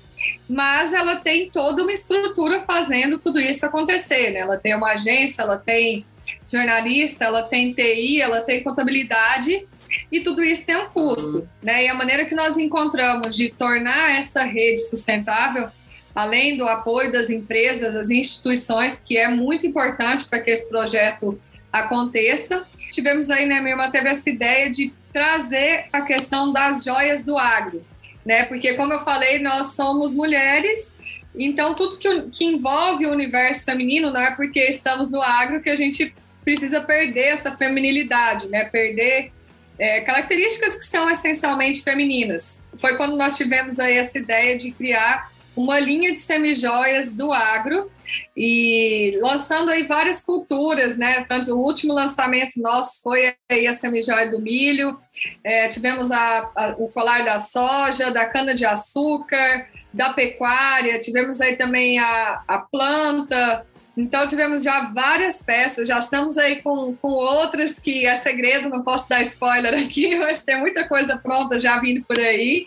mas 0.49 0.93
ela 0.93 1.17
tem 1.17 1.51
toda 1.51 1.83
uma 1.83 1.93
estrutura 1.93 2.63
fazendo 2.63 3.19
tudo 3.19 3.41
isso 3.41 3.65
acontecer. 3.65 4.31
Né? 4.31 4.41
Ela 4.41 4.57
tem 4.57 4.75
uma 4.75 4.93
agência, 4.93 5.43
ela 5.43 5.59
tem 5.59 6.05
jornalista, 6.51 7.25
ela 7.25 7.43
tem 7.43 7.73
TI, 7.73 8.21
ela 8.21 8.41
tem 8.41 8.63
contabilidade 8.63 9.67
e 10.11 10.21
tudo 10.21 10.43
isso 10.43 10.67
tem 10.67 10.77
um 10.77 10.87
custo, 10.87 11.49
né? 11.63 11.85
E 11.85 11.89
a 11.89 11.95
maneira 11.95 12.25
que 12.25 12.35
nós 12.35 12.57
encontramos 12.57 13.37
de 13.37 13.51
tornar 13.51 14.19
essa 14.19 14.43
rede 14.43 14.81
sustentável, 14.81 15.69
além 16.15 16.57
do 16.57 16.67
apoio 16.67 17.13
das 17.13 17.31
empresas, 17.31 17.95
das 17.95 18.11
instituições, 18.11 19.01
que 19.01 19.17
é 19.17 19.29
muito 19.29 19.67
importante 19.67 20.25
para 20.25 20.41
que 20.41 20.51
esse 20.51 20.69
projeto 20.69 21.39
aconteça, 21.73 22.65
tivemos 22.91 23.31
aí, 23.31 23.47
né, 23.47 23.61
minha 23.61 23.73
irmã 23.73 23.91
teve 23.91 24.09
essa 24.09 24.31
ideia 24.31 24.71
de 24.71 24.95
trazer 25.13 25.87
a 25.93 26.03
questão 26.03 26.53
das 26.53 26.85
joias 26.85 27.25
do 27.25 27.37
agro, 27.37 27.85
né? 28.25 28.45
Porque 28.45 28.75
como 28.75 28.93
eu 28.93 29.01
falei, 29.01 29.39
nós 29.39 29.75
somos 29.75 30.15
mulheres 30.15 30.95
então, 31.35 31.75
tudo 31.75 31.99
que, 31.99 32.23
que 32.31 32.45
envolve 32.45 33.07
o 33.07 33.11
universo 33.11 33.65
feminino 33.65 34.11
não 34.11 34.21
é 34.21 34.35
porque 34.37 34.61
estamos 34.61 35.11
no 35.11 35.21
agro 35.21 35.61
que 35.61 35.69
a 35.69 35.75
gente 35.75 36.15
precisa 36.45 36.81
perder 36.81 37.29
essa 37.29 37.57
feminilidade, 37.57 38.47
né? 38.49 38.65
Perder 38.67 39.33
é, 39.77 40.01
características 40.03 40.79
que 40.79 40.87
são 40.87 41.11
essencialmente 41.11 41.83
femininas. 41.83 42.63
Foi 42.77 42.97
quando 42.97 43.17
nós 43.17 43.37
tivemos 43.37 43.81
aí 43.81 43.97
essa 43.97 44.19
ideia 44.19 44.57
de 44.57 44.71
criar 44.71 45.33
uma 45.57 45.79
linha 45.79 46.13
de 46.13 46.21
semijoias 46.21 47.15
do 47.15 47.33
agro 47.33 47.91
e 48.37 49.19
lançando 49.23 49.71
aí 49.71 49.85
várias 49.85 50.21
culturas, 50.21 50.99
né? 50.99 51.25
Tanto 51.29 51.55
o 51.55 51.63
último 51.63 51.93
lançamento 51.93 52.61
nosso 52.61 53.03
foi 53.03 53.35
aí 53.51 53.67
a 53.67 53.73
semijoia 53.73 54.31
do 54.31 54.41
milho, 54.41 54.99
é, 55.43 55.69
tivemos 55.69 56.11
a, 56.11 56.51
a, 56.57 56.75
o 56.79 56.89
colar 56.89 57.25
da 57.25 57.39
soja, 57.39 58.11
da 58.11 58.27
cana 58.27 58.55
de 58.55 58.65
açúcar, 58.65 59.69
da 59.93 60.13
pecuária, 60.13 61.01
tivemos 61.01 61.41
aí 61.41 61.57
também 61.57 61.99
a, 61.99 62.43
a 62.47 62.59
planta, 62.59 63.67
então 63.97 64.27
tivemos 64.27 64.63
já 64.63 64.87
várias 64.87 65.43
peças, 65.43 65.87
já 65.87 65.99
estamos 65.99 66.37
aí 66.37 66.61
com, 66.63 66.97
com 66.97 67.09
outras 67.09 67.79
que 67.79 68.05
é 68.05 68.15
segredo, 68.15 68.69
não 68.69 68.83
posso 68.83 69.09
dar 69.09 69.23
spoiler 69.23 69.75
aqui, 69.79 70.17
mas 70.17 70.43
tem 70.43 70.59
muita 70.59 70.87
coisa 70.87 71.17
pronta 71.17 71.59
já 71.59 71.79
vindo 71.79 72.05
por 72.05 72.19
aí 72.19 72.67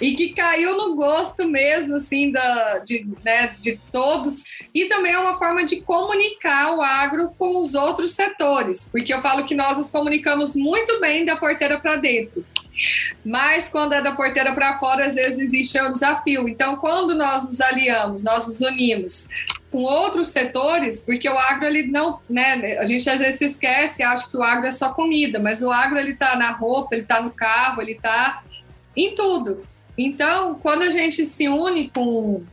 e 0.00 0.14
que 0.14 0.30
caiu 0.30 0.76
no 0.76 0.94
gosto 0.94 1.48
mesmo, 1.48 1.96
assim, 1.96 2.30
da, 2.30 2.78
de, 2.78 3.06
né, 3.24 3.54
de 3.58 3.78
todos. 3.90 4.44
E 4.74 4.86
também 4.86 5.12
é 5.12 5.18
uma 5.18 5.38
forma 5.38 5.64
de 5.64 5.80
comunicar 5.80 6.74
o 6.76 6.82
agro 6.82 7.32
com 7.36 7.60
os 7.60 7.74
outros 7.74 8.12
setores, 8.12 8.88
porque 8.90 9.12
eu 9.12 9.20
falo 9.20 9.44
que 9.44 9.54
nós 9.54 9.78
nos 9.78 9.90
comunicamos 9.90 10.54
muito 10.54 11.00
bem 11.00 11.24
da 11.24 11.36
porteira 11.36 11.78
para 11.80 11.96
dentro. 11.96 12.44
Mas 13.24 13.68
quando 13.68 13.92
é 13.92 14.00
da 14.00 14.12
porteira 14.12 14.54
para 14.54 14.78
fora, 14.78 15.06
às 15.06 15.14
vezes 15.14 15.38
existe 15.38 15.80
um 15.80 15.92
desafio. 15.92 16.48
Então, 16.48 16.76
quando 16.76 17.14
nós 17.14 17.44
nos 17.44 17.60
aliamos, 17.60 18.22
nós 18.22 18.46
nos 18.46 18.60
unimos 18.60 19.28
com 19.70 19.82
outros 19.84 20.28
setores, 20.28 21.00
porque 21.00 21.28
o 21.28 21.38
agro 21.38 21.64
ele 21.64 21.86
não, 21.86 22.20
né, 22.28 22.76
a 22.78 22.84
gente 22.84 23.08
às 23.08 23.20
vezes 23.20 23.38
se 23.38 23.46
esquece, 23.46 24.02
acha 24.02 24.30
que 24.30 24.36
o 24.36 24.42
agro 24.42 24.66
é 24.66 24.70
só 24.70 24.92
comida, 24.92 25.38
mas 25.38 25.62
o 25.62 25.70
agro 25.70 25.98
ele 25.98 26.12
está 26.12 26.36
na 26.36 26.50
roupa, 26.50 26.94
ele 26.94 27.04
está 27.04 27.22
no 27.22 27.30
carro, 27.30 27.80
ele 27.80 27.92
está 27.92 28.42
em 28.94 29.14
tudo. 29.14 29.66
Então, 29.96 30.56
quando 30.56 30.82
a 30.82 30.90
gente 30.90 31.24
se 31.24 31.48
une 31.48 31.88
com 31.88 32.44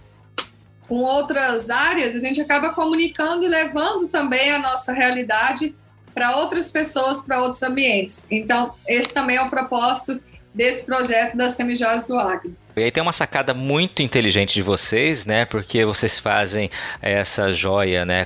com 0.90 1.04
outras 1.04 1.70
áreas, 1.70 2.16
a 2.16 2.20
gente 2.20 2.42
acaba 2.42 2.72
comunicando 2.72 3.46
e 3.46 3.48
levando 3.48 4.08
também 4.08 4.50
a 4.50 4.58
nossa 4.58 4.92
realidade 4.92 5.76
para 6.14 6.38
outras 6.38 6.72
pessoas, 6.72 7.22
para 7.22 7.42
outros 7.42 7.62
ambientes. 7.64 8.26
Então, 8.30 8.76
esse 8.88 9.14
também 9.14 9.38
é 9.38 9.42
o 9.42 9.50
propósito 9.50 10.22
desse 10.54 10.86
projeto 10.86 11.38
das 11.38 11.54
Semijóias 11.54 12.04
do 12.04 12.18
Agro. 12.18 12.56
E 12.80 12.84
aí 12.84 12.92
tem 12.92 13.04
uma 13.04 13.12
sacada 13.12 13.54
muito 13.54 14.02
inteligente 14.02 14.54
de 14.54 14.62
vocês, 14.62 15.26
né? 15.26 15.46
Porque 15.46 15.84
vocês 15.84 16.18
fazem 16.18 16.70
essa 17.02 17.52
joia, 17.52 18.06
né? 18.06 18.26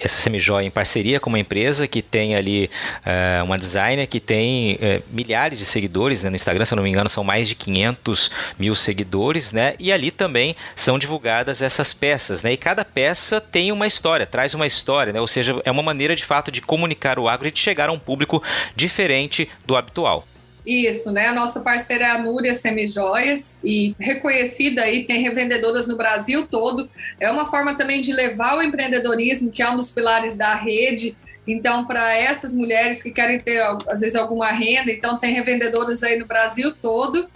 Essa 0.00 0.18
semijoia 0.20 0.66
em 0.66 0.70
parceria 0.70 1.20
com 1.20 1.28
uma 1.28 1.38
empresa 1.38 1.86
que 1.86 2.00
tem 2.00 2.34
ali 2.34 2.70
uh, 3.04 3.44
uma 3.44 3.58
designer 3.58 4.06
que 4.06 4.18
tem 4.18 4.74
uh, 4.76 5.02
milhares 5.10 5.58
de 5.58 5.64
seguidores 5.64 6.22
né? 6.22 6.30
no 6.30 6.36
Instagram, 6.36 6.64
se 6.64 6.72
eu 6.72 6.76
não 6.76 6.82
me 6.82 6.90
engano, 6.90 7.10
são 7.10 7.22
mais 7.22 7.48
de 7.48 7.54
500 7.54 8.30
mil 8.58 8.74
seguidores, 8.74 9.52
né? 9.52 9.74
E 9.78 9.92
ali 9.92 10.10
também 10.10 10.56
são 10.74 10.98
divulgadas 10.98 11.60
essas 11.60 11.92
peças, 11.92 12.42
né? 12.42 12.52
E 12.52 12.56
cada 12.56 12.84
peça 12.84 13.40
tem 13.40 13.70
uma 13.70 13.86
história, 13.86 14.26
traz 14.26 14.54
uma 14.54 14.66
história, 14.66 15.12
né? 15.12 15.20
Ou 15.20 15.28
seja, 15.28 15.60
é 15.64 15.70
uma 15.70 15.82
maneira 15.82 16.16
de 16.16 16.24
fato 16.24 16.50
de 16.50 16.62
comunicar 16.62 17.18
o 17.18 17.28
agro 17.28 17.48
e 17.48 17.50
de 17.50 17.58
chegar 17.60 17.88
a 17.88 17.92
um 17.92 17.98
público 17.98 18.42
diferente 18.74 19.48
do 19.66 19.76
habitual. 19.76 20.26
Isso, 20.64 21.10
né? 21.10 21.26
A 21.26 21.32
nossa 21.32 21.60
parceira 21.60 22.04
é 22.04 22.10
a 22.10 22.18
Núria 22.18 22.52
Semijoias 22.52 23.58
e 23.64 23.94
reconhecida 23.98 24.82
aí, 24.82 25.04
tem 25.04 25.22
revendedoras 25.22 25.88
no 25.88 25.96
Brasil 25.96 26.46
todo. 26.46 26.88
É 27.18 27.30
uma 27.30 27.46
forma 27.46 27.74
também 27.74 28.00
de 28.00 28.12
levar 28.12 28.58
o 28.58 28.62
empreendedorismo, 28.62 29.50
que 29.50 29.62
é 29.62 29.70
um 29.70 29.76
dos 29.76 29.90
pilares 29.90 30.36
da 30.36 30.54
rede. 30.54 31.16
Então, 31.46 31.86
para 31.86 32.14
essas 32.14 32.54
mulheres 32.54 33.02
que 33.02 33.10
querem 33.10 33.40
ter, 33.40 33.60
às 33.88 34.00
vezes, 34.00 34.14
alguma 34.14 34.52
renda, 34.52 34.92
então 34.92 35.18
tem 35.18 35.32
revendedoras 35.32 36.02
aí 36.02 36.18
no 36.18 36.26
Brasil 36.26 36.74
todo. 36.76 37.28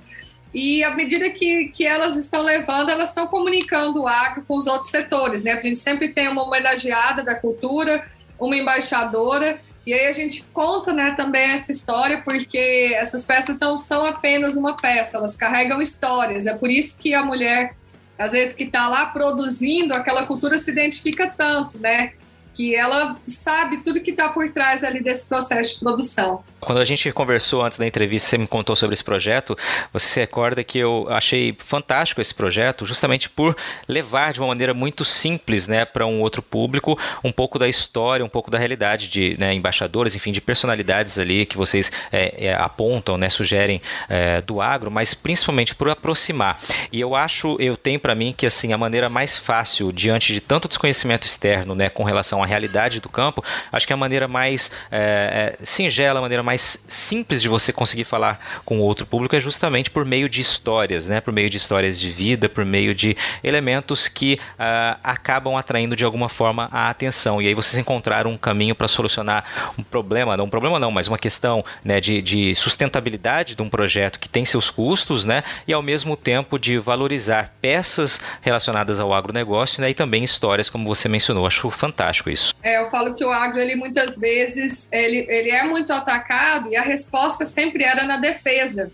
E 0.52 0.84
à 0.84 0.94
medida 0.94 1.28
que, 1.30 1.68
que 1.68 1.84
elas 1.84 2.16
estão 2.16 2.42
levando, 2.42 2.90
elas 2.90 3.08
estão 3.08 3.26
comunicando 3.26 4.02
o 4.02 4.08
agro 4.08 4.44
com 4.46 4.56
os 4.56 4.66
outros 4.66 4.90
setores, 4.90 5.42
né? 5.42 5.52
A 5.52 5.60
gente 5.60 5.78
sempre 5.78 6.12
tem 6.12 6.28
uma 6.28 6.44
homenageada 6.44 7.22
da 7.22 7.34
cultura, 7.34 8.06
uma 8.38 8.56
embaixadora, 8.56 9.58
e 9.86 9.92
aí 9.92 10.06
a 10.06 10.12
gente 10.12 10.44
conta 10.52 10.92
né, 10.92 11.12
também 11.12 11.42
essa 11.50 11.70
história, 11.70 12.22
porque 12.22 12.92
essas 12.94 13.22
peças 13.24 13.58
não 13.58 13.78
são 13.78 14.06
apenas 14.06 14.56
uma 14.56 14.76
peça, 14.76 15.18
elas 15.18 15.36
carregam 15.36 15.80
histórias. 15.82 16.46
É 16.46 16.54
por 16.54 16.70
isso 16.70 16.98
que 16.98 17.12
a 17.12 17.22
mulher, 17.22 17.76
às 18.18 18.32
vezes, 18.32 18.54
que 18.54 18.64
está 18.64 18.88
lá 18.88 19.06
produzindo, 19.06 19.92
aquela 19.92 20.26
cultura 20.26 20.56
se 20.56 20.70
identifica 20.70 21.32
tanto, 21.36 21.78
né? 21.78 22.12
Que 22.54 22.74
ela 22.74 23.16
sabe 23.26 23.82
tudo 23.82 24.00
que 24.00 24.10
está 24.10 24.28
por 24.28 24.48
trás 24.50 24.84
ali 24.84 25.02
desse 25.02 25.26
processo 25.26 25.74
de 25.74 25.80
produção. 25.80 26.42
Quando 26.64 26.78
a 26.78 26.84
gente 26.84 27.12
conversou 27.12 27.62
antes 27.62 27.76
da 27.76 27.86
entrevista, 27.86 28.28
você 28.28 28.38
me 28.38 28.46
contou 28.46 28.74
sobre 28.74 28.94
esse 28.94 29.04
projeto. 29.04 29.56
Você 29.92 30.06
se 30.06 30.20
recorda 30.20 30.64
que 30.64 30.78
eu 30.78 31.06
achei 31.10 31.54
fantástico 31.58 32.20
esse 32.20 32.34
projeto, 32.34 32.86
justamente 32.86 33.28
por 33.28 33.54
levar 33.86 34.32
de 34.32 34.40
uma 34.40 34.48
maneira 34.48 34.72
muito 34.72 35.04
simples, 35.04 35.66
né, 35.68 35.84
para 35.84 36.06
um 36.06 36.20
outro 36.22 36.40
público, 36.40 36.98
um 37.22 37.30
pouco 37.30 37.58
da 37.58 37.68
história, 37.68 38.24
um 38.24 38.28
pouco 38.28 38.50
da 38.50 38.58
realidade 38.58 39.08
de 39.08 39.36
né, 39.38 39.52
embaixadores, 39.52 40.16
enfim, 40.16 40.32
de 40.32 40.40
personalidades 40.40 41.18
ali 41.18 41.44
que 41.44 41.56
vocês 41.56 41.92
é, 42.10 42.46
é, 42.46 42.54
apontam, 42.54 43.18
né, 43.18 43.28
sugerem 43.28 43.82
é, 44.08 44.40
do 44.40 44.60
agro, 44.60 44.90
mas 44.90 45.12
principalmente 45.12 45.74
por 45.74 45.90
aproximar. 45.90 46.58
E 46.90 47.00
eu 47.00 47.14
acho, 47.14 47.56
eu 47.60 47.76
tenho 47.76 48.00
para 48.00 48.14
mim 48.14 48.34
que 48.36 48.46
assim 48.46 48.72
a 48.72 48.78
maneira 48.78 49.10
mais 49.10 49.36
fácil 49.36 49.92
diante 49.92 50.32
de 50.32 50.40
tanto 50.40 50.66
desconhecimento 50.66 51.26
externo, 51.26 51.74
né, 51.74 51.90
com 51.90 52.04
relação 52.04 52.42
à 52.44 52.46
realidade 52.46 53.00
do 53.00 53.08
campo, 53.08 53.44
acho 53.70 53.86
que 53.86 53.92
é 53.92 53.94
a 53.94 53.96
maneira 53.96 54.26
mais 54.26 54.70
é, 54.90 55.56
é, 55.60 55.64
singela, 55.64 56.18
a 56.18 56.22
maneira 56.22 56.42
mais 56.42 56.54
mais 56.54 56.84
simples 56.86 57.42
de 57.42 57.48
você 57.48 57.72
conseguir 57.72 58.04
falar 58.04 58.40
com 58.64 58.78
outro 58.78 59.04
público 59.04 59.34
é 59.34 59.40
justamente 59.40 59.90
por 59.90 60.04
meio 60.04 60.28
de 60.28 60.40
histórias, 60.40 61.08
né? 61.08 61.20
Por 61.20 61.32
meio 61.32 61.50
de 61.50 61.56
histórias 61.56 61.98
de 61.98 62.08
vida, 62.10 62.48
por 62.48 62.64
meio 62.64 62.94
de 62.94 63.16
elementos 63.42 64.06
que 64.06 64.38
uh, 64.52 64.98
acabam 65.02 65.56
atraindo 65.56 65.96
de 65.96 66.04
alguma 66.04 66.28
forma 66.28 66.68
a 66.70 66.88
atenção. 66.88 67.42
E 67.42 67.48
aí 67.48 67.54
vocês 67.54 67.76
encontraram 67.76 68.30
um 68.30 68.38
caminho 68.38 68.74
para 68.74 68.86
solucionar 68.86 69.72
um 69.76 69.82
problema, 69.82 70.36
não 70.36 70.44
um 70.44 70.50
problema 70.50 70.78
não, 70.78 70.92
mas 70.92 71.08
uma 71.08 71.18
questão 71.18 71.64
né, 71.84 72.00
de, 72.00 72.22
de 72.22 72.54
sustentabilidade 72.54 73.56
de 73.56 73.62
um 73.62 73.68
projeto 73.68 74.20
que 74.20 74.28
tem 74.28 74.44
seus 74.44 74.70
custos, 74.70 75.24
né? 75.24 75.42
E 75.66 75.72
ao 75.72 75.82
mesmo 75.82 76.16
tempo 76.16 76.56
de 76.56 76.78
valorizar 76.78 77.52
peças 77.60 78.20
relacionadas 78.40 79.00
ao 79.00 79.12
agronegócio 79.12 79.80
né, 79.80 79.90
e 79.90 79.94
também 79.94 80.22
histórias, 80.22 80.70
como 80.70 80.86
você 80.86 81.08
mencionou. 81.08 81.46
Acho 81.46 81.68
fantástico 81.68 82.30
isso. 82.30 82.33
É, 82.62 82.78
eu 82.78 82.90
falo 82.90 83.14
que 83.14 83.24
o 83.24 83.30
agro, 83.30 83.60
ele 83.60 83.76
muitas 83.76 84.18
vezes, 84.18 84.88
ele, 84.90 85.26
ele 85.28 85.50
é 85.50 85.64
muito 85.64 85.92
atacado 85.92 86.68
e 86.68 86.76
a 86.76 86.82
resposta 86.82 87.44
sempre 87.44 87.84
era 87.84 88.04
na 88.04 88.16
defesa. 88.16 88.90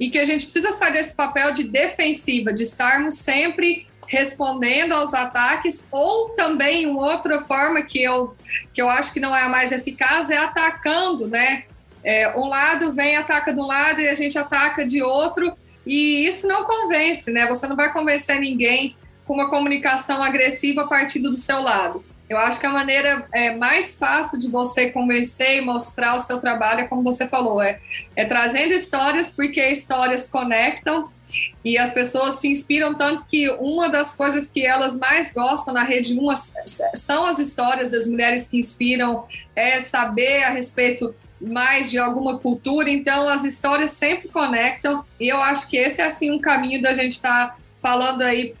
E 0.00 0.10
que 0.10 0.18
a 0.18 0.24
gente 0.24 0.44
precisa 0.44 0.72
sair 0.72 0.92
desse 0.92 1.14
papel 1.14 1.52
de 1.52 1.64
defensiva, 1.64 2.52
de 2.52 2.62
estarmos 2.62 3.16
sempre 3.16 3.86
respondendo 4.06 4.92
aos 4.92 5.12
ataques, 5.12 5.86
ou 5.90 6.30
também 6.30 6.86
uma 6.86 7.12
outra 7.12 7.40
forma 7.40 7.82
que 7.82 8.02
eu, 8.02 8.34
que 8.72 8.80
eu 8.80 8.88
acho 8.88 9.12
que 9.12 9.20
não 9.20 9.36
é 9.36 9.42
a 9.42 9.48
mais 9.48 9.70
eficaz 9.70 10.30
é 10.30 10.38
atacando, 10.38 11.28
né? 11.28 11.64
É, 12.02 12.34
um 12.34 12.48
lado 12.48 12.90
vem 12.92 13.16
ataca 13.16 13.52
de 13.52 13.60
um 13.60 13.66
lado 13.66 14.00
e 14.00 14.08
a 14.08 14.14
gente 14.14 14.38
ataca 14.38 14.86
de 14.86 15.02
outro, 15.02 15.52
e 15.84 16.26
isso 16.26 16.46
não 16.48 16.64
convence, 16.64 17.30
né? 17.30 17.46
Você 17.46 17.66
não 17.66 17.76
vai 17.76 17.92
convencer 17.92 18.40
ninguém 18.40 18.96
com 19.28 19.34
uma 19.34 19.50
comunicação 19.50 20.22
agressiva 20.22 20.88
partindo 20.88 21.30
do 21.30 21.36
seu 21.36 21.60
lado. 21.60 22.02
Eu 22.30 22.38
acho 22.38 22.58
que 22.58 22.66
a 22.66 22.70
maneira 22.70 23.26
é, 23.32 23.54
mais 23.54 23.94
fácil 23.94 24.38
de 24.38 24.50
você 24.50 24.90
convencer 24.90 25.58
e 25.58 25.60
mostrar 25.60 26.14
o 26.14 26.18
seu 26.18 26.40
trabalho 26.40 26.80
é 26.80 26.86
como 26.86 27.02
você 27.02 27.28
falou, 27.28 27.60
é, 27.60 27.78
é 28.16 28.24
trazendo 28.24 28.72
histórias, 28.72 29.30
porque 29.30 29.62
histórias 29.66 30.30
conectam 30.30 31.10
e 31.62 31.76
as 31.76 31.90
pessoas 31.92 32.34
se 32.34 32.48
inspiram 32.48 32.94
tanto 32.94 33.26
que 33.26 33.50
uma 33.50 33.90
das 33.90 34.16
coisas 34.16 34.48
que 34.48 34.64
elas 34.64 34.96
mais 34.96 35.32
gostam 35.32 35.74
na 35.74 35.84
rede 35.84 36.18
uma 36.18 36.34
são 36.34 37.26
as 37.26 37.38
histórias 37.38 37.90
das 37.90 38.06
mulheres 38.06 38.48
que 38.48 38.58
inspiram, 38.58 39.26
é 39.54 39.78
saber 39.78 40.44
a 40.44 40.50
respeito 40.50 41.14
mais 41.38 41.90
de 41.90 41.98
alguma 41.98 42.38
cultura, 42.38 42.88
então 42.90 43.28
as 43.28 43.44
histórias 43.44 43.90
sempre 43.90 44.28
conectam 44.28 45.04
e 45.20 45.28
eu 45.28 45.40
acho 45.42 45.68
que 45.68 45.76
esse 45.76 46.00
é 46.00 46.06
assim 46.06 46.30
um 46.30 46.38
caminho 46.38 46.80
da 46.80 46.94
gente 46.94 47.12
estar 47.12 47.48
tá 47.48 47.56
falando 47.80 48.22
aí 48.22 48.54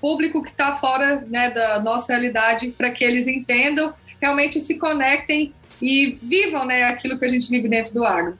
público 0.00 0.42
que 0.42 0.50
está 0.50 0.72
fora 0.74 1.24
né, 1.28 1.50
da 1.50 1.80
nossa 1.80 2.12
realidade, 2.12 2.68
para 2.68 2.90
que 2.90 3.04
eles 3.04 3.26
entendam, 3.26 3.94
realmente 4.20 4.60
se 4.60 4.78
conectem 4.78 5.52
e 5.80 6.18
vivam 6.22 6.64
né, 6.64 6.84
aquilo 6.84 7.18
que 7.18 7.24
a 7.24 7.28
gente 7.28 7.48
vive 7.48 7.68
dentro 7.68 7.92
do 7.94 8.04
agro. 8.04 8.36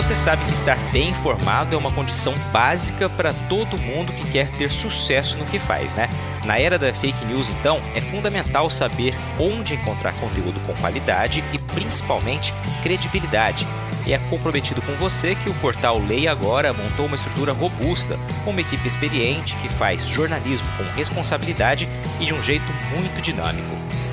Você 0.00 0.14
sabe 0.14 0.42
que 0.46 0.52
estar 0.52 0.78
bem 0.90 1.10
informado 1.10 1.76
é 1.76 1.78
uma 1.78 1.90
condição 1.90 2.32
básica 2.50 3.06
para 3.06 3.34
todo 3.50 3.78
mundo 3.82 4.12
que 4.14 4.32
quer 4.32 4.48
ter 4.48 4.70
sucesso 4.70 5.36
no 5.36 5.44
que 5.44 5.58
faz, 5.58 5.94
né? 5.94 6.08
Na 6.46 6.58
era 6.58 6.78
da 6.78 6.94
fake 6.94 7.26
news, 7.26 7.50
então, 7.50 7.78
é 7.94 8.00
fundamental 8.00 8.70
saber 8.70 9.14
onde 9.38 9.74
encontrar 9.74 10.18
conteúdo 10.18 10.58
com 10.66 10.74
qualidade 10.80 11.44
e 11.52 11.58
principalmente 11.74 12.54
credibilidade. 12.82 13.66
E 14.06 14.12
é 14.12 14.18
comprometido 14.30 14.80
com 14.82 14.94
você 14.94 15.34
que 15.34 15.48
o 15.48 15.54
portal 15.54 15.98
Leia 15.98 16.32
Agora 16.32 16.72
montou 16.72 17.06
uma 17.06 17.16
estrutura 17.16 17.52
robusta, 17.52 18.18
com 18.44 18.50
uma 18.50 18.60
equipe 18.60 18.86
experiente 18.86 19.56
que 19.56 19.68
faz 19.68 20.06
jornalismo 20.06 20.68
com 20.76 20.84
responsabilidade 20.96 21.88
e 22.18 22.26
de 22.26 22.34
um 22.34 22.42
jeito 22.42 22.72
muito 22.94 23.20
dinâmico. 23.20 23.68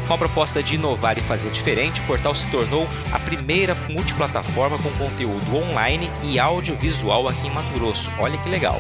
Com 0.07 0.13
a 0.13 0.17
proposta 0.17 0.63
de 0.63 0.75
inovar 0.75 1.17
e 1.17 1.21
fazer 1.21 1.51
diferente, 1.51 1.99
o 2.01 2.05
portal 2.05 2.33
se 2.33 2.49
tornou 2.49 2.87
a 3.11 3.19
primeira 3.19 3.75
multiplataforma 3.89 4.77
com 4.77 4.89
conteúdo 4.91 5.55
online 5.55 6.09
e 6.23 6.39
audiovisual 6.39 7.27
aqui 7.27 7.47
em 7.47 7.51
Mato 7.51 7.73
Grosso. 7.73 8.09
Olha 8.17 8.37
que 8.37 8.49
legal! 8.49 8.79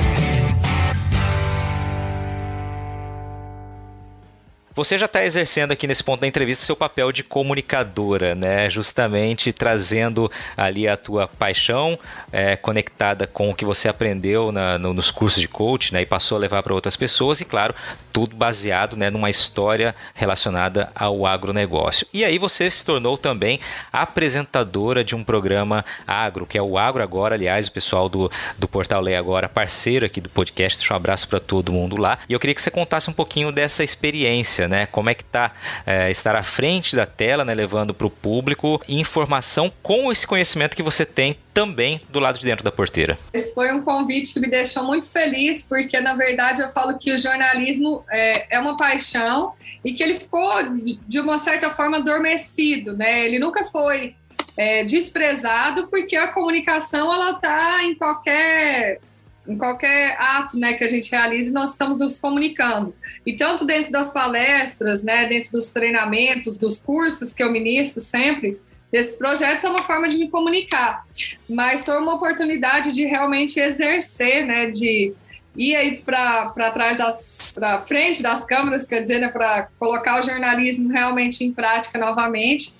Você 4.76 4.98
já 4.98 5.06
está 5.06 5.24
exercendo 5.24 5.72
aqui 5.72 5.86
nesse 5.86 6.04
ponto 6.04 6.20
da 6.20 6.26
entrevista 6.26 6.62
o 6.62 6.66
seu 6.66 6.76
papel 6.76 7.10
de 7.10 7.24
comunicadora, 7.24 8.34
né? 8.34 8.68
Justamente 8.68 9.50
trazendo 9.50 10.30
ali 10.54 10.86
a 10.86 10.98
tua 10.98 11.26
paixão 11.26 11.98
é, 12.30 12.56
conectada 12.56 13.26
com 13.26 13.48
o 13.48 13.54
que 13.54 13.64
você 13.64 13.88
aprendeu 13.88 14.52
na, 14.52 14.76
no, 14.76 14.92
nos 14.92 15.10
cursos 15.10 15.40
de 15.40 15.48
coach, 15.48 15.94
né? 15.94 16.02
E 16.02 16.06
passou 16.06 16.36
a 16.36 16.40
levar 16.42 16.62
para 16.62 16.74
outras 16.74 16.94
pessoas 16.94 17.40
e, 17.40 17.46
claro, 17.46 17.74
tudo 18.12 18.36
baseado 18.36 18.96
né, 18.96 19.08
numa 19.08 19.30
história 19.30 19.94
relacionada 20.14 20.90
ao 20.94 21.24
agronegócio. 21.24 22.06
E 22.12 22.22
aí 22.22 22.38
você 22.38 22.70
se 22.70 22.84
tornou 22.84 23.16
também 23.16 23.60
apresentadora 23.90 25.02
de 25.02 25.14
um 25.14 25.24
programa 25.24 25.86
agro, 26.06 26.46
que 26.46 26.58
é 26.58 26.62
o 26.62 26.76
Agro 26.76 27.02
Agora, 27.02 27.34
aliás, 27.34 27.66
o 27.66 27.72
pessoal 27.72 28.10
do, 28.10 28.30
do 28.58 28.68
Portal 28.68 29.00
Lei 29.00 29.16
Agora, 29.16 29.48
parceiro 29.48 30.04
aqui 30.04 30.20
do 30.20 30.28
podcast, 30.28 30.78
deixa 30.78 30.92
um 30.92 30.96
abraço 30.96 31.26
para 31.28 31.40
todo 31.40 31.72
mundo 31.72 31.96
lá. 31.96 32.18
E 32.28 32.34
eu 32.34 32.40
queria 32.40 32.54
que 32.54 32.60
você 32.60 32.70
contasse 32.70 33.08
um 33.08 33.14
pouquinho 33.14 33.50
dessa 33.50 33.82
experiência 33.82 34.65
né? 34.68 34.86
Como 34.86 35.10
é 35.10 35.14
que 35.14 35.24
tá 35.24 35.52
é, 35.86 36.10
estar 36.10 36.36
à 36.36 36.42
frente 36.42 36.94
da 36.94 37.06
tela, 37.06 37.44
né? 37.44 37.54
Levando 37.54 37.94
para 37.94 38.06
o 38.06 38.10
público 38.10 38.80
informação 38.88 39.72
com 39.82 40.10
esse 40.10 40.26
conhecimento 40.26 40.76
que 40.76 40.82
você 40.82 41.04
tem 41.04 41.36
também 41.52 42.00
do 42.10 42.20
lado 42.20 42.38
de 42.38 42.44
dentro 42.44 42.64
da 42.64 42.70
porteira. 42.70 43.18
Esse 43.32 43.54
foi 43.54 43.72
um 43.72 43.82
convite 43.82 44.34
que 44.34 44.40
me 44.40 44.50
deixou 44.50 44.84
muito 44.84 45.06
feliz, 45.06 45.64
porque 45.64 45.98
na 46.00 46.14
verdade 46.14 46.60
eu 46.60 46.68
falo 46.68 46.98
que 46.98 47.12
o 47.12 47.18
jornalismo 47.18 48.04
é, 48.10 48.56
é 48.56 48.60
uma 48.60 48.76
paixão 48.76 49.54
e 49.84 49.92
que 49.92 50.02
ele 50.02 50.16
ficou 50.16 50.50
de 51.06 51.20
uma 51.20 51.38
certa 51.38 51.70
forma 51.70 51.98
adormecido, 51.98 52.96
né? 52.96 53.24
Ele 53.24 53.38
nunca 53.38 53.64
foi 53.64 54.14
é, 54.56 54.84
desprezado 54.84 55.88
porque 55.88 56.16
a 56.16 56.28
comunicação 56.28 57.12
ela 57.12 57.32
está 57.32 57.84
em 57.84 57.94
qualquer 57.94 59.00
em 59.48 59.56
qualquer 59.56 60.16
ato 60.18 60.58
né, 60.58 60.74
que 60.74 60.84
a 60.84 60.88
gente 60.88 61.10
realize, 61.10 61.52
nós 61.52 61.70
estamos 61.70 61.98
nos 61.98 62.18
comunicando. 62.18 62.94
E 63.24 63.34
tanto 63.36 63.64
dentro 63.64 63.92
das 63.92 64.12
palestras, 64.12 65.02
né, 65.02 65.26
dentro 65.26 65.52
dos 65.52 65.68
treinamentos, 65.68 66.58
dos 66.58 66.78
cursos 66.78 67.32
que 67.32 67.42
eu 67.42 67.50
ministro 67.50 68.02
sempre, 68.02 68.60
esses 68.92 69.16
projetos 69.16 69.64
é 69.64 69.68
uma 69.68 69.82
forma 69.82 70.08
de 70.08 70.16
me 70.16 70.28
comunicar. 70.28 71.04
Mas 71.48 71.84
foi 71.84 71.98
uma 71.98 72.14
oportunidade 72.14 72.92
de 72.92 73.04
realmente 73.04 73.60
exercer, 73.60 74.46
né, 74.46 74.70
de 74.70 75.12
ir 75.56 75.74
aí 75.74 75.96
para 75.98 76.70
trás 76.70 76.98
das 76.98 77.52
para 77.54 77.80
frente 77.82 78.22
das 78.22 78.44
câmeras, 78.44 78.84
quer 78.84 79.00
dizer, 79.00 79.18
né, 79.18 79.28
para 79.28 79.68
colocar 79.78 80.20
o 80.20 80.22
jornalismo 80.22 80.90
realmente 80.90 81.44
em 81.44 81.52
prática 81.52 81.98
novamente. 81.98 82.74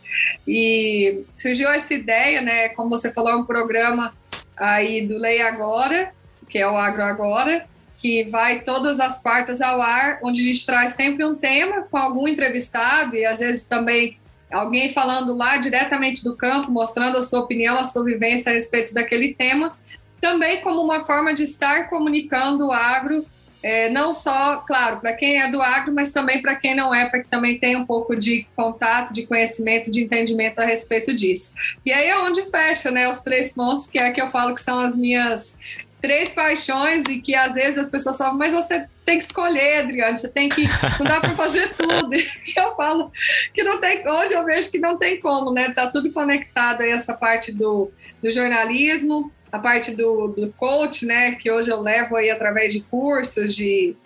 E 0.47 1.23
surgiu 1.35 1.71
essa 1.71 1.95
ideia, 1.95 2.41
né, 2.41 2.69
como 2.71 2.91
você 2.91 3.13
falou, 3.13 3.31
é 3.31 3.37
um 3.37 3.47
programa 3.47 4.15
aí 4.57 5.07
do 5.07 5.19
Lei 5.19 5.43
Agora, 5.43 6.13
que 6.49 6.59
é 6.59 6.69
o 6.69 6.77
Agro 6.77 7.03
Agora, 7.03 7.67
que 7.99 8.25
vai 8.25 8.61
todas 8.61 9.01
as 9.01 9.23
quartas 9.23 9.61
ao 9.61 9.81
ar, 9.81 10.19
onde 10.23 10.41
a 10.41 10.45
gente 10.45 10.67
traz 10.67 10.93
sempre 10.93 11.25
um 11.25 11.35
tema 11.35 11.83
com 11.83 11.97
algum 11.97 12.29
entrevistado 12.29 13.17
e 13.17 13.25
às 13.25 13.39
vezes 13.39 13.65
também 13.65 14.19
alguém 14.53 14.93
falando 14.93 15.35
lá 15.35 15.57
diretamente 15.57 16.23
do 16.23 16.37
campo, 16.37 16.71
mostrando 16.71 17.17
a 17.17 17.23
sua 17.23 17.41
opinião, 17.41 17.77
a 17.77 17.85
sua 17.85 18.05
vivência 18.05 18.51
a 18.51 18.55
respeito 18.55 18.95
daquele 18.95 19.35
tema, 19.35 19.77
também 20.21 20.61
como 20.61 20.81
uma 20.81 21.01
forma 21.01 21.33
de 21.35 21.43
estar 21.43 21.89
comunicando 21.89 22.69
o 22.69 22.73
agro 22.73 23.27
é, 23.67 23.91
não 23.91 24.13
só, 24.13 24.59
claro, 24.59 25.01
para 25.01 25.13
quem 25.15 25.43
é 25.43 25.51
do 25.51 25.61
agro, 25.61 25.93
mas 25.93 26.13
também 26.13 26.41
para 26.41 26.55
quem 26.55 26.73
não 26.73 26.95
é, 26.95 27.09
para 27.09 27.21
que 27.21 27.29
também 27.29 27.59
tenha 27.59 27.77
um 27.77 27.85
pouco 27.85 28.15
de 28.15 28.47
contato, 28.55 29.13
de 29.13 29.27
conhecimento, 29.27 29.91
de 29.91 30.05
entendimento 30.05 30.61
a 30.61 30.65
respeito 30.65 31.13
disso. 31.13 31.55
E 31.85 31.93
aí 31.93 32.07
é 32.07 32.17
onde 32.17 32.43
fecha, 32.49 32.93
né, 32.93 33.09
os 33.09 33.23
três 33.23 33.55
pontos, 33.55 33.89
que 33.89 33.99
é 33.99 34.13
que 34.13 34.23
eu 34.23 34.31
falo 34.31 34.55
que 34.55 34.63
são 34.63 34.79
as 34.79 34.95
minhas 34.95 35.59
três 36.01 36.35
paixões 36.35 37.05
e 37.09 37.21
que 37.21 37.35
às 37.35 37.55
vezes 37.55 37.79
as 37.79 37.91
pessoas 37.91 38.17
falam, 38.17 38.37
mas 38.37 38.53
você 38.53 38.87
tem 39.05 39.19
que 39.19 39.25
escolher, 39.25 39.79
Adriano, 39.79 40.17
você 40.17 40.29
tem 40.29 40.49
que, 40.49 40.65
não 40.99 41.07
dá 41.07 41.21
para 41.21 41.35
fazer 41.35 41.75
tudo. 41.75 42.11
E 42.47 42.59
eu 42.59 42.77
falo 42.77 43.11
que 43.53 43.63
não 43.63 43.81
tem, 43.81 44.09
hoje 44.09 44.33
eu 44.33 44.45
vejo 44.45 44.71
que 44.71 44.79
não 44.79 44.97
tem 44.97 45.21
como, 45.21 45.53
né? 45.53 45.73
Tá 45.73 45.89
tudo 45.89 46.13
conectado 46.13 46.83
aí 46.83 46.91
essa 46.91 47.13
parte 47.13 47.53
do, 47.53 47.91
do 48.23 48.31
jornalismo, 48.31 49.33
a 49.51 49.59
parte 49.59 49.95
do, 49.95 50.29
do 50.29 50.53
coach, 50.53 51.07
né, 51.07 51.33
que 51.33 51.51
hoje 51.51 51.71
eu 51.71 51.81
levo 51.81 52.17
aí 52.17 52.31
através 52.31 52.73
de 52.73 52.81
cursos, 52.81 53.55
de, 53.55 53.97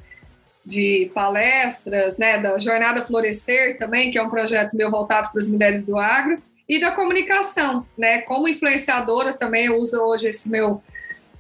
de 0.65 1.11
palestras, 1.15 2.19
né, 2.19 2.39
da 2.39 2.59
Jornada 2.59 3.03
Florescer 3.03 3.79
também, 3.79 4.11
que 4.11 4.19
é 4.19 4.23
um 4.23 4.31
projeto 4.31 4.77
meu 4.77 4.91
voltado 4.91 5.31
para 5.31 5.41
as 5.41 5.51
mulheres 5.51 5.85
do 5.85 5.99
agro, 5.99 6.39
e 6.69 6.79
da 6.79 6.93
comunicação, 6.93 7.87
né, 7.99 8.21
como 8.23 8.49
influenciadora 8.49 9.33
também 9.33 9.67
eu 9.67 9.79
uso 9.79 10.01
hoje 10.01 10.29
esse 10.29 10.49
meu 10.49 10.83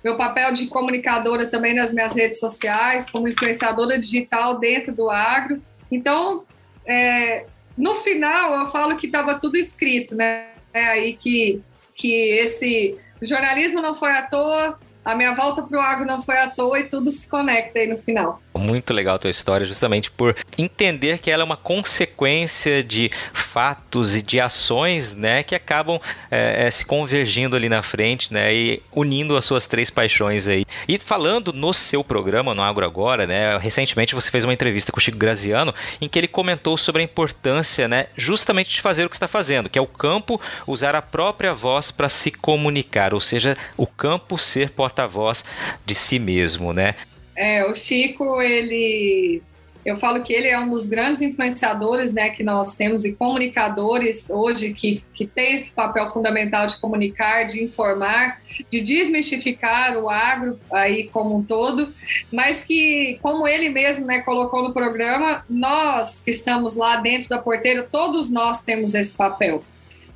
meu 0.02 0.16
papel 0.16 0.52
de 0.52 0.66
comunicadora 0.66 1.46
também 1.46 1.74
nas 1.74 1.92
minhas 1.92 2.16
redes 2.16 2.40
sociais, 2.40 3.10
como 3.10 3.28
influenciadora 3.28 3.98
digital 3.98 4.58
dentro 4.58 4.94
do 4.94 5.10
agro. 5.10 5.62
Então, 5.90 6.44
é, 6.86 7.44
no 7.76 7.94
final, 7.96 8.58
eu 8.58 8.66
falo 8.66 8.96
que 8.96 9.06
estava 9.06 9.38
tudo 9.38 9.56
escrito, 9.56 10.14
né? 10.14 10.48
É 10.72 10.84
aí 10.84 11.16
que, 11.16 11.60
que 11.94 12.12
esse 12.12 12.98
jornalismo 13.20 13.80
não 13.82 13.94
foi 13.94 14.12
à 14.12 14.22
toa, 14.22 14.78
a 15.04 15.14
minha 15.14 15.34
volta 15.34 15.62
para 15.62 15.78
o 15.78 15.80
agro 15.80 16.06
não 16.06 16.22
foi 16.22 16.36
à 16.36 16.48
toa 16.48 16.78
e 16.78 16.84
tudo 16.84 17.10
se 17.10 17.28
conecta 17.28 17.78
aí 17.78 17.86
no 17.86 17.98
final. 17.98 18.40
Muito 18.52 18.92
legal 18.92 19.14
a 19.14 19.18
tua 19.18 19.30
história, 19.30 19.64
justamente 19.64 20.10
por 20.10 20.34
entender 20.58 21.18
que 21.18 21.30
ela 21.30 21.42
é 21.42 21.44
uma 21.44 21.56
consequência 21.56 22.82
de 22.82 23.10
fatos 23.32 24.16
e 24.16 24.22
de 24.22 24.40
ações, 24.40 25.14
né, 25.14 25.44
que 25.44 25.54
acabam 25.54 26.00
é, 26.30 26.68
se 26.70 26.84
convergindo 26.84 27.54
ali 27.54 27.68
na 27.68 27.80
frente, 27.80 28.32
né, 28.32 28.52
e 28.52 28.82
unindo 28.92 29.36
as 29.36 29.44
suas 29.44 29.66
três 29.66 29.88
paixões 29.88 30.48
aí. 30.48 30.64
E 30.88 30.98
falando 30.98 31.52
no 31.52 31.72
seu 31.72 32.02
programa, 32.02 32.52
no 32.52 32.62
Agro 32.62 32.84
Agora, 32.84 33.24
né, 33.24 33.56
recentemente 33.58 34.16
você 34.16 34.30
fez 34.30 34.42
uma 34.42 34.52
entrevista 34.52 34.90
com 34.90 34.98
o 34.98 35.00
Chico 35.00 35.16
Graziano, 35.16 35.72
em 36.00 36.08
que 36.08 36.18
ele 36.18 36.28
comentou 36.28 36.76
sobre 36.76 37.02
a 37.02 37.04
importância, 37.04 37.86
né, 37.86 38.06
justamente 38.16 38.70
de 38.70 38.80
fazer 38.80 39.04
o 39.04 39.08
que 39.08 39.16
está 39.16 39.28
fazendo, 39.28 39.68
que 39.70 39.78
é 39.78 39.82
o 39.82 39.86
campo 39.86 40.40
usar 40.66 40.96
a 40.96 41.02
própria 41.02 41.54
voz 41.54 41.92
para 41.92 42.08
se 42.08 42.32
comunicar, 42.32 43.14
ou 43.14 43.20
seja, 43.20 43.56
o 43.76 43.86
campo 43.86 44.36
ser 44.36 44.70
porta-voz 44.70 45.44
de 45.86 45.94
si 45.94 46.18
mesmo, 46.18 46.72
né? 46.72 46.96
É, 47.36 47.64
o 47.64 47.74
Chico, 47.74 48.40
ele. 48.40 49.42
Eu 49.82 49.96
falo 49.96 50.22
que 50.22 50.30
ele 50.30 50.46
é 50.46 50.60
um 50.60 50.68
dos 50.68 50.88
grandes 50.88 51.22
influenciadores 51.22 52.12
né, 52.12 52.28
que 52.28 52.42
nós 52.42 52.76
temos 52.76 53.02
e 53.06 53.14
comunicadores 53.14 54.28
hoje 54.28 54.74
que, 54.74 55.02
que 55.14 55.26
tem 55.26 55.54
esse 55.54 55.74
papel 55.74 56.06
fundamental 56.08 56.66
de 56.66 56.78
comunicar, 56.78 57.44
de 57.44 57.64
informar, 57.64 58.42
de 58.70 58.82
desmistificar 58.82 59.96
o 59.96 60.10
agro 60.10 60.60
aí 60.70 61.08
como 61.08 61.34
um 61.34 61.42
todo, 61.42 61.94
mas 62.30 62.62
que, 62.62 63.18
como 63.22 63.48
ele 63.48 63.70
mesmo 63.70 64.04
né, 64.04 64.20
colocou 64.20 64.62
no 64.62 64.74
programa, 64.74 65.46
nós 65.48 66.20
que 66.22 66.30
estamos 66.30 66.76
lá 66.76 66.96
dentro 66.96 67.30
da 67.30 67.38
porteira, 67.38 67.82
todos 67.82 68.30
nós 68.30 68.62
temos 68.62 68.94
esse 68.94 69.16
papel. 69.16 69.64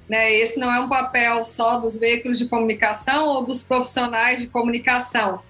Né? 0.07 0.35
Esse 0.35 0.61
não 0.61 0.71
é 0.71 0.79
um 0.79 0.91
papel 0.91 1.43
só 1.43 1.81
dos 1.81 1.99
veículos 1.99 2.39
de 2.39 2.49
comunicação 2.49 3.29
ou 3.29 3.47
dos 3.47 3.63
profissionais 3.63 4.43
de 4.43 4.49
comunicação 4.49 5.41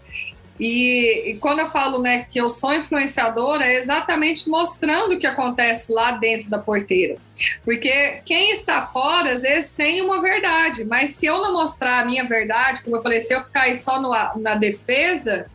e, 0.59 1.31
e, 1.31 1.35
quando 1.39 1.61
eu 1.61 1.67
falo 1.67 2.01
né, 2.01 2.27
que 2.31 2.41
eu 2.41 2.49
sou 2.49 2.73
influenciadora, 2.73 3.67
é 3.67 3.77
exatamente 3.77 4.49
mostrando 4.49 5.15
o 5.15 5.19
que 5.19 5.27
acontece 5.27 5.93
lá 5.93 6.13
dentro 6.13 6.49
da 6.49 6.59
porteira. 6.59 7.17
Porque 7.65 8.21
quem 8.25 8.53
está 8.53 8.83
fora, 8.83 9.33
às 9.33 9.43
vezes, 9.43 9.71
tem 9.71 10.01
uma 10.01 10.23
verdade, 10.23 10.85
mas 10.85 11.11
se 11.11 11.27
eu 11.27 11.39
não 11.39 11.53
mostrar 11.53 12.01
a 12.01 12.05
minha 12.05 12.25
verdade, 12.25 12.85
como 12.85 12.97
eu 12.97 13.01
falei, 13.01 13.19
se 13.19 13.35
eu 13.35 13.43
ficar 13.43 13.63
aí 13.63 13.75
só 13.75 14.01
no, 14.01 14.11
na 14.41 14.55
defesa, 14.55 15.47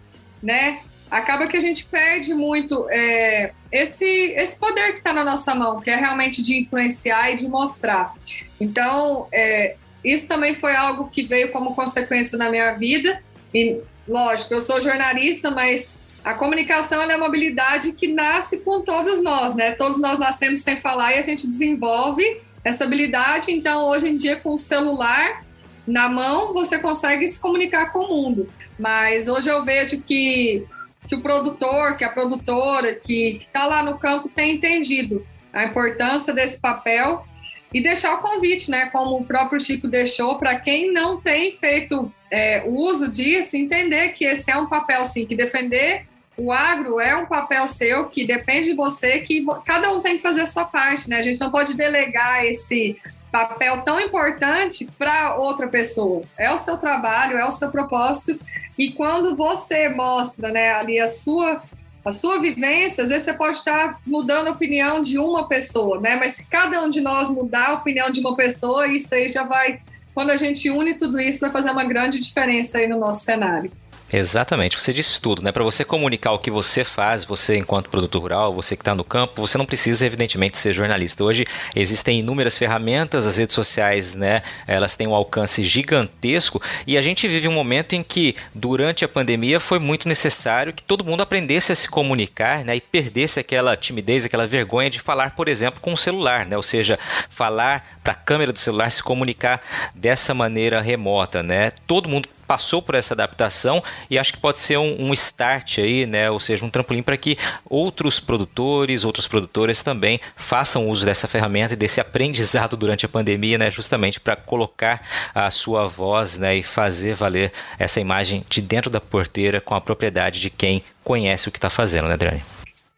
né, 0.43 0.81
acaba 1.09 1.47
que 1.47 1.55
a 1.55 1.61
gente 1.61 1.85
perde 1.85 2.33
muito 2.33 2.85
é, 2.89 3.51
esse, 3.71 4.05
esse 4.05 4.59
poder 4.59 4.91
que 4.91 4.97
está 4.99 5.13
na 5.13 5.23
nossa 5.23 5.55
mão, 5.55 5.79
que 5.79 5.89
é 5.89 5.95
realmente 5.95 6.41
de 6.41 6.59
influenciar 6.59 7.31
e 7.31 7.35
de 7.35 7.47
mostrar. 7.47 8.13
Então, 8.59 9.27
é, 9.31 9.75
isso 10.03 10.27
também 10.27 10.53
foi 10.53 10.75
algo 10.75 11.09
que 11.09 11.23
veio 11.23 11.51
como 11.51 11.73
consequência 11.73 12.37
na 12.37 12.49
minha 12.49 12.73
vida. 12.73 13.21
E 13.53 13.79
lógico, 14.09 14.53
eu 14.53 14.59
sou 14.59 14.81
jornalista, 14.81 15.51
mas 15.51 15.99
a 16.23 16.33
comunicação 16.33 17.01
é 17.01 17.15
uma 17.15 17.27
habilidade 17.27 17.93
que 17.93 18.07
nasce 18.07 18.57
com 18.57 18.81
todos 18.81 19.21
nós, 19.21 19.55
né? 19.55 19.71
Todos 19.71 20.01
nós 20.01 20.19
nascemos 20.19 20.61
sem 20.61 20.77
falar 20.77 21.15
e 21.15 21.19
a 21.19 21.21
gente 21.21 21.47
desenvolve 21.47 22.41
essa 22.63 22.83
habilidade. 22.83 23.51
Então, 23.51 23.87
hoje 23.87 24.09
em 24.09 24.15
dia, 24.15 24.35
com 24.35 24.55
o 24.55 24.57
celular 24.57 25.45
na 25.87 26.09
mão, 26.09 26.53
você 26.53 26.77
consegue 26.77 27.27
se 27.27 27.39
comunicar 27.39 27.91
com 27.91 27.99
o 27.99 28.09
mundo. 28.09 28.49
Mas 28.77 29.27
hoje 29.27 29.49
eu 29.49 29.63
vejo 29.63 30.01
que, 30.01 30.65
que 31.07 31.15
o 31.15 31.21
produtor, 31.21 31.95
que 31.95 32.03
a 32.03 32.09
produtora, 32.09 32.95
que 32.95 33.37
está 33.39 33.65
lá 33.65 33.81
no 33.83 33.97
campo, 33.97 34.29
tem 34.29 34.55
entendido 34.55 35.25
a 35.53 35.63
importância 35.63 36.33
desse 36.33 36.59
papel 36.59 37.25
e 37.73 37.81
deixar 37.81 38.15
o 38.15 38.21
convite, 38.21 38.71
né? 38.71 38.87
Como 38.87 39.17
o 39.17 39.25
próprio 39.25 39.59
Chico 39.59 39.87
deixou, 39.87 40.37
para 40.37 40.59
quem 40.59 40.91
não 40.91 41.21
tem 41.21 41.51
feito 41.51 42.11
é, 42.31 42.63
uso 42.65 43.11
disso, 43.11 43.55
entender 43.55 44.09
que 44.09 44.25
esse 44.25 44.49
é 44.49 44.57
um 44.57 44.67
papel, 44.67 45.03
sim, 45.05 45.25
que 45.25 45.35
defender 45.35 46.05
o 46.39 46.53
agro 46.53 47.01
é 47.01 47.15
um 47.15 47.25
papel 47.25 47.67
seu 47.67 48.05
que 48.05 48.25
depende 48.25 48.69
de 48.69 48.75
você, 48.75 49.19
que 49.19 49.45
cada 49.65 49.91
um 49.91 50.01
tem 50.01 50.15
que 50.15 50.21
fazer 50.21 50.41
a 50.41 50.47
sua 50.47 50.63
parte, 50.63 51.09
né? 51.09 51.17
A 51.17 51.21
gente 51.21 51.39
não 51.39 51.51
pode 51.51 51.75
delegar 51.75 52.45
esse 52.45 52.97
papel 53.29 53.83
tão 53.83 53.99
importante 53.99 54.87
para 54.97 55.35
outra 55.35 55.67
pessoa. 55.67 56.23
É 56.37 56.49
o 56.51 56.57
seu 56.57 56.77
trabalho, 56.77 57.37
é 57.37 57.45
o 57.45 57.51
seu 57.51 57.69
propósito. 57.69 58.39
E 58.77 58.91
quando 58.93 59.35
você 59.35 59.89
mostra, 59.89 60.49
né, 60.49 60.71
ali 60.71 60.99
a 60.99 61.07
sua 61.07 61.61
a 62.03 62.11
sua 62.11 62.39
vivência, 62.39 63.03
às 63.03 63.09
vezes 63.09 63.25
você 63.25 63.33
pode 63.33 63.57
estar 63.57 63.99
mudando 64.05 64.47
a 64.47 64.51
opinião 64.51 65.01
de 65.01 65.17
uma 65.19 65.47
pessoa, 65.47 65.99
né? 65.99 66.15
Mas 66.15 66.33
se 66.33 66.45
cada 66.45 66.81
um 66.81 66.89
de 66.89 67.01
nós 67.01 67.29
mudar 67.29 67.69
a 67.69 67.73
opinião 67.73 68.09
de 68.09 68.19
uma 68.19 68.35
pessoa, 68.35 68.87
isso 68.87 69.13
aí 69.13 69.27
já 69.27 69.43
vai, 69.43 69.81
quando 70.13 70.31
a 70.31 70.37
gente 70.37 70.69
une 70.69 70.95
tudo 70.95 71.19
isso, 71.19 71.41
vai 71.41 71.51
fazer 71.51 71.71
uma 71.71 71.83
grande 71.83 72.19
diferença 72.19 72.77
aí 72.77 72.87
no 72.87 72.97
nosso 72.97 73.25
cenário. 73.25 73.71
Exatamente, 74.11 74.79
você 74.79 74.91
disse 74.91 75.21
tudo, 75.21 75.43
né? 75.43 75.51
Para 75.51 75.63
você 75.63 75.85
comunicar 75.85 76.31
o 76.31 76.39
que 76.39 76.49
você 76.49 76.83
faz, 76.83 77.23
você 77.23 77.57
enquanto 77.57 77.91
produtor 77.91 78.23
rural, 78.23 78.53
você 78.53 78.75
que 78.75 78.81
está 78.81 78.95
no 78.95 79.03
campo, 79.03 79.39
você 79.39 79.55
não 79.55 79.67
precisa 79.67 80.03
evidentemente 80.03 80.57
ser 80.57 80.73
jornalista. 80.73 81.23
Hoje 81.23 81.45
existem 81.75 82.19
inúmeras 82.19 82.57
ferramentas, 82.57 83.27
as 83.27 83.37
redes 83.37 83.53
sociais, 83.53 84.15
né? 84.15 84.41
Elas 84.65 84.95
têm 84.95 85.05
um 85.05 85.13
alcance 85.13 85.63
gigantesco 85.63 86.59
e 86.87 86.97
a 86.97 87.03
gente 87.03 87.27
vive 87.27 87.47
um 87.47 87.51
momento 87.51 87.93
em 87.93 88.01
que 88.01 88.35
durante 88.53 89.05
a 89.05 89.07
pandemia 89.07 89.59
foi 89.59 89.77
muito 89.77 90.07
necessário 90.07 90.73
que 90.73 90.81
todo 90.81 91.05
mundo 91.05 91.21
aprendesse 91.21 91.71
a 91.71 91.75
se 91.75 91.87
comunicar, 91.87 92.65
né? 92.65 92.77
E 92.77 92.81
perdesse 92.81 93.39
aquela 93.39 93.77
timidez, 93.77 94.25
aquela 94.25 94.47
vergonha 94.47 94.89
de 94.89 94.99
falar, 94.99 95.35
por 95.35 95.47
exemplo, 95.47 95.79
com 95.79 95.93
o 95.93 95.97
celular, 95.97 96.47
né? 96.47 96.57
Ou 96.57 96.63
seja, 96.63 96.97
falar 97.29 97.99
para 98.03 98.13
a 98.13 98.15
câmera 98.15 98.51
do 98.51 98.57
celular, 98.57 98.91
se 98.91 99.03
comunicar 99.03 99.61
dessa 99.93 100.33
maneira 100.33 100.81
remota, 100.81 101.43
né? 101.43 101.73
Todo 101.85 102.09
mundo 102.09 102.27
passou 102.49 102.81
por 102.81 102.95
essa 102.95 103.13
adaptação 103.13 103.83
e 104.09 104.17
acho 104.17 104.33
que 104.33 104.39
pode 104.39 104.57
ser 104.57 104.79
um, 104.79 105.09
um 105.09 105.13
start 105.13 105.77
aí, 105.77 106.07
né? 106.07 106.31
Ou 106.31 106.39
seja, 106.39 106.65
um 106.65 106.69
trampolim 106.71 107.03
para 107.03 107.15
que 107.15 107.37
outros 107.69 108.19
produtores, 108.19 109.03
outras 109.03 109.27
produtoras 109.27 109.83
também 109.83 110.19
façam 110.35 110.89
uso 110.89 111.05
dessa 111.05 111.27
ferramenta 111.27 111.75
e 111.75 111.77
desse 111.77 112.01
aprendizado 112.01 112.75
durante 112.75 113.05
a 113.05 113.09
pandemia, 113.09 113.59
né? 113.59 113.69
Justamente 113.69 114.19
para 114.19 114.35
colocar 114.35 115.07
a 115.35 115.51
sua 115.51 115.85
voz, 115.85 116.39
né? 116.39 116.57
E 116.57 116.63
fazer 116.63 117.13
valer 117.13 117.51
essa 117.77 118.01
imagem 118.01 118.43
de 118.49 118.63
dentro 118.63 118.89
da 118.89 118.99
porteira 118.99 119.61
com 119.61 119.75
a 119.75 119.81
propriedade 119.81 120.39
de 120.39 120.49
quem 120.49 120.83
conhece 121.03 121.47
o 121.47 121.51
que 121.51 121.59
está 121.59 121.69
fazendo, 121.69 122.07
né, 122.07 122.15
Adriane? 122.15 122.43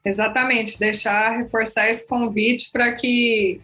Exatamente, 0.05 0.79
deixar 0.79 1.35
reforçar 1.35 1.89
esse 1.89 2.07
convite 2.07 2.71
para 2.71 2.93
que 2.93 3.59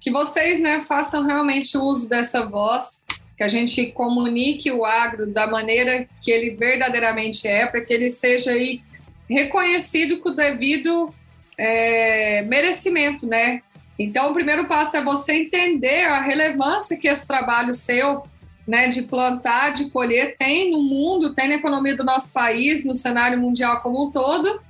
que 0.00 0.12
vocês, 0.12 0.60
né, 0.60 0.78
façam 0.78 1.26
realmente 1.26 1.76
uso 1.76 2.08
dessa 2.08 2.46
voz 2.46 3.04
que 3.38 3.44
a 3.44 3.48
gente 3.48 3.86
comunique 3.92 4.68
o 4.72 4.84
agro 4.84 5.24
da 5.24 5.46
maneira 5.46 6.08
que 6.20 6.28
ele 6.28 6.56
verdadeiramente 6.56 7.46
é, 7.46 7.64
para 7.66 7.80
que 7.80 7.92
ele 7.92 8.10
seja 8.10 8.50
aí 8.50 8.82
reconhecido 9.30 10.18
com 10.18 10.30
o 10.30 10.34
devido 10.34 11.14
é, 11.56 12.42
merecimento, 12.42 13.24
né? 13.26 13.62
Então, 13.96 14.30
o 14.30 14.34
primeiro 14.34 14.66
passo 14.66 14.96
é 14.96 15.02
você 15.02 15.34
entender 15.34 16.04
a 16.04 16.20
relevância 16.20 16.96
que 16.96 17.06
esse 17.06 17.26
trabalho 17.26 17.72
seu, 17.74 18.24
né, 18.66 18.88
de 18.88 19.02
plantar, 19.02 19.72
de 19.72 19.88
colher, 19.90 20.34
tem 20.36 20.72
no 20.72 20.82
mundo, 20.82 21.32
tem 21.32 21.48
na 21.48 21.54
economia 21.54 21.94
do 21.94 22.04
nosso 22.04 22.32
país, 22.32 22.84
no 22.84 22.94
cenário 22.94 23.38
mundial 23.38 23.80
como 23.82 24.06
um 24.06 24.10
todo, 24.10 24.60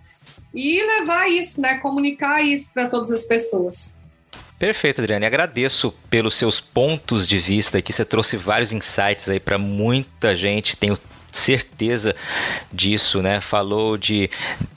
e 0.55 0.83
levar 0.83 1.31
isso, 1.31 1.61
né, 1.61 1.79
comunicar 1.79 2.43
isso 2.43 2.71
para 2.73 2.89
todas 2.89 3.11
as 3.11 3.25
pessoas. 3.25 3.98
Perfeito, 4.59 5.01
Adriane. 5.01 5.25
Agradeço 5.25 5.93
pelos 6.11 6.35
seus 6.35 6.59
pontos 6.59 7.29
de 7.29 7.39
vista 7.39 7.79
aqui. 7.79 7.93
Você 7.93 8.05
trouxe 8.05 8.37
vários 8.37 8.73
insights 8.73 9.29
aí 9.29 9.39
para 9.39 9.57
muita 9.57 10.35
gente. 10.35 10.77
Tenho 10.77 10.99
certeza 11.31 12.15
disso, 12.73 13.23
né? 13.23 13.41
Falou 13.41 13.97
de 13.97 14.31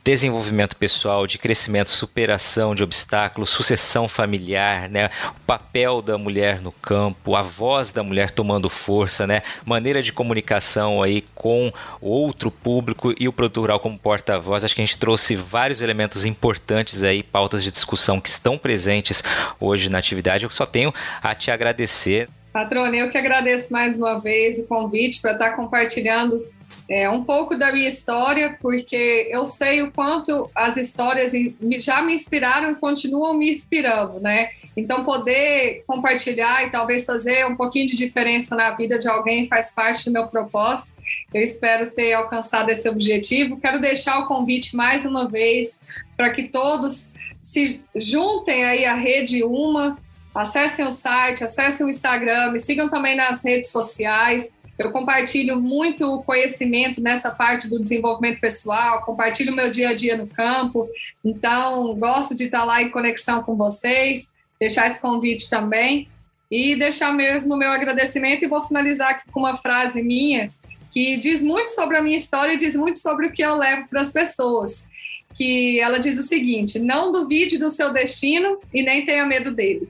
desenvolvimento 0.04 0.76
pessoal, 0.76 1.28
de 1.28 1.38
crescimento, 1.38 1.90
superação 1.90 2.74
de 2.74 2.84
obstáculos, 2.84 3.50
sucessão 3.50 4.08
familiar, 4.08 4.90
né? 4.90 5.10
O 5.38 5.42
papel 5.46 6.02
da 6.02 6.18
mulher 6.18 6.62
no 6.62 6.72
campo, 6.72 7.36
a 7.36 7.42
voz 7.42 7.92
da 7.92 8.04
mulher 8.04 8.32
tomando 8.32 8.70
força, 8.70 9.28
né? 9.28 9.42
Maneira 9.66 10.02
de 10.02 10.12
comunicação 10.12 11.02
aí 11.02 11.24
com 11.36 11.72
outro 12.02 12.50
público 12.50 13.14
e 13.20 13.28
o 13.28 13.34
produtor 13.34 13.62
rural 13.62 13.80
como 13.80 13.98
porta-voz. 13.98 14.64
Acho 14.64 14.76
que 14.76 14.82
a 14.82 14.86
gente 14.86 14.98
trouxe 14.98 15.36
vários 15.36 15.82
elementos 15.82 16.26
importantes 16.26 17.04
aí, 17.04 17.24
pautas 17.24 17.64
de 17.64 17.72
discussão 17.72 18.20
que 18.20 18.30
estão 18.30 18.58
presentes 18.58 19.24
hoje 19.60 19.90
na 19.90 20.00
atividade. 20.00 20.44
Eu 20.44 20.50
só 20.50 20.66
tenho 20.66 20.94
a 21.22 21.36
te 21.36 21.52
agradecer. 21.52 22.28
Patrona, 22.52 22.96
eu 22.96 23.10
que 23.10 23.18
agradeço 23.18 23.72
mais 23.72 23.98
uma 23.98 24.20
vez 24.20 24.60
o 24.60 24.68
convite 24.68 25.22
para 25.22 25.32
estar 25.32 25.52
compartilhando 25.52 26.46
é, 26.90 27.10
um 27.10 27.24
pouco 27.24 27.56
da 27.56 27.72
minha 27.72 27.88
história, 27.88 28.58
porque 28.62 29.28
eu 29.32 29.46
sei 29.46 29.82
o 29.82 29.92
quanto 29.92 30.50
as 30.54 30.76
histórias 30.76 31.32
já 31.80 32.02
me 32.02 32.14
inspiraram 32.14 32.72
e 32.72 32.76
continuam 32.76 33.34
me 33.34 33.50
inspirando, 33.50 34.20
né? 34.20 34.50
Então, 34.76 35.04
poder 35.04 35.84
compartilhar 35.86 36.66
e 36.66 36.70
talvez 36.70 37.06
fazer 37.06 37.46
um 37.46 37.56
pouquinho 37.56 37.88
de 37.88 37.96
diferença 37.96 38.56
na 38.56 38.72
vida 38.72 38.98
de 38.98 39.08
alguém 39.08 39.46
faz 39.46 39.72
parte 39.72 40.06
do 40.06 40.12
meu 40.12 40.28
propósito. 40.28 41.02
Eu 41.34 41.42
espero 41.42 41.92
ter 41.92 42.14
alcançado 42.14 42.70
esse 42.70 42.88
objetivo. 42.88 43.60
Quero 43.60 43.82
deixar 43.82 44.20
o 44.20 44.28
convite 44.28 44.76
mais 44.76 45.06
uma 45.06 45.28
vez 45.28 45.80
para 46.16 46.30
que 46.30 46.44
todos 46.44 47.12
se 47.42 47.84
juntem 47.96 48.64
aí 48.64 48.86
à 48.86 48.94
Rede 48.94 49.44
Uma, 49.44 49.98
Acessem 50.34 50.86
o 50.86 50.92
site, 50.92 51.44
acessem 51.44 51.86
o 51.86 51.90
Instagram, 51.90 52.52
me 52.52 52.60
sigam 52.60 52.90
também 52.90 53.16
nas 53.16 53.44
redes 53.44 53.70
sociais. 53.70 54.56
Eu 54.80 54.92
compartilho 54.92 55.60
muito 55.60 56.24
conhecimento 56.24 57.02
nessa 57.02 57.32
parte 57.32 57.68
do 57.68 57.80
desenvolvimento 57.80 58.40
pessoal, 58.40 59.06
compartilho 59.06 59.54
meu 59.54 59.70
dia 59.70 59.90
a 59.90 59.94
dia 59.94 60.16
no 60.16 60.26
campo. 60.26 60.90
Então, 61.24 61.94
gosto 61.96 62.36
de 62.36 62.46
estar 62.46 62.64
lá 62.64 62.82
em 62.82 62.90
conexão 62.90 63.44
com 63.44 63.56
vocês, 63.56 64.32
deixar 64.60 64.88
esse 64.88 65.02
convite 65.02 65.50
também 65.50 66.08
e 66.50 66.76
deixar 66.76 67.14
mesmo 67.14 67.54
o 67.54 67.58
meu 67.58 67.70
agradecimento. 67.70 68.44
E 68.44 68.48
vou 68.48 68.62
finalizar 68.62 69.12
aqui 69.12 69.30
com 69.30 69.42
uma 69.42 69.56
frase 69.56 70.02
minha 70.02 70.50
que 70.92 71.18
diz 71.18 71.42
muito 71.42 71.70
sobre 71.70 71.98
a 71.98 72.02
minha 72.02 72.18
história 72.18 72.54
e 72.54 72.58
diz 72.58 72.76
muito 72.76 73.00
sobre 73.00 73.28
o 73.28 73.32
que 73.32 73.44
eu 73.44 73.56
levo 73.56 73.88
para 73.88 74.02
as 74.02 74.12
pessoas. 74.12 74.88
Que 75.36 75.80
ela 75.80 76.00
diz 76.00 76.18
o 76.18 76.24
seguinte: 76.24 76.80
não 76.80 77.12
duvide 77.12 77.58
do 77.58 77.70
seu 77.70 77.92
destino 77.92 78.60
e 78.74 78.82
nem 78.82 79.06
tenha 79.06 79.26
medo 79.26 79.52
dele. 79.52 79.90